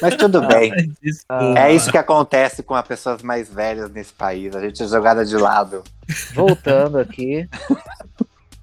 Mas 0.00 0.16
tudo 0.16 0.46
bem. 0.46 0.72
é 1.56 1.72
isso 1.72 1.90
que 1.90 1.98
acontece 1.98 2.62
com 2.62 2.74
as 2.74 2.86
pessoas 2.86 3.22
mais 3.22 3.48
velhas 3.48 3.90
nesse 3.90 4.12
país. 4.12 4.54
A 4.56 4.60
gente 4.60 4.82
é 4.82 4.86
jogada 4.86 5.24
de 5.24 5.36
lado. 5.36 5.84
Voltando 6.34 6.98
aqui. 6.98 7.48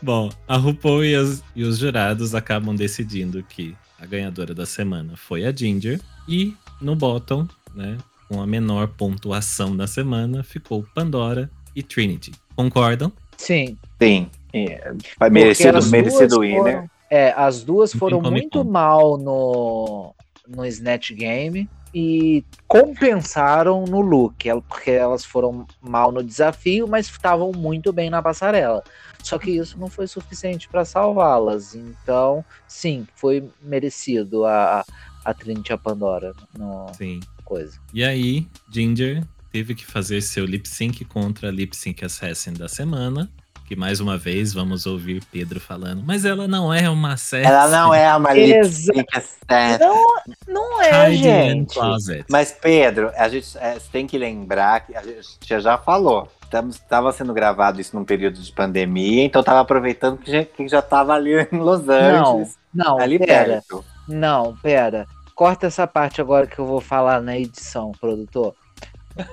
Bom, 0.02 0.30
a 0.48 0.56
RuPaul 0.56 1.04
e, 1.04 1.14
as, 1.14 1.42
e 1.54 1.62
os 1.62 1.76
jurados 1.76 2.34
acabam 2.34 2.74
decidindo 2.74 3.42
que 3.42 3.76
a 3.98 4.06
ganhadora 4.06 4.54
da 4.54 4.64
semana 4.64 5.14
foi 5.14 5.44
a 5.44 5.52
Ginger. 5.54 6.00
E 6.26 6.56
no 6.80 6.96
bottom, 6.96 7.46
né, 7.74 7.98
com 8.30 8.40
a 8.40 8.46
menor 8.46 8.86
pontuação 8.86 9.76
da 9.76 9.88
semana, 9.88 10.44
ficou 10.44 10.86
Pandora 10.94 11.50
e 11.74 11.82
Trinity. 11.82 12.30
Concordam? 12.54 13.12
Sim. 13.36 13.76
Sim. 14.00 14.30
É, 14.54 14.92
merecido, 15.28 15.84
merecido 15.86 16.44
ir, 16.44 16.62
né? 16.62 16.88
É, 17.10 17.32
as 17.36 17.64
duas 17.64 17.92
foram 17.92 18.22
muito 18.22 18.64
mal 18.64 19.18
no, 19.18 20.14
no 20.46 20.64
Snatch 20.64 21.10
Game 21.12 21.68
e 21.92 22.44
compensaram 22.68 23.84
no 23.84 24.00
look, 24.00 24.48
porque 24.68 24.92
elas 24.92 25.24
foram 25.24 25.66
mal 25.82 26.12
no 26.12 26.22
desafio, 26.22 26.86
mas 26.86 27.06
estavam 27.06 27.50
muito 27.50 27.92
bem 27.92 28.10
na 28.10 28.22
passarela. 28.22 28.84
Só 29.24 29.38
que 29.38 29.50
isso 29.50 29.76
não 29.76 29.88
foi 29.88 30.06
suficiente 30.06 30.68
para 30.68 30.84
salvá-las. 30.84 31.74
Então, 31.74 32.44
sim, 32.68 33.08
foi 33.16 33.50
merecido 33.60 34.44
a, 34.44 34.84
a 35.24 35.34
Trinity 35.34 35.72
a 35.72 35.78
Pandora 35.78 36.32
no 36.56 36.86
sim. 36.94 37.18
Coisa. 37.50 37.76
E 37.92 38.04
aí, 38.04 38.46
Ginger 38.70 39.24
teve 39.50 39.74
que 39.74 39.84
fazer 39.84 40.20
seu 40.20 40.44
lip 40.44 40.68
sync 40.68 41.04
contra 41.04 41.48
a 41.48 41.50
lip 41.50 41.76
sync 41.76 42.04
assassin 42.04 42.52
da 42.52 42.68
semana. 42.68 43.28
Que 43.66 43.76
mais 43.76 44.00
uma 44.00 44.18
vez 44.18 44.52
vamos 44.52 44.84
ouvir 44.84 45.22
Pedro 45.30 45.60
falando, 45.60 46.02
mas 46.04 46.24
ela 46.24 46.48
não 46.48 46.74
é 46.74 46.90
uma 46.90 47.12
assassin.Ela 47.12 47.68
não 47.68 47.94
é 47.94 48.16
uma 48.16 48.32
lip 48.32 48.64
sync 48.64 49.06
assassin. 49.12 49.78
Não, 49.80 50.04
não 50.48 50.82
é, 50.82 51.12
gente. 51.12 51.78
Mas 52.28 52.50
Pedro, 52.52 53.12
a 53.16 53.28
gente 53.28 53.56
é, 53.58 53.78
tem 53.92 54.08
que 54.08 54.18
lembrar 54.18 54.80
que 54.86 54.96
a 54.96 55.02
gente 55.02 55.60
já 55.60 55.78
falou 55.78 56.28
estava 56.52 57.12
sendo 57.12 57.32
gravado 57.32 57.80
isso 57.80 57.94
num 57.94 58.04
período 58.04 58.40
de 58.40 58.52
pandemia, 58.52 59.22
então 59.24 59.38
estava 59.38 59.60
aproveitando 59.60 60.18
que 60.18 60.32
já, 60.32 60.44
que 60.44 60.66
já 60.66 60.82
tava 60.82 61.12
ali 61.12 61.30
em 61.52 61.58
Los 61.58 61.88
Angeles. 61.88 62.58
Não, 62.74 62.96
não, 62.96 63.00
ali 63.00 63.20
pera. 63.20 63.62
perto. 63.62 63.84
Não, 64.08 64.56
pera. 64.56 65.06
Corta 65.40 65.68
essa 65.68 65.86
parte 65.86 66.20
agora 66.20 66.46
que 66.46 66.58
eu 66.58 66.66
vou 66.66 66.82
falar 66.82 67.22
na 67.22 67.34
edição, 67.34 67.92
produtor. 67.98 68.54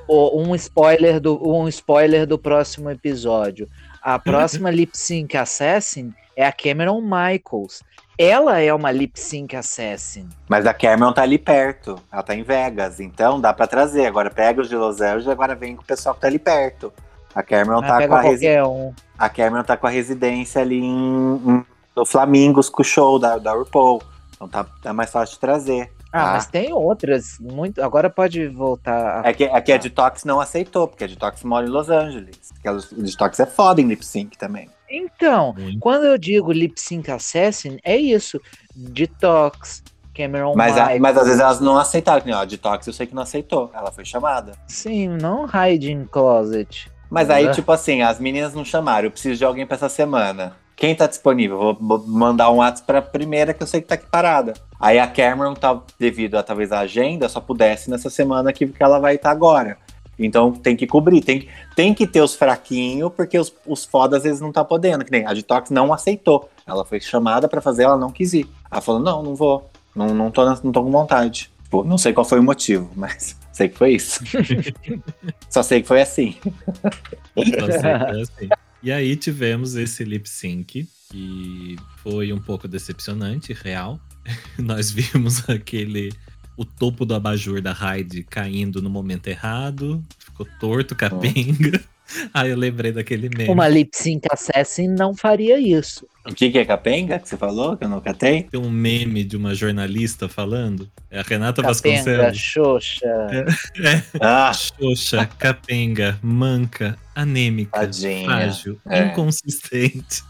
Um 0.09 0.55
spoiler 0.55 1.19
do 1.19 1.37
um 1.45 1.67
spoiler 1.67 2.25
do 2.25 2.39
próximo 2.39 2.89
episódio. 2.89 3.67
A 4.01 4.15
próxima 4.17 4.71
lip 4.71 4.97
sync 4.97 5.35
assassin 5.35 6.13
é 6.33 6.47
a 6.47 6.51
Cameron 6.53 7.01
Michaels. 7.01 7.83
Ela 8.17 8.61
é 8.61 8.73
uma 8.73 8.89
lip 8.89 9.19
sync 9.19 9.53
assassin. 9.53 10.29
Mas 10.47 10.65
a 10.65 10.73
Cameron 10.73 11.11
tá 11.11 11.23
ali 11.23 11.37
perto. 11.37 12.01
Ela 12.09 12.23
tá 12.23 12.33
em 12.33 12.41
Vegas, 12.41 13.01
então 13.01 13.41
dá 13.41 13.51
para 13.51 13.67
trazer. 13.67 14.05
Agora 14.05 14.29
pega 14.29 14.61
os 14.61 14.69
de 14.69 14.77
Los 14.77 15.01
Angeles 15.01 15.25
e 15.25 15.29
agora 15.31 15.55
vem 15.55 15.75
com 15.75 15.81
o 15.81 15.85
pessoal 15.85 16.15
que 16.15 16.21
tá 16.21 16.27
ali 16.27 16.39
perto. 16.39 16.93
A 17.35 17.43
Cameron 17.43 17.81
Mas 17.81 17.89
tá 17.89 17.93
com 17.95 17.99
pega 17.99 18.15
a, 18.15 18.21
resi 18.21 18.61
um. 18.61 18.93
a 19.19 19.27
Cameron 19.27 19.63
tá 19.65 19.75
com 19.75 19.87
a 19.87 19.89
residência 19.89 20.61
ali 20.61 20.79
em, 20.79 21.35
em- 21.35 21.65
no 21.93 22.05
Flamingos 22.05 22.69
com 22.69 22.81
o 22.81 22.85
show 22.85 23.19
da, 23.19 23.37
da 23.37 23.51
RuPaul. 23.51 24.01
Então 24.33 24.47
tá, 24.47 24.63
tá 24.81 24.93
mais 24.93 25.11
fácil 25.11 25.33
de 25.33 25.41
trazer. 25.41 25.96
Ah, 26.21 26.25
tá? 26.25 26.31
mas 26.33 26.45
tem 26.47 26.73
outras. 26.73 27.37
Muito... 27.39 27.81
Agora 27.83 28.09
pode 28.09 28.47
voltar. 28.47 29.25
a- 29.25 29.29
É 29.29 29.33
que, 29.33 29.43
é 29.43 29.61
que 29.61 29.71
a 29.71 29.77
Detox 29.77 30.23
não 30.25 30.39
aceitou, 30.41 30.87
porque 30.87 31.03
a 31.03 31.07
Detox 31.07 31.43
mora 31.43 31.65
em 31.65 31.69
Los 31.69 31.89
Angeles. 31.89 32.51
Porque 32.53 32.67
a 32.67 32.73
Detox 33.01 33.39
é 33.39 33.45
foda 33.45 33.81
em 33.81 33.85
lip 33.87 34.05
sync 34.05 34.37
também. 34.37 34.69
Então, 34.89 35.53
Muito. 35.57 35.79
quando 35.79 36.05
eu 36.05 36.17
digo 36.17 36.51
lip 36.51 36.79
sync 36.79 37.11
assassin, 37.11 37.77
é 37.83 37.97
isso. 37.97 38.39
Detox, 38.75 39.83
Cameron 40.15 40.53
Mas, 40.55 40.77
a- 40.77 40.87
White. 40.87 40.99
mas 40.99 41.17
às 41.17 41.25
vezes 41.25 41.39
elas 41.41 41.59
não 41.59 41.77
aceitaram. 41.77 42.21
que 42.21 42.27
nem, 42.27 42.35
ó, 42.35 42.39
A 42.41 42.45
Detox 42.45 42.87
eu 42.87 42.93
sei 42.93 43.05
que 43.05 43.13
não 43.13 43.21
aceitou. 43.23 43.69
Ela 43.73 43.91
foi 43.91 44.05
chamada. 44.05 44.53
Sim, 44.67 45.09
não 45.09 45.45
hiding 45.45 46.05
closet. 46.05 46.89
Mas 47.09 47.29
aí, 47.29 47.45
É. 47.47 47.51
tipo 47.51 47.71
assim, 47.71 48.01
as 48.01 48.19
meninas 48.19 48.53
não 48.53 48.65
chamaram. 48.65 49.05
Eu 49.07 49.11
preciso 49.11 49.37
de 49.37 49.45
alguém 49.45 49.65
pra 49.65 49.75
essa 49.75 49.87
semana. 49.89 50.55
Quem 50.77 50.93
tá 50.95 51.07
disponível? 51.07 51.75
Vou, 51.81 52.03
mandar 52.07 52.51
um 52.51 52.57
WhatsApp 52.57 52.85
pra 52.85 53.01
primeira 53.01 53.51
que 53.51 53.63
eu 53.63 53.67
sei 53.67 53.81
que 53.81 53.87
tá 53.87 53.95
aqui 53.95 54.05
parada. 54.09 54.53
Aí 54.79 54.99
a 54.99 55.07
Cameron, 55.07 55.55
tá, 55.55 55.81
devido 55.99 56.35
a 56.35 56.43
talvez 56.43 56.71
a 56.71 56.79
agenda, 56.81 57.27
só 57.27 57.41
pudesse 57.41 57.89
nessa 57.89 58.11
semana 58.11 58.53
que, 58.53 58.67
que 58.67 58.83
ela 58.83 58.99
vai 58.99 59.15
estar 59.15 59.31
agora. 59.31 59.75
Então 60.19 60.51
tem 60.51 60.75
que 60.75 60.85
cobrir, 60.85 61.21
tem, 61.21 61.39
que- 61.41 61.49
tem 61.75 61.93
que 61.95 62.05
ter 62.05 62.21
os 62.21 62.35
fraquinhos, 62.35 63.11
porque 63.15 63.37
os, 63.39 63.51
os 63.65 63.85
fodas 63.85 64.23
eles 64.23 64.39
não 64.39 64.51
tá 64.51 64.63
podendo. 64.63 65.03
Que 65.03 65.11
nem 65.11 65.25
a 65.25 65.33
Detox 65.33 65.71
não 65.71 65.91
aceitou. 65.91 66.47
Ela 66.65 66.85
foi 66.85 66.99
chamada 67.01 67.47
pra 67.47 67.59
fazer, 67.59 67.83
ela 67.83 67.97
não 67.97 68.11
quis 68.11 68.33
ir. 68.33 68.47
Ela 68.71 68.81
falou: 68.81 69.01
não, 69.01 69.23
não 69.23 69.35
vou. 69.35 69.69
Não, 69.95 70.07
não, 70.13 70.29
tô, 70.29 70.45
não 70.45 70.71
tô 70.71 70.83
com 70.83 70.91
vontade. 70.91 71.51
Não 71.85 71.97
sei 71.97 72.13
qual 72.13 72.23
foi 72.25 72.39
o 72.39 72.43
motivo, 72.43 72.89
mas 72.95 73.35
sei 73.51 73.67
que 73.67 73.77
foi 73.77 73.93
isso. 73.93 74.23
Só 75.49 75.63
sei 75.63 75.81
que 75.81 75.87
foi 75.87 76.01
assim. 76.01 76.35
Só 77.35 77.65
sei 77.65 77.81
que 77.81 78.17
é 78.17 78.21
assim. 78.21 78.49
E 78.81 78.91
aí 78.91 79.15
tivemos 79.15 79.75
esse 79.75 80.03
lip 80.03 80.29
sync, 80.29 80.87
que 81.11 81.75
foi 81.97 82.31
um 82.31 82.39
pouco 82.39 82.67
decepcionante, 82.67 83.53
real. 83.53 83.99
Nós 84.57 84.91
vimos 84.91 85.49
aquele. 85.49 86.11
O 86.55 86.65
topo 86.65 87.05
do 87.05 87.13
abajur 87.13 87.61
da 87.61 87.71
Hyde 87.71 88.23
caindo 88.23 88.81
no 88.81 88.89
momento 88.89 89.27
errado, 89.27 90.03
ficou 90.17 90.47
torto, 90.59 90.95
capenga. 90.95 91.83
Aí 92.33 92.49
eu 92.51 92.57
lembrei 92.57 92.91
daquele 92.91 93.29
meme. 93.29 93.49
Uma 93.49 93.67
lip 93.67 93.89
sync 93.95 94.25
assassin 94.31 94.87
não 94.87 95.15
faria 95.15 95.59
isso. 95.59 96.05
O 96.29 96.33
que, 96.33 96.49
que 96.51 96.57
é 96.57 96.65
capenga 96.65 97.17
que 97.19 97.27
você 97.29 97.37
falou? 97.37 97.77
Que 97.77 97.85
eu 97.85 97.89
não 97.89 98.01
catei? 98.01 98.43
Tem 98.43 98.59
um 98.59 98.69
meme 98.69 99.23
de 99.23 99.37
uma 99.37 99.55
jornalista 99.55 100.27
falando. 100.27 100.89
É 101.09 101.19
a 101.19 101.23
Renata 101.23 101.61
Capenga, 101.61 101.97
Vasconcelos. 102.31 102.37
xoxa. 102.37 103.55
Ah, 104.19 104.51
Xoxa, 104.53 105.25
capenga, 105.37 106.19
manca, 106.21 106.97
anêmica, 107.15 107.79
Tadinha. 107.79 108.25
frágil, 108.25 108.79
É. 108.89 109.05
inconsistente. 109.05 110.21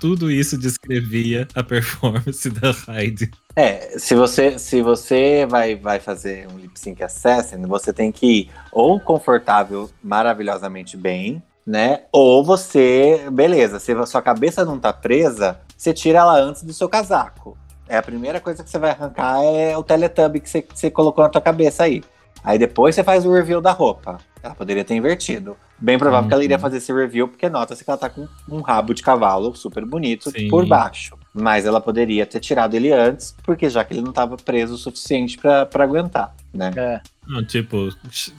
Tudo 0.00 0.30
isso 0.30 0.58
descrevia 0.58 1.46
a 1.54 1.62
performance 1.62 2.48
da 2.50 2.70
Hyde. 2.70 3.30
É, 3.56 3.98
se 3.98 4.14
você, 4.14 4.58
se 4.58 4.82
você 4.82 5.46
vai, 5.48 5.76
vai 5.76 6.00
fazer 6.00 6.48
um 6.52 6.58
lip 6.58 6.78
sync 6.78 7.02
assassin, 7.02 7.62
você 7.66 7.92
tem 7.92 8.10
que 8.10 8.26
ir 8.26 8.50
ou 8.72 8.98
confortável, 8.98 9.88
maravilhosamente 10.02 10.96
bem, 10.96 11.42
né? 11.66 12.02
Ou 12.12 12.44
você, 12.44 13.26
beleza, 13.30 13.78
se 13.78 13.92
a 13.92 14.06
sua 14.06 14.20
cabeça 14.20 14.64
não 14.64 14.78
tá 14.78 14.92
presa, 14.92 15.60
você 15.76 15.92
tira 15.94 16.18
ela 16.18 16.38
antes 16.38 16.62
do 16.62 16.72
seu 16.72 16.88
casaco. 16.88 17.56
É 17.88 17.96
a 17.96 18.02
primeira 18.02 18.40
coisa 18.40 18.64
que 18.64 18.70
você 18.70 18.78
vai 18.78 18.90
arrancar 18.90 19.42
é 19.42 19.76
o 19.76 19.82
Teletubby 19.82 20.40
que 20.40 20.48
você, 20.48 20.62
que 20.62 20.78
você 20.78 20.90
colocou 20.90 21.22
na 21.22 21.30
tua 21.30 21.40
cabeça 21.40 21.84
aí. 21.84 22.02
Aí 22.42 22.58
depois 22.58 22.94
você 22.94 23.04
faz 23.04 23.24
o 23.24 23.32
review 23.32 23.60
da 23.60 23.72
roupa. 23.72 24.18
Ela 24.42 24.54
poderia 24.54 24.84
ter 24.84 24.94
invertido. 24.94 25.56
Bem 25.78 25.98
provável 25.98 26.28
que 26.28 26.34
ela 26.34 26.44
iria 26.44 26.56
Uhum. 26.56 26.60
fazer 26.60 26.78
esse 26.78 26.92
review, 26.92 27.28
porque 27.28 27.48
nota-se 27.48 27.82
que 27.84 27.90
ela 27.90 27.98
tá 27.98 28.08
com 28.10 28.26
um 28.48 28.60
rabo 28.60 28.92
de 28.94 29.02
cavalo 29.02 29.54
super 29.54 29.84
bonito 29.84 30.30
Sim. 30.30 30.48
por 30.48 30.66
baixo. 30.66 31.16
Mas 31.36 31.66
ela 31.66 31.80
poderia 31.80 32.24
ter 32.24 32.38
tirado 32.38 32.74
ele 32.74 32.92
antes, 32.92 33.34
porque 33.42 33.68
já 33.68 33.84
que 33.84 33.92
ele 33.92 34.00
não 34.02 34.12
tava 34.12 34.36
preso 34.36 34.74
o 34.74 34.78
suficiente 34.78 35.36
pra 35.36 35.66
pra 35.66 35.82
aguentar, 35.82 36.32
né? 36.52 36.70
É. 36.76 37.00
Não, 37.26 37.44
tipo, 37.44 37.88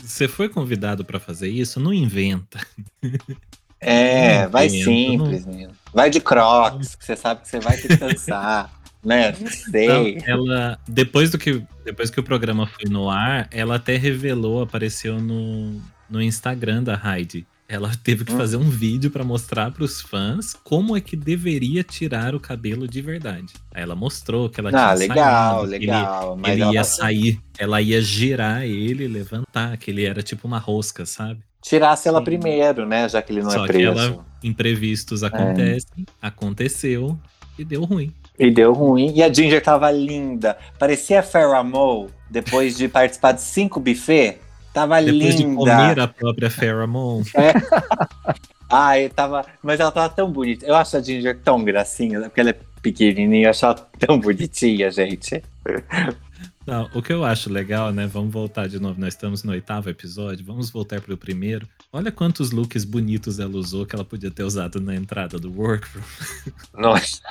você 0.02 0.28
foi 0.30 0.48
convidado 0.48 1.04
pra 1.04 1.20
fazer 1.20 1.50
isso? 1.50 1.78
Não 1.80 1.94
inventa. 1.94 2.60
É, 3.82 4.44
Não 4.44 4.50
vai 4.52 4.70
simples, 4.70 5.46
menino. 5.46 5.74
Vai 5.94 6.10
de 6.10 6.20
crocs, 6.20 6.96
que 6.96 7.06
você 7.06 7.16
sabe 7.16 7.42
que 7.42 7.50
você 7.50 7.60
vai 7.60 7.78
ter 7.78 7.90
que 7.90 7.98
dançar, 7.98 8.72
né? 9.04 9.32
Não 9.34 9.42
Não, 9.42 9.50
sei. 9.50 10.18
ela, 10.26 10.80
depois 10.88 11.30
do 11.30 11.38
que, 11.38 11.64
depois 11.84 12.10
que 12.10 12.20
o 12.20 12.24
programa 12.24 12.66
foi 12.66 12.90
no 12.90 13.10
ar, 13.10 13.48
ela 13.52 13.76
até 13.76 13.98
revelou, 13.98 14.62
apareceu 14.64 15.20
no, 15.20 15.82
no 16.10 16.22
Instagram 16.22 16.82
da 16.84 17.00
Heidi. 17.04 17.46
Ela 17.68 17.92
teve 18.04 18.24
que 18.24 18.32
Hum. 18.32 18.38
fazer 18.38 18.58
um 18.58 18.70
vídeo 18.70 19.10
pra 19.10 19.24
mostrar 19.24 19.72
pros 19.72 20.00
fãs 20.00 20.54
como 20.64 20.96
é 20.96 21.02
que 21.02 21.16
deveria 21.16 21.84
tirar 21.84 22.36
o 22.36 22.40
cabelo 22.40 22.88
de 22.88 23.02
verdade. 23.02 23.54
Aí 23.74 23.82
ela 23.82 23.96
mostrou 23.96 24.48
que 24.50 24.60
ela 24.60 24.70
tinha 24.70 24.82
Ah, 24.90 24.94
legal, 24.94 25.56
saído, 25.62 25.70
que 25.70 25.76
ele- 25.78 25.86
legal. 25.88 26.38
Mas 26.38 26.52
ele 26.52 26.62
ela 26.62 26.74
ia 26.74 26.84
sair, 26.84 27.40
ela 27.58 27.82
ia 27.82 28.02
girar 28.02 28.64
ele, 28.64 29.08
levantar, 29.08 29.76
que 29.78 29.90
ele 29.90 30.06
era 30.06 30.22
tipo 30.22 30.48
uma 30.48 30.60
rosca, 30.60 31.06
sabe? 31.06 31.40
tirasse 31.68 32.08
ela 32.08 32.20
Sim. 32.20 32.26
primeiro, 32.26 32.86
né? 32.86 33.10
Já 33.10 33.24
que 33.24 33.34
ele 33.34 33.42
não 33.42 33.50
Só 33.50 33.64
é 33.64 33.68
que 33.68 33.74
preso. 33.74 34.00
ela- 34.00 34.26
Imprevistos 34.44 35.24
acontecem, 35.24 36.06
aconteceu 36.22 37.18
e 37.58 37.64
deu 37.66 37.84
ruim. 37.86 38.14
E 38.38 38.52
deu 38.52 38.72
ruim. 38.72 39.12
E 39.16 39.24
a 39.24 39.34
Ginger 39.34 39.64
tava 39.64 39.90
linda. 39.90 40.56
Parecia 40.78 41.22
a 41.22 41.24
Farrah 41.24 41.64
Moe, 41.64 42.10
depois 42.30 42.78
de 42.78 42.88
participar 42.88 43.32
de 43.32 43.42
cinco 43.42 43.80
buffet. 43.80 44.38
Tava 44.76 45.02
Depois 45.02 45.38
de 45.38 45.44
linda. 45.44 45.56
comer 45.56 46.00
a 46.02 46.08
própria 46.10 46.50
Pheromone. 46.50 47.24
Ai, 48.70 49.08
tava. 49.08 49.46
Mas 49.64 49.80
ela 49.80 49.90
tava 49.90 50.10
tão 50.10 50.30
bonita. 50.30 50.66
Eu 50.66 50.76
acho 50.76 50.98
a 50.98 51.02
Ginger 51.02 51.40
tão 51.42 51.64
gracinha, 51.64 52.20
porque 52.24 52.42
ela 52.42 52.50
é 52.50 52.58
pequenininha. 52.82 53.46
Eu 53.46 53.50
acho 53.52 53.64
ela 53.64 53.76
tão 53.98 54.20
bonitinha, 54.20 54.92
gente. 54.92 55.42
Não, 56.68 56.90
o 56.94 57.02
que 57.02 57.14
eu 57.14 57.24
acho 57.24 57.50
legal, 57.50 57.94
né? 57.94 58.06
Vamos 58.06 58.34
voltar 58.34 58.68
de 58.68 58.78
novo. 58.78 59.00
Nós 59.00 59.14
estamos 59.14 59.46
no 59.46 59.54
oitavo 59.54 59.90
episódio. 59.90 60.44
Vamos 60.46 60.70
voltar 60.70 61.00
pro 61.00 61.16
primeiro. 61.16 61.66
Olha 61.94 62.12
quantos 62.12 62.52
looks 62.52 62.84
bonitos 62.84 63.40
ela 63.40 63.56
usou 63.56 63.86
que 63.86 63.96
ela 63.96 64.04
podia 64.04 64.30
ter 64.30 64.44
usado 64.44 64.82
na 64.82 64.94
entrada 64.94 65.40
do 65.40 65.58
workroom. 65.58 66.04
Nossa. 66.76 67.22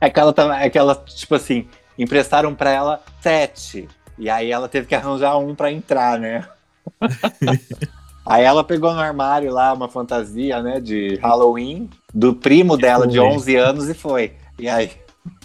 É 0.00 0.10
que 0.10 0.18
ela 0.18 0.32
tava. 0.32 0.58
É 0.58 0.68
que 0.68 0.78
ela, 0.78 0.96
tipo 0.96 1.36
assim, 1.36 1.68
emprestaram 1.96 2.56
pra 2.56 2.70
ela 2.70 3.04
sete. 3.20 3.86
E 4.18 4.28
aí 4.28 4.50
ela 4.50 4.68
teve 4.68 4.86
que 4.86 4.94
arranjar 4.94 5.38
um 5.38 5.54
pra 5.54 5.70
entrar, 5.70 6.18
né? 6.18 6.44
aí 8.26 8.44
ela 8.44 8.64
pegou 8.64 8.92
no 8.92 9.00
armário 9.00 9.52
lá 9.52 9.72
uma 9.72 9.88
fantasia, 9.88 10.62
né, 10.62 10.80
de 10.80 11.16
Halloween, 11.16 11.88
do 12.12 12.34
primo 12.34 12.76
dela 12.76 13.06
de 13.06 13.18
foi. 13.18 13.26
11 13.28 13.56
anos 13.56 13.88
e 13.88 13.94
foi. 13.94 14.32
E 14.58 14.68
aí. 14.68 14.90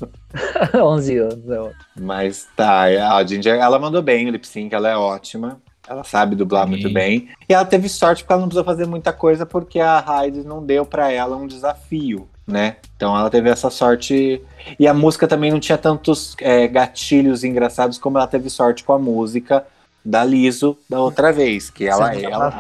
11 0.74 1.18
anos. 1.18 1.50
é 1.50 1.60
ótimo. 1.60 1.84
Mas 2.00 2.48
tá, 2.56 2.84
a 3.16 3.24
Ginger, 3.26 3.60
ela 3.60 3.78
mandou 3.78 4.02
bem 4.02 4.28
o 4.28 4.32
lip 4.32 4.48
sync, 4.48 4.74
ela 4.74 4.90
é 4.90 4.98
ótima. 4.98 5.62
Ela 5.88 6.04
sabe 6.04 6.36
dublar 6.36 6.64
Sim. 6.64 6.70
muito 6.72 6.94
bem. 6.94 7.30
E 7.48 7.54
ela 7.54 7.66
teve 7.66 7.90
sorte 7.90 8.24
porque 8.24 8.32
ela 8.32 8.42
não 8.42 8.48
precisou 8.48 8.64
fazer 8.64 8.88
muita 8.88 9.12
coisa 9.12 9.46
porque 9.46 9.80
a 9.80 10.04
Heidi 10.08 10.44
não 10.44 10.66
deu 10.66 10.86
pra 10.86 11.12
ela 11.12 11.36
um 11.36 11.46
desafio, 11.46 12.28
né? 12.48 12.78
Então 12.96 13.18
ela 13.18 13.30
teve 13.30 13.50
essa 13.50 13.70
sorte. 13.70 14.42
E 14.80 14.88
a 14.88 14.94
música 14.94 15.28
também 15.28 15.52
não 15.52 15.60
tinha 15.60 15.78
tantos 15.78 16.36
é, 16.40 16.68
gatilhos 16.68 17.44
engraçados 17.44 17.98
como 17.98 18.18
ela 18.18 18.28
teve 18.28 18.50
sorte 18.50 18.84
com 18.84 18.94
a 18.94 19.00
música 19.00 19.66
da 20.06 20.24
Liso 20.24 20.78
da 20.90 21.00
outra 21.00 21.32
vez. 21.32 21.70
Que 21.70 21.88
ela, 21.88 22.14
ela 22.16 22.54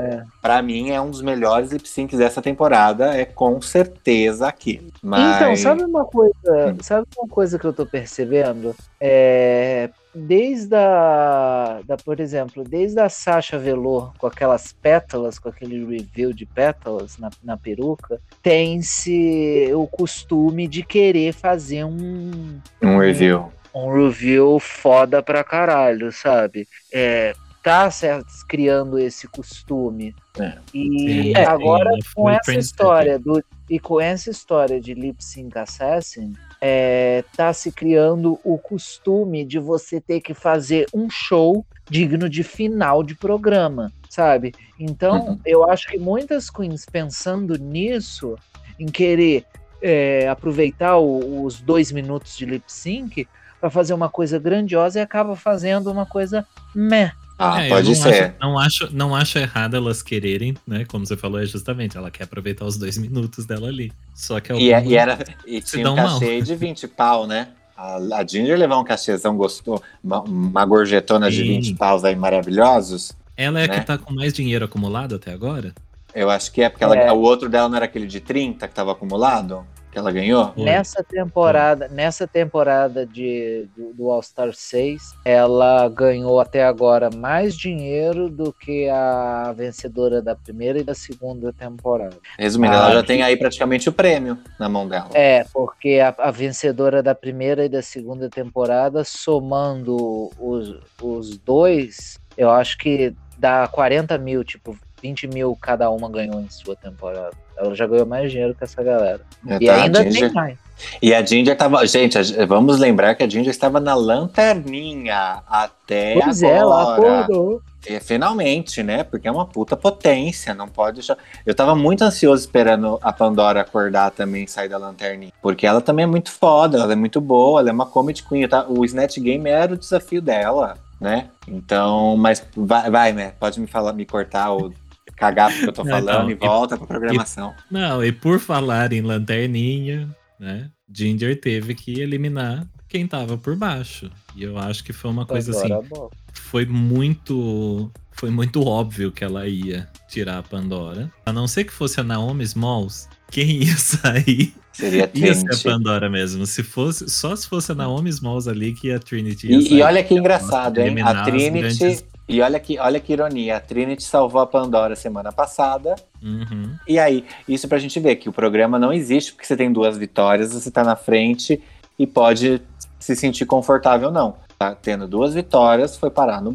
é. 0.00 0.22
pra 0.40 0.62
mim, 0.62 0.90
é 0.90 1.00
um 1.00 1.10
dos 1.10 1.20
melhores 1.20 1.70
lip 1.70 1.86
syncs 1.86 2.18
dessa 2.18 2.40
temporada. 2.40 3.14
É 3.14 3.24
com 3.24 3.60
certeza 3.60 4.48
aqui. 4.48 4.80
Mas... 5.02 5.36
Então, 5.36 5.56
sabe 5.56 5.84
uma 5.84 6.04
coisa, 6.04 6.34
Hum. 6.46 6.76
sabe 6.80 7.06
uma 7.18 7.28
coisa 7.28 7.58
que 7.58 7.66
eu 7.66 7.72
tô 7.72 7.84
percebendo? 7.84 8.74
É, 9.00 9.90
desde 10.16 10.74
a, 10.74 11.80
da, 11.86 11.96
por 11.96 12.18
exemplo, 12.20 12.64
desde 12.64 12.98
a 12.98 13.08
Sasha 13.08 13.58
Velour 13.58 14.12
com 14.16 14.26
aquelas 14.26 14.72
pétalas, 14.72 15.38
com 15.38 15.48
aquele 15.48 15.84
review 15.84 16.32
de 16.32 16.46
pétalas 16.46 17.18
na, 17.18 17.30
na 17.44 17.56
peruca, 17.56 18.18
tem-se 18.42 19.70
o 19.74 19.86
costume 19.86 20.66
de 20.66 20.82
querer 20.82 21.32
fazer 21.32 21.84
um, 21.84 22.58
Um 22.82 22.98
review. 22.98 23.52
um 23.74 23.92
review 23.92 24.58
foda 24.58 25.22
pra 25.22 25.44
caralho, 25.44 26.10
sabe? 26.10 26.66
É, 26.92 27.34
tá 27.62 27.90
certo, 27.90 28.26
criando 28.48 28.98
esse 28.98 29.28
costume. 29.28 30.14
É. 30.38 30.54
E 30.72 31.32
Sim, 31.32 31.36
agora 31.36 31.90
ela 31.90 31.98
com 32.14 32.30
essa 32.30 32.54
história 32.54 33.18
do 33.18 33.42
e 33.68 33.80
com 33.80 34.00
essa 34.00 34.30
história 34.30 34.80
de 34.80 34.94
lip 34.94 35.22
sync 35.24 35.58
assassin, 35.58 36.32
é, 36.60 37.24
tá 37.36 37.52
se 37.52 37.70
criando 37.72 38.38
o 38.44 38.58
costume 38.58 39.44
de 39.44 39.58
você 39.58 40.00
ter 40.00 40.20
que 40.20 40.34
fazer 40.34 40.86
um 40.94 41.08
show 41.10 41.64
digno 41.88 42.28
de 42.28 42.42
final 42.42 43.02
de 43.02 43.14
programa, 43.14 43.92
sabe? 44.08 44.54
Então, 44.78 45.28
Uhum. 45.28 45.40
eu 45.44 45.68
acho 45.70 45.86
que 45.88 45.98
muitas 45.98 46.50
queens 46.50 46.84
pensando 46.90 47.56
nisso, 47.58 48.36
em 48.78 48.86
querer 48.86 49.44
é, 49.82 50.26
aproveitar 50.26 50.96
o- 50.96 51.44
os 51.44 51.60
dois 51.60 51.92
minutos 51.92 52.34
de 52.34 52.46
lip 52.46 52.64
sync 52.66 53.28
para 53.60 53.68
fazer 53.70 53.92
uma 53.92 54.08
coisa 54.08 54.38
grandiosa 54.38 54.98
e 54.98 55.02
acaba 55.02 55.36
fazendo 55.36 55.92
uma 55.92 56.06
coisa 56.06 56.46
meh, 56.74 57.12
Ah, 57.38 57.62
É, 57.62 57.68
pode 57.68 57.88
não 57.88 57.94
ser. 57.94 58.08
Acho, 58.24 58.34
não, 58.40 58.58
acho, 58.58 58.88
não 58.96 59.14
acho 59.14 59.38
errado 59.38 59.76
elas 59.76 60.02
quererem, 60.02 60.56
né? 60.66 60.84
Como 60.86 61.04
você 61.06 61.16
falou, 61.16 61.40
é 61.40 61.44
justamente, 61.46 61.96
ela 61.96 62.10
quer 62.10 62.24
aproveitar 62.24 62.64
os 62.64 62.76
dois 62.78 62.96
minutos 62.96 63.44
dela 63.44 63.68
ali. 63.68 63.92
Só 64.14 64.40
que 64.40 64.52
E, 64.54 64.72
é- 64.72 64.84
e 64.84 64.96
era, 64.96 65.18
e 65.46 65.60
tinha 65.60 65.80
um 65.90 65.94
dão 65.94 65.96
mal. 65.96 66.18
cachê 66.18 66.40
de 66.40 66.54
20 66.54 66.88
pau, 66.88 67.26
né? 67.26 67.48
A, 67.76 67.96
a 67.96 68.26
Ginger 68.26 68.58
levou 68.58 68.80
um 68.80 68.84
cachêzão 68.84 69.36
gostou, 69.36 69.82
uma, 70.02 70.22
uma 70.22 70.64
gorjetona 70.64 71.30
de 71.30 71.36
Sim. 71.42 71.60
20 71.60 71.74
paus 71.74 72.04
aí 72.04 72.16
maravilhosos. 72.16 73.12
Ela 73.36 73.60
é 73.60 73.64
a 73.64 73.68
né? 73.68 73.80
que 73.80 73.86
tá 73.86 73.98
com 73.98 74.14
mais 74.14 74.32
dinheiro 74.32 74.64
acumulado 74.64 75.14
até 75.16 75.30
agora? 75.30 75.74
Eu 76.14 76.30
acho 76.30 76.50
que 76.50 76.62
é 76.62 76.70
porque 76.70 76.82
ela- 76.82 76.96
É. 76.96 77.12
o 77.12 77.18
outro 77.20 77.50
dela 77.50 77.68
não 77.68 77.76
era 77.76 77.84
aquele 77.84 78.06
de 78.06 78.18
30 78.20 78.66
que 78.66 78.74
tava 78.74 78.92
acumulado? 78.92 79.66
Que 79.96 80.00
ela 80.00 80.12
ganhou? 80.12 80.52
Nessa 80.58 81.02
temporada, 81.02 81.88
nessa 81.88 82.26
temporada 82.28 83.06
de, 83.06 83.66
do, 83.74 83.94
do 83.94 84.10
All 84.10 84.22
Star 84.22 84.52
6, 84.52 85.14
ela 85.24 85.88
ganhou 85.88 86.38
até 86.38 86.62
agora 86.66 87.08
mais 87.08 87.56
dinheiro 87.56 88.28
do 88.28 88.52
que 88.52 88.90
a 88.90 89.54
vencedora 89.56 90.20
da 90.20 90.36
primeira 90.36 90.80
e 90.80 90.84
da 90.84 90.94
segunda 90.94 91.50
temporada. 91.50 92.14
Resumindo, 92.38 92.74
Ah, 92.74 92.76
ela 92.76 92.92
já 92.92 93.00
que- 93.00 93.06
tem 93.06 93.22
aí 93.22 93.38
praticamente 93.38 93.88
o 93.88 93.92
prêmio 93.92 94.36
na 94.60 94.68
mão 94.68 94.86
dela. 94.86 95.08
É, 95.14 95.44
porque 95.50 95.98
a, 95.98 96.14
a 96.18 96.30
vencedora 96.30 97.02
da 97.02 97.14
primeira 97.14 97.64
e 97.64 97.68
da 97.70 97.80
segunda 97.80 98.28
temporada, 98.28 99.02
somando 99.02 100.30
os, 100.38 100.74
os 101.00 101.38
dois, 101.38 102.18
eu 102.36 102.50
acho 102.50 102.76
que 102.76 103.14
dá 103.38 103.66
40 103.66 104.18
mil, 104.18 104.44
tipo, 104.44 104.76
20 105.06 105.28
mil 105.28 105.56
cada 105.60 105.88
uma 105.90 106.08
ganhou 106.08 106.40
em 106.40 106.48
sua 106.50 106.74
temporada. 106.76 107.30
Ela 107.56 107.74
já 107.74 107.86
ganhou 107.86 108.04
mais 108.06 108.30
dinheiro 108.30 108.54
que 108.54 108.64
essa 108.64 108.82
galera. 108.82 109.20
É, 109.48 109.56
E 109.60 109.66
tá? 109.66 109.74
ainda 109.82 110.02
Ginger, 110.02 110.20
tem 110.20 110.32
mais. 110.32 110.58
E 111.00 111.14
a 111.14 111.24
Ginger 111.24 111.56
tava. 111.56 111.86
Gente, 111.86 112.18
vamos 112.46 112.78
lembrar 112.78 113.14
que 113.14 113.22
a 113.22 113.28
Ginger 113.28 113.50
estava 113.50 113.80
na 113.80 113.94
lanterninha 113.94 115.42
até 115.48 116.14
Pois 116.20 116.42
é, 116.42 116.50
ela 116.50 116.94
agora. 116.94 117.20
acordou. 117.22 117.62
É, 117.86 118.00
finalmente, 118.00 118.82
né? 118.82 119.04
Porque 119.04 119.28
é 119.28 119.30
uma 119.30 119.46
puta 119.46 119.76
potência, 119.76 120.52
não 120.52 120.66
pode 120.68 120.96
deixar. 120.96 121.16
Eu 121.46 121.54
tava 121.54 121.74
muito 121.74 122.02
ansioso 122.02 122.42
esperando 122.42 122.98
a 123.00 123.12
Pandora 123.12 123.60
acordar 123.60 124.10
também 124.10 124.42
e 124.44 124.48
sair 124.48 124.68
da 124.68 124.76
lanterninha. 124.76 125.32
Porque 125.40 125.66
ela 125.66 125.80
também 125.80 126.02
é 126.02 126.06
muito 126.06 126.32
foda, 126.32 126.78
ela 126.78 126.92
é 126.92 126.96
muito 126.96 127.20
boa, 127.20 127.60
ela 127.60 127.70
é 127.70 127.72
uma 127.72 127.86
comedy 127.86 128.24
queen. 128.24 128.46
tá? 128.48 128.66
O 128.68 128.84
Snatch 128.84 129.18
Game 129.18 129.48
era 129.48 129.72
o 129.72 129.78
desafio 129.78 130.20
dela, 130.20 130.76
né? 131.00 131.28
Então, 131.46 132.16
mas 132.16 132.44
vai, 132.56 132.90
vai 132.90 133.12
né? 133.12 133.32
Pode 133.38 133.60
me 133.60 133.68
falar, 133.68 133.92
me 133.92 134.04
cortar 134.04 134.50
ou 134.50 134.72
cagar 135.16 135.50
porque 135.50 135.66
eu 135.68 135.72
tô 135.72 135.82
Não, 135.84 135.90
falando 135.90 136.22
não, 136.24 136.30
e 136.30 136.32
e- 136.34 136.36
volta 136.36 136.76
pra 136.76 136.86
programação. 136.86 137.54
Não, 137.70 138.04
e 138.04 138.12
por 138.12 138.38
falar 138.38 138.92
em 138.92 139.00
lanterninha, 139.00 140.08
né? 140.38 140.70
Ginger 140.92 141.40
teve 141.40 141.74
que 141.74 142.00
eliminar 142.00 142.66
quem 142.88 143.06
tava 143.06 143.36
por 143.36 143.56
baixo. 143.56 144.10
E 144.36 144.42
eu 144.44 144.56
acho 144.58 144.84
que 144.84 144.92
foi 144.92 145.10
uma 145.10 145.26
coisa 145.26 145.50
assim. 145.50 145.68
Bom. 145.88 146.08
foi 146.32 146.64
muito 146.64 147.90
foi 148.12 148.30
muito 148.30 148.64
óbvio 148.64 149.12
que 149.12 149.22
ela 149.24 149.46
ia 149.46 149.88
tirar 150.08 150.38
a 150.38 150.42
Pandora. 150.42 151.10
A 151.26 151.32
não 151.32 151.46
ser 151.46 151.64
que 151.64 151.72
fosse 151.72 152.00
a 152.00 152.02
Naomi 152.04 152.44
Smalls, 152.44 153.08
quem 153.30 153.62
ia 153.64 153.76
sair 153.76 154.54
Seria 154.72 155.10
ia 155.14 155.34
ser 155.34 155.52
a. 155.68 155.72
Pandora 155.72 156.08
mesmo. 156.08 156.46
Se 156.46 156.62
fosse, 156.62 157.08
só 157.10 157.34
se 157.34 157.48
fosse 157.48 157.72
a 157.72 157.74
Naomi 157.74 158.10
Smalls 158.10 158.46
ali 158.48 158.72
que 158.74 158.90
a 158.92 158.98
Trinity 158.98 159.48
ia 159.50 159.58
E, 159.58 159.62
sair. 159.62 159.78
e 159.78 159.82
olha 159.82 160.04
que 160.04 160.14
engraçado, 160.14 160.78
hein? 160.80 160.94
A 161.02 161.24
Trinity. 161.24 161.50
grandes- 161.78 162.04
E 162.28 162.40
olha 162.40 162.58
que, 162.58 162.78
olha 162.78 162.98
que 162.98 163.12
ironia. 163.12 163.56
A 163.56 163.60
Trinity 163.60 164.02
salvou 164.02 164.40
a 164.40 164.46
Pandora 164.46 164.96
semana 164.96 165.30
passada. 165.30 165.94
Uhum. 166.22 166.74
E 166.86 166.98
aí, 166.98 167.24
isso 167.48 167.68
pra 167.68 167.78
gente 167.78 168.00
ver 168.00 168.16
que 168.16 168.28
o 168.28 168.32
programa 168.32 168.78
não 168.78 168.92
existe 168.92 169.32
porque 169.32 169.46
você 169.46 169.56
tem 169.56 169.72
duas 169.72 169.96
vitórias, 169.96 170.52
você 170.52 170.70
tá 170.70 170.82
na 170.82 170.96
frente 170.96 171.62
e 171.98 172.06
pode 172.06 172.60
se 172.98 173.14
sentir 173.14 173.46
confortável 173.46 174.10
não. 174.10 174.36
Tá 174.58 174.74
tendo 174.74 175.06
duas 175.06 175.34
vitórias, 175.34 175.96
foi 175.96 176.10
parar 176.10 176.40
no 176.40 176.54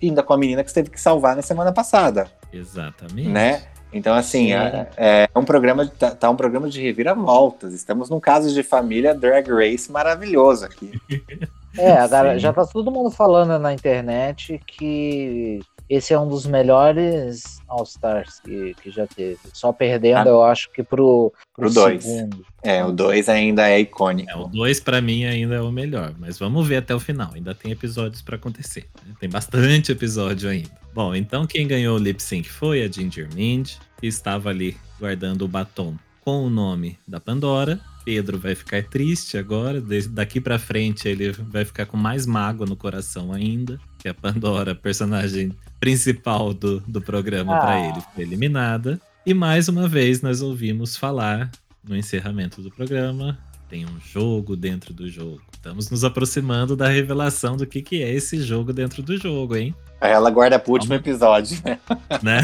e 0.00 0.08
ainda 0.08 0.22
com 0.22 0.34
a 0.34 0.38
menina 0.38 0.62
que 0.62 0.70
você 0.70 0.74
teve 0.82 0.90
que 0.90 1.00
salvar 1.00 1.34
na 1.34 1.42
semana 1.42 1.72
passada, 1.72 2.30
Exatamente. 2.52 3.28
né? 3.28 3.62
Então, 3.92 4.14
assim, 4.14 4.46
Sim. 4.48 4.52
é, 4.52 5.28
é 5.34 5.38
um 5.38 5.44
programa, 5.44 5.84
de- 5.84 5.92
tá, 5.92 6.10
tá 6.10 6.28
um 6.28 6.36
programa 6.36 6.68
de 6.68 6.80
reviravoltas. 6.82 7.72
Estamos 7.72 8.10
num 8.10 8.20
caso 8.20 8.52
de 8.52 8.62
família 8.62 9.14
Drag 9.14 9.48
Race 9.50 9.90
maravilhoso 9.90 10.64
aqui. 10.64 10.92
É, 11.76 11.92
a 11.92 12.08
galera, 12.08 12.34
Sim. 12.34 12.40
já 12.40 12.52
tá 12.52 12.66
todo 12.66 12.90
mundo 12.90 13.08
falando 13.10 13.56
na 13.58 13.72
internet 13.72 14.60
que 14.66 15.60
esse 15.88 16.12
é 16.12 16.18
um 16.18 16.28
dos 16.28 16.46
melhores 16.46 17.60
All-Stars 17.68 18.40
que, 18.40 18.74
que 18.82 18.90
já 18.90 19.06
teve. 19.06 19.38
Só 19.52 19.72
perdendo, 19.72 20.26
Ah. 20.28 20.30
eu 20.30 20.42
acho 20.42 20.70
que 20.72 20.82
pro, 20.82 21.32
Pro 21.54 21.70
dois. 21.72 22.02
segundo. 22.04 22.44
É, 22.62 22.84
o 22.84 22.90
2 22.92 23.28
ainda 23.28 23.68
é 23.68 23.78
icônico. 23.80 24.30
É, 24.30 24.36
o 24.36 24.48
2 24.48 24.80
pra 24.80 25.00
mim 25.00 25.24
ainda 25.24 25.54
é 25.54 25.60
o 25.60 25.70
melhor, 25.70 26.12
mas 26.18 26.38
vamos 26.38 26.66
ver 26.66 26.76
até 26.76 26.94
o 26.94 27.00
final. 27.00 27.30
Ainda 27.34 27.54
tem 27.54 27.70
episódios 27.70 28.20
pra 28.20 28.36
acontecer. 28.36 28.86
né? 29.06 29.14
Tem 29.20 29.28
bastante 29.28 29.90
episódio 29.92 30.48
ainda. 30.50 30.70
Bom, 30.94 31.14
então 31.14 31.46
quem 31.46 31.66
ganhou 31.68 31.96
o 31.96 32.00
lip 32.00 32.20
sync 32.22 32.48
foi 32.48 32.82
a 32.82 32.90
Ginger 32.90 33.28
Mind, 33.34 33.70
que 34.00 34.06
estava 34.06 34.50
ali 34.50 34.76
guardando 34.98 35.42
o 35.42 35.48
batom 35.48 35.94
com 36.24 36.44
o 36.44 36.50
nome 36.50 36.98
da 37.06 37.20
Pandora. 37.20 37.78
Pedro 38.08 38.38
vai 38.38 38.54
ficar 38.54 38.82
triste 38.84 39.36
agora, 39.36 39.82
daqui 40.08 40.40
pra 40.40 40.58
frente 40.58 41.06
ele 41.06 41.30
vai 41.30 41.62
ficar 41.62 41.84
com 41.84 41.98
mais 41.98 42.24
mágoa 42.24 42.66
no 42.66 42.74
coração 42.74 43.34
ainda, 43.34 43.78
que 43.98 44.08
a 44.08 44.14
Pandora, 44.14 44.74
personagem 44.74 45.52
principal 45.78 46.54
do, 46.54 46.80
do 46.88 47.02
programa 47.02 47.60
pra 47.60 47.74
Ah. 47.74 47.80
ele, 47.90 48.00
foi 48.14 48.24
eliminada. 48.24 48.98
E 49.26 49.34
mais 49.34 49.68
uma 49.68 49.86
vez 49.86 50.22
nós 50.22 50.40
ouvimos 50.40 50.96
falar 50.96 51.50
no 51.86 51.94
encerramento 51.94 52.62
do 52.62 52.70
programa 52.70 53.36
tem 53.68 53.84
um 53.84 54.00
jogo 54.00 54.56
dentro 54.56 54.94
do 54.94 55.06
jogo. 55.10 55.42
Estamos 55.52 55.90
nos 55.90 56.02
aproximando 56.02 56.74
da 56.74 56.88
revelação 56.88 57.58
do 57.58 57.66
que, 57.66 57.82
que 57.82 58.02
é 58.02 58.10
esse 58.10 58.40
jogo 58.40 58.72
dentro 58.72 59.02
do 59.02 59.18
jogo, 59.18 59.54
hein? 59.54 59.74
Aí 60.00 60.12
ela 60.12 60.30
guarda 60.30 60.58
pro 60.58 60.72
último 60.72 60.94
episódio, 60.94 61.58
né? 61.62 61.78
Né? 62.22 62.40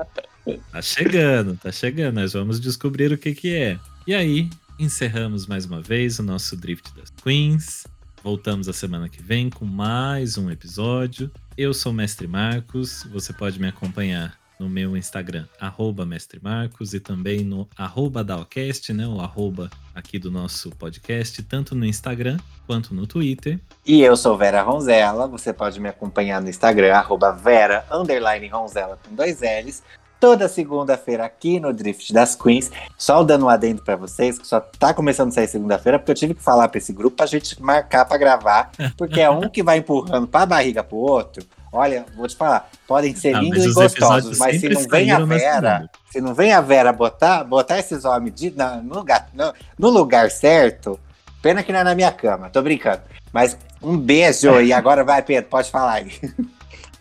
tá 0.72 0.80
chegando, 0.80 1.58
tá 1.62 1.70
chegando. 1.70 2.14
Nós 2.14 2.32
vamos 2.32 2.58
descobrir 2.58 3.12
o 3.12 3.18
que, 3.18 3.34
que 3.34 3.54
é. 3.54 3.78
E 4.06 4.14
aí, 4.14 4.48
encerramos 4.78 5.46
mais 5.46 5.64
uma 5.64 5.80
vez 5.80 6.18
o 6.18 6.22
nosso 6.22 6.56
Drift 6.56 6.92
das 6.96 7.10
Queens. 7.10 7.86
Voltamos 8.22 8.68
a 8.68 8.72
semana 8.72 9.08
que 9.08 9.22
vem 9.22 9.50
com 9.50 9.64
mais 9.64 10.36
um 10.38 10.50
episódio. 10.50 11.30
Eu 11.56 11.72
sou 11.74 11.92
o 11.92 11.94
Mestre 11.94 12.26
Marcos. 12.26 13.04
Você 13.12 13.32
pode 13.32 13.60
me 13.60 13.68
acompanhar 13.68 14.38
no 14.58 14.68
meu 14.68 14.96
Instagram, 14.96 15.46
arroba 15.60 16.06
Mestre 16.06 16.40
Marcos, 16.42 16.94
e 16.94 17.00
também 17.00 17.44
no 17.44 17.68
arroba 17.76 18.24
Dalcast, 18.24 18.92
né? 18.92 19.06
O 19.06 19.20
arroba 19.20 19.68
aqui 19.94 20.18
do 20.18 20.30
nosso 20.30 20.70
podcast, 20.70 21.42
tanto 21.42 21.74
no 21.74 21.84
Instagram 21.84 22.38
quanto 22.66 22.94
no 22.94 23.06
Twitter. 23.06 23.60
E 23.84 24.00
eu 24.00 24.16
sou 24.16 24.38
Vera 24.38 24.62
Ronzella. 24.62 25.26
Você 25.28 25.52
pode 25.52 25.78
me 25.80 25.88
acompanhar 25.88 26.40
no 26.40 26.48
Instagram, 26.48 26.94
arroba 26.94 27.32
Vera 27.32 27.84
Ronzella 27.90 28.98
com 29.04 29.14
dois 29.14 29.40
L's. 29.40 29.82
Toda 30.24 30.48
segunda-feira 30.48 31.22
aqui 31.26 31.60
no 31.60 31.70
Drift 31.70 32.10
das 32.10 32.34
Queens. 32.34 32.70
Só 32.96 33.22
dando 33.22 33.44
um 33.44 33.48
adendo 33.50 33.82
pra 33.82 33.94
vocês, 33.94 34.38
que 34.38 34.46
só 34.46 34.58
tá 34.58 34.94
começando 34.94 35.28
a 35.28 35.32
sair 35.32 35.46
segunda-feira, 35.48 35.98
porque 35.98 36.12
eu 36.12 36.14
tive 36.14 36.32
que 36.32 36.42
falar 36.42 36.66
pra 36.68 36.78
esse 36.78 36.94
grupo 36.94 37.14
pra 37.18 37.26
gente 37.26 37.60
marcar 37.62 38.06
pra 38.06 38.16
gravar. 38.16 38.70
Porque 38.96 39.20
é 39.20 39.28
um 39.28 39.50
que 39.50 39.62
vai 39.62 39.76
empurrando 39.76 40.26
pra 40.26 40.46
barriga 40.46 40.82
pro 40.82 40.96
outro. 40.96 41.44
Olha, 41.70 42.06
vou 42.16 42.26
te 42.26 42.34
falar, 42.36 42.70
podem 42.88 43.14
ser 43.14 43.36
Ah, 43.36 43.40
lindos 43.40 43.64
e 43.66 43.68
os 43.68 43.74
gostosos, 43.74 44.38
mas 44.38 44.58
se 44.60 44.66
não 44.70 44.80
vem 44.88 45.10
a 45.10 45.18
Vera, 45.26 45.90
se 46.10 46.20
não 46.22 46.32
vem 46.32 46.52
a 46.54 46.60
Vera 46.62 46.90
botar, 46.90 47.44
botar 47.44 47.78
esses 47.78 48.06
homens 48.06 48.34
de- 48.34 48.54
no, 48.82 48.94
lugar, 48.94 49.28
no, 49.34 49.52
no 49.78 49.90
lugar 49.90 50.30
certo, 50.30 50.98
pena 51.42 51.62
que 51.62 51.70
não 51.70 51.80
é 51.80 51.84
na 51.84 51.94
minha 51.94 52.10
cama, 52.10 52.48
tô 52.48 52.62
brincando. 52.62 53.02
Mas 53.30 53.58
um 53.82 53.98
beijo 53.98 54.58
e 54.62 54.72
agora 54.72 55.04
vai, 55.04 55.20
Pedro, 55.20 55.50
pode 55.50 55.70
falar 55.70 55.94
aí. 55.94 56.12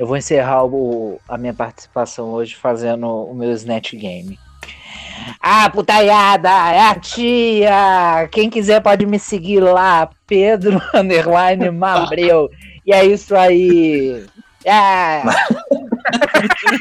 Eu 0.04 0.08
vou 0.08 0.18
encerrar 0.18 0.66
o- 0.66 1.18
a 1.30 1.38
minha 1.38 1.54
participação 1.54 2.32
hoje 2.34 2.58
fazendo 2.58 3.08
o 3.08 3.34
meu 3.34 3.50
Snatch 3.54 3.94
Game. 3.96 4.38
Ah, 5.40 5.70
putaiada, 5.70 6.50
é 6.50 6.82
a 6.82 6.96
tia! 6.96 8.28
Quem 8.30 8.50
quiser 8.50 8.82
pode 8.82 9.06
me 9.06 9.18
seguir 9.18 9.62
lá, 9.62 10.10
Pedro 10.28 10.82
Underline 10.94 11.72
Mabreu. 11.72 12.50
E 12.86 12.92
é 12.94 13.06
isso 13.06 13.34
aí. 13.34 14.26
Ah, 14.68 15.24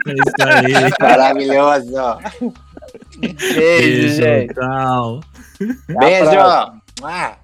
É 0.09 0.13
isso 0.13 0.35
aí. 0.45 0.93
Maravilhoso. 1.01 2.19
beijo, 3.55 4.09
gente. 4.17 4.53
Tchau. 4.55 5.21
Beijo. 6.01 6.41
Ah. 7.05 7.37